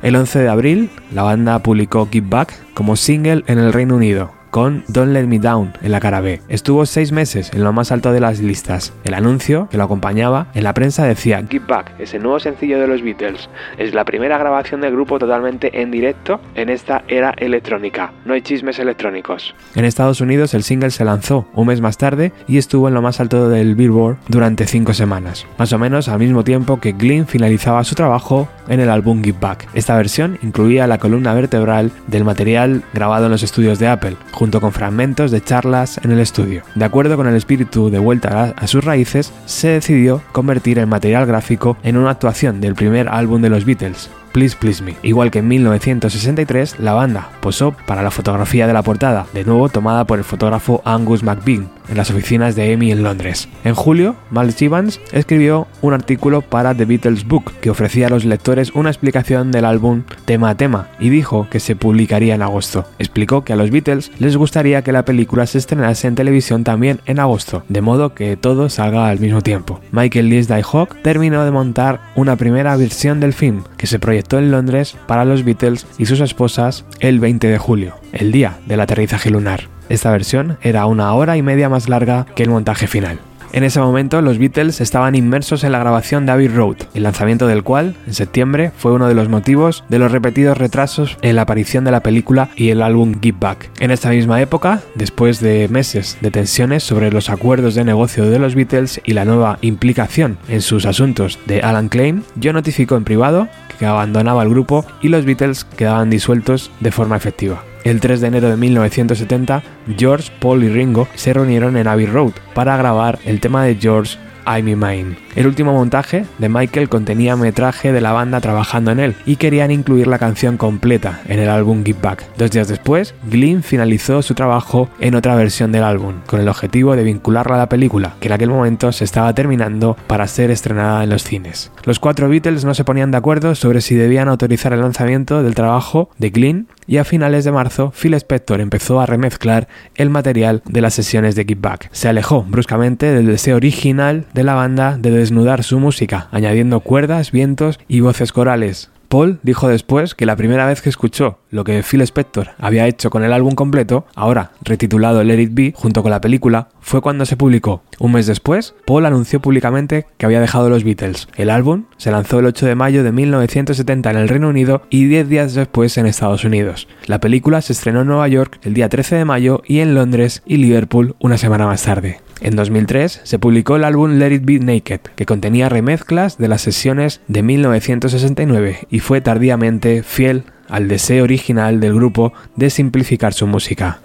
El 0.01 0.15
11 0.15 0.39
de 0.39 0.49
abril, 0.49 0.89
la 1.11 1.23
banda 1.23 1.59
publicó 1.59 2.07
Give 2.11 2.27
Back 2.29 2.53
como 2.73 2.95
single 2.95 3.43
en 3.47 3.59
el 3.59 3.73
Reino 3.73 3.95
Unido, 3.95 4.31
con 4.53 4.83
Don't 4.87 5.13
Let 5.13 5.25
Me 5.25 5.39
Down 5.39 5.73
en 5.81 5.91
la 5.91 5.99
cara 5.99 6.21
B. 6.21 6.39
Estuvo 6.47 6.85
seis 6.85 7.11
meses 7.11 7.51
en 7.55 7.63
lo 7.63 7.73
más 7.73 7.91
alto 7.91 8.13
de 8.13 8.19
las 8.19 8.39
listas. 8.39 8.93
El 9.03 9.15
anuncio 9.15 9.67
que 9.71 9.77
lo 9.77 9.83
acompañaba 9.83 10.45
en 10.53 10.63
la 10.63 10.75
prensa 10.75 11.05
decía 11.05 11.43
Give 11.49 11.65
Back 11.67 11.93
es 11.97 12.13
el 12.13 12.21
nuevo 12.21 12.39
sencillo 12.39 12.79
de 12.79 12.85
los 12.85 13.01
Beatles. 13.01 13.49
Es 13.79 13.95
la 13.95 14.05
primera 14.05 14.37
grabación 14.37 14.81
del 14.81 14.91
grupo 14.91 15.17
totalmente 15.17 15.81
en 15.81 15.89
directo 15.89 16.39
en 16.53 16.69
esta 16.69 17.03
era 17.07 17.31
electrónica. 17.31 18.13
No 18.25 18.35
hay 18.35 18.43
chismes 18.43 18.77
electrónicos. 18.77 19.55
En 19.73 19.85
Estados 19.85 20.21
Unidos 20.21 20.53
el 20.53 20.61
single 20.61 20.91
se 20.91 21.03
lanzó 21.03 21.47
un 21.55 21.65
mes 21.65 21.81
más 21.81 21.97
tarde 21.97 22.31
y 22.47 22.59
estuvo 22.59 22.87
en 22.87 22.93
lo 22.93 23.01
más 23.01 23.19
alto 23.19 23.49
del 23.49 23.73
Billboard 23.73 24.17
durante 24.27 24.67
cinco 24.67 24.93
semanas. 24.93 25.47
Más 25.57 25.73
o 25.73 25.79
menos 25.79 26.09
al 26.09 26.19
mismo 26.19 26.43
tiempo 26.43 26.79
que 26.79 26.91
Glyn 26.91 27.25
finalizaba 27.25 27.83
su 27.83 27.95
trabajo 27.95 28.47
en 28.67 28.79
el 28.79 28.91
álbum 28.91 29.23
Give 29.23 29.39
Back. 29.41 29.67
Esta 29.73 29.97
versión 29.97 30.37
incluía 30.43 30.85
la 30.85 30.99
columna 30.99 31.33
vertebral 31.33 31.91
del 32.05 32.23
material 32.23 32.83
grabado 32.93 33.25
en 33.25 33.31
los 33.31 33.41
estudios 33.41 33.79
de 33.79 33.87
Apple, 33.87 34.15
junto 34.43 34.59
con 34.59 34.73
fragmentos 34.73 35.31
de 35.31 35.39
charlas 35.39 36.01
en 36.03 36.11
el 36.11 36.19
estudio. 36.19 36.63
De 36.75 36.83
acuerdo 36.83 37.15
con 37.15 37.27
el 37.27 37.35
espíritu 37.37 37.89
de 37.89 37.97
vuelta 37.97 38.53
a, 38.57 38.67
sus 38.67 38.83
raíces, 38.83 39.31
se 39.45 39.69
decidió 39.69 40.21
convertir 40.33 40.79
el 40.79 40.87
material 40.87 41.25
gráfico 41.25 41.77
en 41.81 41.95
una 41.95 42.09
actuación 42.09 42.59
del 42.59 42.75
primer 42.75 43.07
álbum 43.07 43.41
de 43.41 43.49
los 43.49 43.63
Beatles, 43.63 44.09
Please 44.33 44.57
Please 44.59 44.83
Me. 44.83 44.95
Igual 45.03 45.31
que 45.31 45.39
en 45.39 45.47
1963, 45.47 46.79
la 46.79 46.93
banda 46.93 47.29
posó 47.39 47.75
para 47.85 48.01
la 48.01 48.11
fotografía 48.11 48.67
de 48.67 48.73
la 48.73 48.81
portada, 48.81 49.27
de 49.31 49.45
nuevo 49.45 49.69
tomada 49.69 50.05
por 50.05 50.17
el 50.17 50.25
fotógrafo 50.25 50.81
Angus 50.83 51.23
McBean 51.23 51.69
en 51.89 51.97
las 51.97 52.09
oficinas 52.09 52.55
de 52.55 52.71
EMI 52.71 52.91
en 52.91 53.03
Londres. 53.03 53.49
En 53.63 53.75
julio, 53.75 54.15
Miles 54.31 54.61
Evans 54.61 54.99
escribió 55.11 55.67
un 55.81 55.93
artículo 55.93 56.41
para 56.41 56.73
The 56.73 56.85
Beatles 56.85 57.27
Book 57.27 57.51
que 57.61 57.69
ofrecía 57.69 58.07
a 58.07 58.09
los 58.09 58.25
lectores 58.25 58.71
una 58.73 58.89
explicación 58.89 59.51
del 59.51 59.65
álbum 59.65 60.03
tema 60.25 60.49
a 60.49 60.57
tema 60.57 60.87
y 60.99 61.09
dijo 61.09 61.47
que 61.51 61.59
se 61.59 61.75
publicaría 61.75 62.35
en 62.35 62.41
agosto. 62.41 62.85
Explicó 62.99 63.43
que 63.43 63.53
a 63.53 63.55
los 63.55 63.69
Beatles 63.69 64.11
les 64.17 64.37
gustaría 64.37 64.81
que 64.81 64.91
la 64.91 65.05
película 65.05 65.45
se 65.45 65.57
estrenase 65.57 66.07
en 66.07 66.15
televisión 66.15 66.63
también 66.63 67.01
en 67.05 67.19
agosto, 67.19 67.63
de 67.69 67.81
modo 67.81 68.15
que 68.15 68.37
todo 68.37 68.69
salga 68.69 69.09
al 69.09 69.19
mismo 69.19 69.41
tiempo. 69.41 69.79
Michael 69.91 70.29
Lindsay 70.29 70.63
Hawk 70.63 70.95
terminó 71.03 71.43
de 71.43 71.51
montar 71.51 71.99
una 72.15 72.35
primera 72.35 72.75
versión 72.77 73.19
del 73.19 73.33
film 73.33 73.63
que 73.77 73.87
se 73.87 73.99
proyectó 73.99 74.22
en 74.31 74.51
Londres 74.51 74.95
para 75.07 75.25
los 75.25 75.43
Beatles 75.43 75.85
y 75.97 76.05
sus 76.05 76.19
esposas 76.19 76.85
el 76.99 77.19
20 77.19 77.47
de 77.47 77.57
julio, 77.57 77.95
el 78.11 78.31
día 78.31 78.57
del 78.65 78.81
aterrizaje 78.81 79.29
lunar. 79.29 79.67
Esta 79.89 80.11
versión 80.11 80.57
era 80.61 80.85
una 80.85 81.13
hora 81.13 81.37
y 81.37 81.41
media 81.41 81.69
más 81.69 81.89
larga 81.89 82.25
que 82.35 82.43
el 82.43 82.49
montaje 82.49 82.87
final. 82.87 83.19
En 83.53 83.63
ese 83.63 83.79
momento, 83.79 84.19
los 84.23 84.39
Beatles 84.39 84.81
estaban 84.81 85.13
inmersos 85.13 85.63
en 85.63 85.73
la 85.73 85.77
grabación 85.77 86.25
de 86.25 86.31
Abbey 86.31 86.47
Road, 86.47 86.77
el 86.95 87.03
lanzamiento 87.03 87.45
del 87.45 87.61
cual, 87.61 87.95
en 88.07 88.15
septiembre, 88.15 88.71
fue 88.75 88.93
uno 88.93 89.07
de 89.07 89.13
los 89.13 89.29
motivos 89.29 89.83
de 89.89 89.99
los 89.99 90.11
repetidos 90.11 90.57
retrasos 90.57 91.19
en 91.21 91.35
la 91.35 91.43
aparición 91.43 91.83
de 91.83 91.91
la 91.91 91.99
película 91.99 92.49
y 92.55 92.69
el 92.69 92.81
álbum 92.81 93.13
Give 93.21 93.37
Back. 93.39 93.69
En 93.79 93.91
esta 93.91 94.09
misma 94.09 94.41
época, 94.41 94.81
después 94.95 95.39
de 95.39 95.67
meses 95.67 96.17
de 96.19 96.31
tensiones 96.31 96.81
sobre 96.81 97.11
los 97.11 97.29
acuerdos 97.29 97.75
de 97.75 97.83
negocio 97.83 98.27
de 98.27 98.39
los 98.39 98.55
Beatles 98.55 98.99
y 99.05 99.13
la 99.13 99.23
nueva 99.23 99.59
implicación 99.61 100.39
en 100.49 100.63
sus 100.63 100.87
asuntos 100.87 101.37
de 101.45 101.61
Alan 101.61 101.89
Klein, 101.89 102.23
John 102.41 102.53
notificó 102.53 102.95
en 102.95 103.03
privado 103.03 103.49
que 103.83 103.87
abandonaba 103.87 104.43
el 104.43 104.49
grupo 104.49 104.85
y 105.01 105.09
los 105.09 105.25
Beatles 105.25 105.65
quedaban 105.65 106.09
disueltos 106.09 106.71
de 106.79 106.93
forma 106.93 107.17
efectiva. 107.17 107.65
El 107.83 107.99
3 107.99 108.21
de 108.21 108.27
enero 108.27 108.49
de 108.49 108.55
1970, 108.55 109.61
George, 109.97 110.31
Paul 110.39 110.63
y 110.63 110.69
Ringo 110.69 111.09
se 111.15 111.33
reunieron 111.33 111.75
en 111.75 111.89
Abbey 111.89 112.05
Road 112.05 112.31
para 112.53 112.77
grabar 112.77 113.19
el 113.25 113.41
tema 113.41 113.65
de 113.65 113.75
George 113.75 114.17
I'm 114.45 114.67
in 114.67 114.79
Mine. 114.79 115.15
El 115.35 115.47
último 115.47 115.73
montaje 115.73 116.25
de 116.37 116.49
Michael 116.49 116.89
contenía 116.89 117.35
metraje 117.35 117.91
de 117.91 118.01
la 118.01 118.11
banda 118.11 118.39
trabajando 118.41 118.91
en 118.91 118.99
él 118.99 119.15
y 119.25 119.37
querían 119.37 119.71
incluir 119.71 120.07
la 120.07 120.19
canción 120.19 120.57
completa 120.57 121.21
en 121.27 121.39
el 121.39 121.49
álbum 121.49 121.83
Give 121.83 121.99
Back. 122.01 122.25
Dos 122.37 122.51
días 122.51 122.67
después, 122.67 123.15
Glynn 123.29 123.63
finalizó 123.63 124.21
su 124.21 124.35
trabajo 124.35 124.89
en 124.99 125.15
otra 125.15 125.35
versión 125.35 125.71
del 125.71 125.83
álbum, 125.83 126.15
con 126.27 126.39
el 126.39 126.49
objetivo 126.49 126.95
de 126.95 127.03
vincularla 127.03 127.55
a 127.55 127.59
la 127.59 127.69
película, 127.69 128.15
que 128.19 128.27
en 128.27 128.33
aquel 128.33 128.49
momento 128.49 128.91
se 128.91 129.03
estaba 129.03 129.33
terminando 129.33 129.97
para 130.07 130.27
ser 130.27 130.51
estrenada 130.51 131.03
en 131.03 131.09
los 131.09 131.23
cines. 131.23 131.71
Los 131.83 131.99
cuatro 131.99 132.29
Beatles 132.29 132.65
no 132.65 132.73
se 132.73 132.83
ponían 132.83 133.11
de 133.11 133.17
acuerdo 133.17 133.55
sobre 133.55 133.81
si 133.81 133.95
debían 133.95 134.27
autorizar 134.27 134.73
el 134.73 134.81
lanzamiento 134.81 135.43
del 135.43 135.55
trabajo 135.55 136.09
de 136.17 136.29
Glynn 136.29 136.67
y 136.87 136.97
a 136.97 137.03
finales 137.03 137.43
de 137.43 137.51
marzo 137.51 137.91
Phil 137.91 138.13
Spector 138.13 138.61
empezó 138.61 138.99
a 138.99 139.05
remezclar 139.05 139.67
el 139.95 140.09
material 140.09 140.61
de 140.65 140.81
las 140.81 140.93
sesiones 140.93 141.35
de 141.35 141.43
Give 141.43 141.59
Back. 141.61 141.89
Se 141.91 142.07
alejó 142.07 142.43
bruscamente 142.43 143.13
del 143.13 143.27
deseo 143.27 143.55
original 143.55 144.25
de 144.33 144.43
la 144.43 144.53
banda 144.53 144.97
de 144.97 145.11
desnudar 145.11 145.63
su 145.63 145.79
música, 145.79 146.27
añadiendo 146.31 146.79
cuerdas, 146.79 147.31
vientos 147.31 147.79
y 147.87 147.99
voces 147.99 148.31
corales. 148.31 148.92
Paul 149.13 149.37
dijo 149.43 149.67
después 149.67 150.15
que 150.15 150.25
la 150.25 150.35
primera 150.35 150.65
vez 150.65 150.81
que 150.81 150.89
escuchó 150.89 151.37
lo 151.51 151.63
que 151.63 151.83
Phil 151.83 152.01
Spector 152.01 152.49
había 152.57 152.87
hecho 152.87 153.11
con 153.11 153.23
el 153.23 153.31
álbum 153.31 153.53
completo, 153.53 154.07
ahora 154.15 154.53
retitulado 154.63 155.23
Let 155.23 155.39
It 155.39 155.51
Be, 155.53 155.73
junto 155.75 156.01
con 156.01 156.09
la 156.09 156.19
película, 156.19 156.69
fue 156.81 156.99
cuando 156.99 157.27
se 157.27 157.37
publicó. 157.37 157.83
Un 157.99 158.13
mes 158.13 158.25
después, 158.25 158.73
Paul 158.87 159.05
anunció 159.05 159.39
públicamente 159.39 160.07
que 160.17 160.25
había 160.25 160.41
dejado 160.41 160.67
los 160.67 160.83
Beatles. 160.83 161.27
El 161.35 161.51
álbum 161.51 161.83
se 161.97 162.09
lanzó 162.09 162.39
el 162.39 162.47
8 162.47 162.65
de 162.65 162.73
mayo 162.73 163.03
de 163.03 163.11
1970 163.11 164.09
en 164.09 164.17
el 164.17 164.29
Reino 164.29 164.49
Unido 164.49 164.81
y 164.89 165.05
10 165.05 165.29
días 165.29 165.53
después 165.53 165.95
en 165.99 166.07
Estados 166.07 166.43
Unidos. 166.43 166.87
La 167.05 167.19
película 167.19 167.61
se 167.61 167.73
estrenó 167.73 168.01
en 168.01 168.07
Nueva 168.07 168.27
York 168.27 168.61
el 168.63 168.73
día 168.73 168.89
13 168.89 169.17
de 169.17 169.25
mayo 169.25 169.61
y 169.67 169.81
en 169.81 169.93
Londres 169.93 170.41
y 170.47 170.57
Liverpool 170.57 171.15
una 171.19 171.37
semana 171.37 171.67
más 171.67 171.83
tarde. 171.83 172.19
En 172.43 172.57
2003 172.57 173.21
se 173.23 173.39
publicó 173.39 173.77
el 173.77 173.85
álbum 173.85 174.19
Let 174.19 174.33
It 174.33 174.43
Be 174.43 174.59
Naked, 174.59 174.99
que 175.15 175.25
contenía 175.25 175.69
remezclas 175.69 176.37
de 176.37 176.49
las 176.49 176.61
sesiones 176.61 177.21
de 177.29 177.41
1969 177.41 178.79
y 178.89 178.99
fue 178.99 179.21
tardíamente 179.21 180.03
fiel 180.03 180.43
al 180.67 180.89
deseo 180.89 181.23
original 181.23 181.79
del 181.79 181.95
grupo 181.95 182.33
de 182.57 182.69
simplificar 182.69 183.33
su 183.33 183.47
música. 183.47 184.01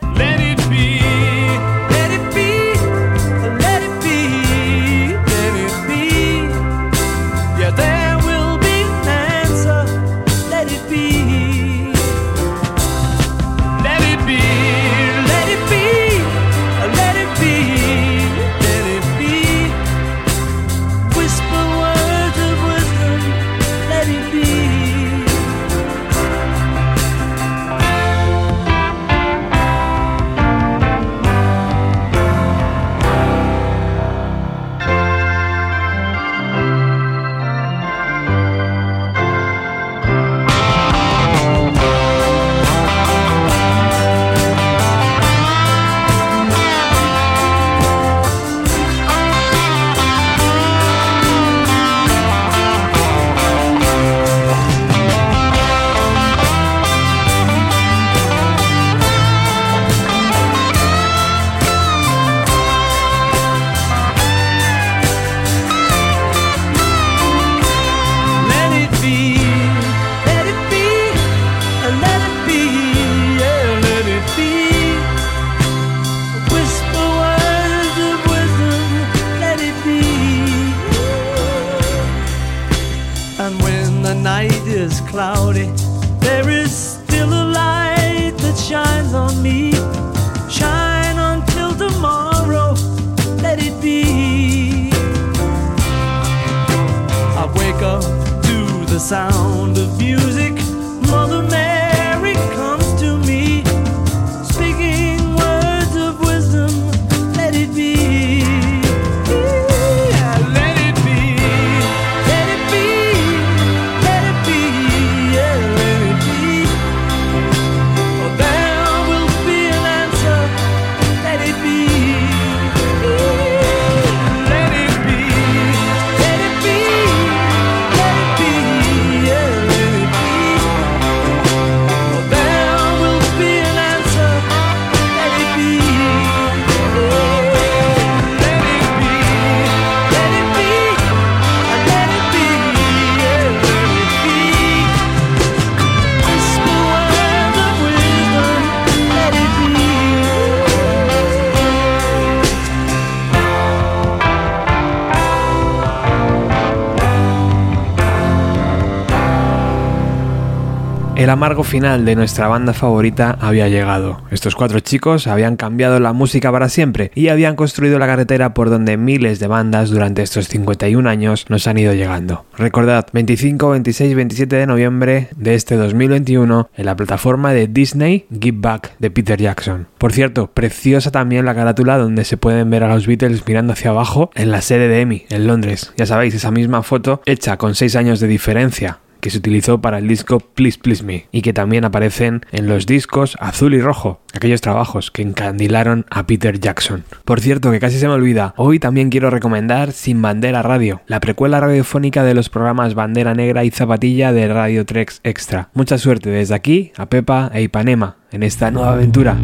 El 161.19 161.31
amargo 161.31 161.65
final 161.65 162.05
de 162.05 162.15
nuestra 162.15 162.47
banda 162.47 162.73
favorita 162.73 163.37
había 163.41 163.69
llegado. 163.69 164.23
Estos 164.31 164.55
cuatro 164.55 164.79
chicos 164.79 165.27
habían 165.27 165.57
cambiado 165.57 165.99
la 165.99 166.13
música 166.13 166.53
para 166.53 166.69
siempre 166.69 167.11
y 167.17 167.27
habían 167.27 167.57
construido 167.57 167.99
la 167.99 168.07
carretera 168.07 168.55
por 168.55 168.71
donde 168.71 168.97
miles 168.97 169.41
de 169.41 169.49
bandas 169.49 169.91
durante 169.91 170.23
estos 170.23 170.47
51 170.47 171.11
años 171.11 171.47
nos 171.49 171.67
han 171.67 171.77
ido 171.77 171.93
llegando. 171.93 172.47
Recordad, 172.57 173.09
25, 173.13 173.69
26 173.69 174.13
y 174.13 174.15
27 174.15 174.57
de 174.57 174.67
noviembre 174.69 175.27
de 175.35 175.57
este 175.57 175.75
2021 175.75 176.71
en 176.73 176.87
la 176.87 176.95
plataforma 176.95 177.53
de 177.53 177.67
Disney 177.67 178.27
Give 178.31 178.59
Back 178.61 178.93
de 179.01 179.11
Peter 179.11 179.41
Jackson. 179.41 179.89
Por 179.99 180.13
cierto, 180.13 180.53
preciosa 180.53 181.11
también 181.11 181.47
la 181.47 181.57
carátula 181.57 181.99
donde 181.99 182.25
se 182.25 182.37
pueden 182.37 182.71
ver 182.71 182.85
a 182.85 182.95
los 182.95 183.09
Beatles 183.09 183.43
mirando 183.45 183.73
hacia 183.73 183.91
abajo 183.91 184.31
en 184.37 184.53
la 184.53 184.61
sede 184.61 184.87
de 184.87 185.01
EMI, 185.01 185.27
en 185.31 185.49
Londres. 185.49 185.93
Ya 185.97 186.07
sabéis, 186.07 186.37
esa 186.37 186.53
misma 186.53 186.85
foto 186.85 187.23
hecha 187.27 187.57
con 187.57 187.75
6 187.75 187.97
años 187.97 188.21
de 188.21 188.29
diferencia 188.29 189.01
que 189.29 189.33
se 189.33 189.39
utilizó 189.41 189.83
para 189.83 189.99
el 189.99 190.09
disco 190.09 190.41
Please 190.41 190.79
Please 190.79 191.05
Me 191.05 191.27
y 191.33 191.43
que 191.43 191.53
también 191.53 191.85
aparecen 191.85 192.47
en 192.51 192.67
los 192.67 192.87
discos 192.87 193.37
azul 193.41 193.75
y 193.75 193.81
rojo, 193.83 194.23
aquellos 194.33 194.63
trabajos 194.63 195.11
que 195.11 195.21
encandilaron 195.21 196.07
a 196.09 196.27
Peter 196.27 196.59
Jackson. 196.59 197.05
Por 197.27 197.43
cierto, 197.43 197.71
que 197.71 197.79
casi 197.79 197.99
se 197.99 198.09
me 198.09 198.15
olvida, 198.15 198.55
hoy 198.57 198.79
también 198.79 199.11
quiero 199.11 199.29
recomendar 199.29 199.93
Sin 199.93 200.23
Bandera 200.23 200.63
Radio, 200.63 201.03
la 201.07 201.21
precuela 201.21 201.61
radiofónica 201.61 202.25
de 202.25 202.33
los 202.33 202.49
programas 202.49 202.95
Bandera 202.95 203.35
Negra 203.35 203.65
y 203.65 203.71
Zapatilla 203.71 204.33
de 204.33 204.49
Radio 204.49 204.87
Trex 204.87 205.21
Extra. 205.25 205.69
Mucha 205.75 205.99
suerte 205.99 206.31
desde 206.31 206.55
aquí 206.55 206.93
a 206.97 207.05
Pepa 207.05 207.51
e 207.53 207.61
Ipanema 207.61 208.17
en 208.33 208.43
esta 208.43 208.71
nueva 208.71 208.95
aventura. 208.95 209.37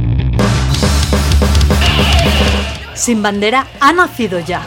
Sin 2.95 3.23
Bandera 3.23 3.67
ha 3.81 3.93
nacido 3.93 4.41
ya. 4.41 4.63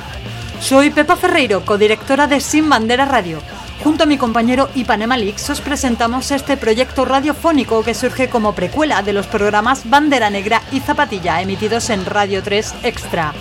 Soy 0.60 0.92
Pepa 0.92 1.16
Ferreiro, 1.16 1.66
codirectora 1.66 2.28
de 2.28 2.40
Sin 2.40 2.70
Bandera 2.70 3.06
Radio. 3.06 3.40
Junto 3.88 4.04
a 4.04 4.06
mi 4.06 4.18
compañero 4.18 4.68
Ipanema 4.76 5.16
Lix 5.16 5.50
os 5.50 5.62
presentamos 5.62 6.32
este 6.32 6.58
proyecto 6.58 7.06
radiofónico 7.06 7.86
que 7.86 7.94
surge 7.94 8.30
como 8.30 8.52
precuela 8.54 9.02
de 9.02 9.14
los 9.14 9.28
programas 9.28 9.90
Bandera 9.90 10.30
Negra 10.30 10.62
y 10.74 10.82
Zapatilla 10.82 11.42
emitidos 11.42 11.90
en 11.90 12.06
Radio 12.06 12.44
3 12.44 12.76
Extra. 12.84 13.34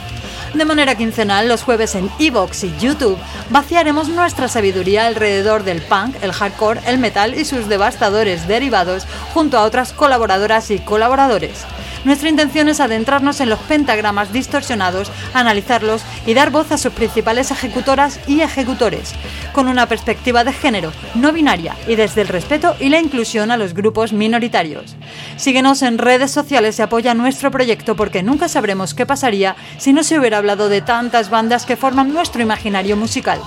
De 0.55 0.65
manera 0.65 0.95
quincenal, 0.95 1.49
los 1.49 1.65
jueves 1.65 1.97
en 1.97 2.09
Evox 2.21 2.63
y 2.63 2.73
YouTube, 2.79 3.19
vaciaremos 3.51 4.09
nuestra 4.09 4.47
sabiduría 4.47 5.09
alrededor 5.09 5.65
del 5.65 5.83
punk, 5.83 6.15
el 6.23 6.33
hardcore, 6.33 6.81
el 6.87 6.99
metal 6.99 7.35
y 7.35 7.45
sus 7.45 7.69
devastadores 7.69 8.47
derivados, 8.47 9.05
junto 9.35 9.59
a 9.59 9.65
otras 9.65 9.93
colaboradoras 9.93 10.71
y 10.71 10.79
colaboradores. 10.79 11.67
Nuestra 12.07 12.29
intención 12.29 12.69
es 12.69 12.79
adentrarnos 12.79 13.41
en 13.41 13.49
los 13.49 13.59
pentagramas 13.59 14.33
distorsionados, 14.33 15.11
analizarlos 15.35 16.03
y 16.25 16.35
dar 16.35 16.53
voz 16.53 16.71
a 16.71 16.79
sus 16.79 16.93
principales 16.93 17.51
ejecutoras 17.51 18.21
y 18.29 18.43
ejecutores, 18.43 19.13
con 19.53 19.67
una 19.67 19.89
perspectiva 19.89 20.45
de 20.45 20.53
género, 20.53 20.93
no 21.17 21.33
binaria 21.33 21.75
y 21.89 21.97
desde 21.97 22.21
el 22.21 22.29
respeto 22.29 22.77
y 22.79 22.91
la 22.91 23.01
inclusión 23.01 23.51
a 23.51 23.57
los 23.57 23.75
grupos 23.75 24.13
minoritarios. 24.13 24.95
Síguenos 25.37 25.83
en 25.83 25.99
redes 25.99 26.31
sociales 26.31 26.79
y 26.79 26.83
apoya 26.83 27.13
nuestro 27.13 27.51
proyecto 27.51 27.97
porque 27.97 28.23
nunca 28.23 28.47
sabremos 28.47 28.95
qué 28.95 29.05
pasaría 29.05 29.57
si 29.79 29.93
no 29.93 30.05
se 30.05 30.17
hubiera 30.17 30.39
hablado 30.39 30.69
de 30.69 30.83
tantas 30.83 31.29
bandas 31.29 31.67
que 31.67 31.77
forman 31.77 32.15
nuestro 32.15 32.41
imaginario 32.41 32.97
musical, 32.97 33.41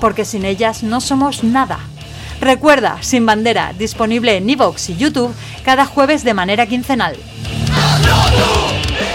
porque 0.00 0.24
sin 0.24 0.46
ellas 0.46 0.82
no 0.82 1.02
somos 1.02 1.44
nada. 1.44 1.80
Recuerda, 2.40 2.98
Sin 3.02 3.26
Bandera, 3.26 3.72
disponible 3.78 4.36
en 4.36 4.48
Evox 4.48 4.90
y 4.90 4.96
YouTube 4.96 5.34
cada 5.64 5.86
jueves 5.86 6.24
de 6.24 6.34
manera 6.34 6.66
quincenal. 6.66 7.16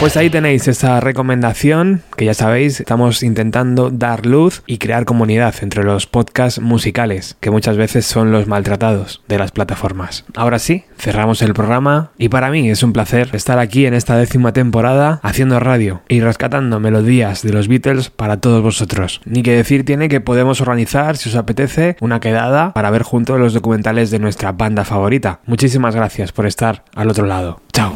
Pues 0.02 0.18
ahí 0.18 0.32
tenéis 0.32 0.68
esa 0.68 1.00
recomendación 1.00 2.02
que 2.18 2.26
ya 2.26 2.34
sabéis, 2.34 2.80
estamos 2.80 3.22
intentando 3.22 3.92
dar 3.92 4.26
luz 4.26 4.64
y 4.66 4.80
crear 4.80 5.06
comunidad 5.06 5.54
entre 5.62 5.84
los 5.84 6.08
podcasts 6.08 6.60
musicales, 6.60 7.38
que 7.40 7.52
muchas 7.52 7.78
veces 7.78 8.08
son 8.08 8.32
los 8.32 8.48
maltratados 8.48 9.22
de 9.28 9.38
las 9.38 9.52
plataformas. 9.52 10.26
Ahora 10.34 10.58
sí, 10.58 10.86
cerramos 10.98 11.44
el 11.44 11.54
programa 11.54 12.10
y 12.18 12.30
para 12.30 12.50
mí 12.50 12.68
es 12.68 12.82
un 12.82 12.94
placer 12.94 13.30
estar 13.34 13.60
aquí 13.60 13.86
en 13.86 13.94
esta 13.94 14.18
décima 14.18 14.54
temporada 14.54 15.20
haciendo 15.22 15.60
radio 15.60 16.02
y 16.10 16.20
rescatando 16.20 16.80
melodías 16.80 17.44
de 17.44 17.54
los 17.54 17.68
Beatles 17.68 18.10
para 18.10 18.38
todos 18.38 18.64
vosotros. 18.64 19.22
Ni 19.26 19.44
que 19.44 19.56
decir 19.56 19.86
tiene 19.86 20.10
que 20.10 20.20
podemos 20.20 20.62
organizar, 20.62 21.16
si 21.16 21.30
os 21.30 21.36
apetece, 21.36 21.96
una 22.02 22.20
quedada 22.20 22.74
para 22.74 22.90
ver 22.90 23.04
juntos 23.04 23.40
los 23.40 23.54
documentales 23.54 24.10
de 24.10 24.18
nuestra 24.18 24.52
banda 24.52 24.84
favorita. 24.84 25.42
Muchísimas 25.46 25.96
gracias 25.96 26.32
por 26.32 26.48
estar 26.48 26.86
al 26.96 27.12
otro 27.12 27.28
lado. 27.28 27.62
Chao. 27.72 27.94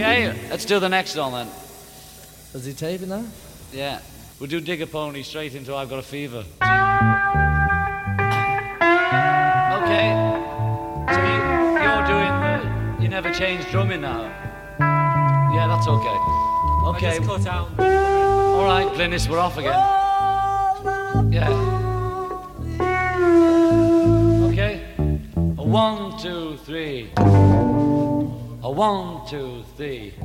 Is 2.55 2.63
he 2.63 2.71
taping 2.71 3.09
that? 3.09 3.25
Yeah. 3.73 3.99
We'll 4.39 4.49
do 4.49 4.61
a 4.81 4.87
Pony 4.87 5.23
straight 5.23 5.55
into 5.55 5.75
I've 5.75 5.89
Got 5.89 5.99
a 5.99 6.01
Fever. 6.01 6.37
Okay. 6.37 6.45
So 11.11 11.19
you, 11.19 11.37
you're 11.83 12.05
doing 12.07 12.31
the. 12.39 13.01
You 13.01 13.09
never 13.09 13.33
change 13.33 13.69
drumming 13.71 13.99
now? 13.99 14.21
Yeah, 14.79 15.67
that's 15.67 15.85
okay. 15.85 16.17
Okay. 16.87 17.17
just 17.17 17.27
cut 17.27 17.45
out. 17.45 17.77
Alright, 17.77 18.87
Glynis, 18.93 19.29
we're 19.29 19.39
off 19.39 19.57
again. 19.57 19.73
Yeah. 21.33 21.49
Okay. 24.49 24.79
One, 25.57 26.17
two, 26.21 26.55
three. 26.63 27.11
A 28.65 28.71
one, 28.71 29.27
two, 29.27 29.63
three. 29.77 30.15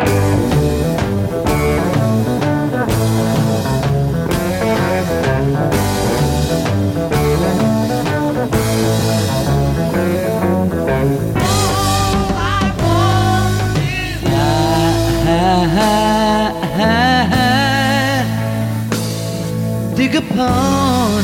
Dig 19.95 20.15
it. 20.15 20.25
Well, 20.35 21.21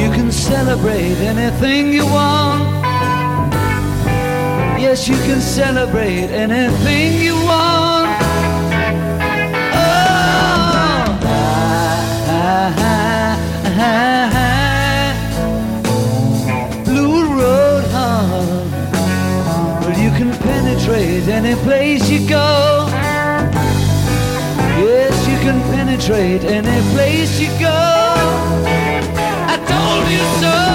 you 0.00 0.12
can 0.12 0.30
celebrate 0.30 1.18
anything 1.18 1.92
you 1.92 2.06
want. 2.06 2.73
Yes, 4.84 5.08
you 5.08 5.16
can 5.16 5.40
celebrate 5.40 6.28
anything 6.28 7.18
you 7.18 7.34
want. 7.36 8.10
Oh, 9.72 11.08
Blue 16.84 17.24
Road 17.34 17.84
home. 17.96 18.70
Well, 19.80 19.98
you 19.98 20.10
can 20.18 20.30
penetrate 20.42 21.28
any 21.28 21.54
place 21.62 22.10
you 22.10 22.28
go. 22.28 22.86
Yes, 24.84 25.16
you 25.26 25.38
can 25.38 25.62
penetrate 25.72 26.44
any 26.44 26.82
place 26.92 27.40
you 27.40 27.48
go. 27.58 27.82
I 29.48 29.56
told 29.66 30.06
you 30.12 30.24
so. 30.42 30.73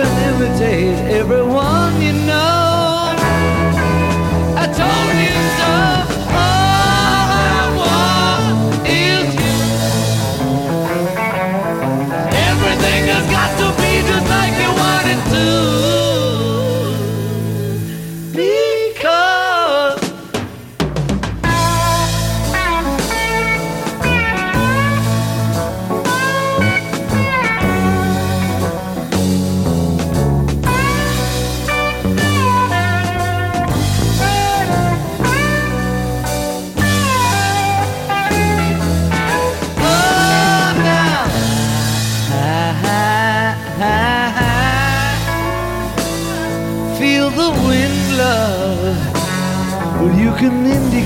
could 0.00 0.08
imitate 0.08 0.96
everyone. 1.12 1.79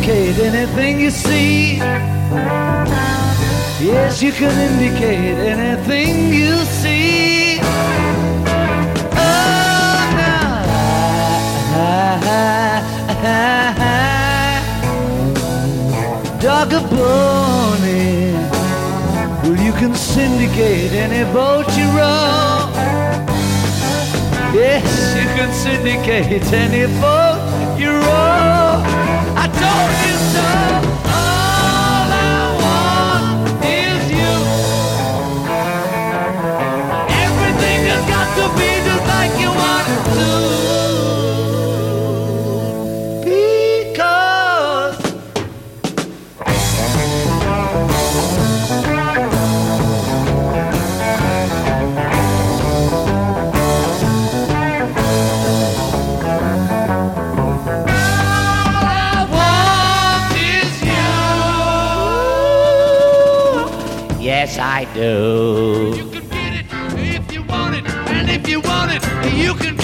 Indicate 0.05 0.38
anything 0.44 1.00
you 1.00 1.11
see. 1.11 1.76
Yes, 3.80 4.22
you 4.22 4.32
can 4.32 4.52
indicate 4.70 5.38
anything 5.38 6.32
you 6.32 6.57
see. 6.64 7.59
Oh, 9.12 10.11
now. 10.14 10.62
Dog 16.38 16.72
a 16.74 16.80
bony. 16.88 18.34
Well, 19.42 19.59
you 19.59 19.72
can 19.72 19.94
syndicate 19.94 20.92
any 20.92 21.24
boat 21.32 21.66
you 21.78 21.88
row. 21.96 22.70
Yes, 24.52 24.84
you 25.16 25.26
can 25.34 25.50
syndicate 25.52 26.52
any 26.52 26.86
boat 27.00 27.34
how 29.74 29.88
is 30.14 30.23
yes 64.47 64.59
I 64.59 64.84
do. 64.92 65.95
You 65.97 66.11
can 66.11 66.28
get 66.28 66.53
it 66.53 66.66
if 67.16 67.32
you 67.32 67.42
want 67.45 67.76
it, 67.76 67.86
and 67.88 68.28
if 68.28 68.47
you 68.49 68.61
want 68.61 68.92
it, 68.92 69.03
you 69.34 69.55
can. 69.55 69.84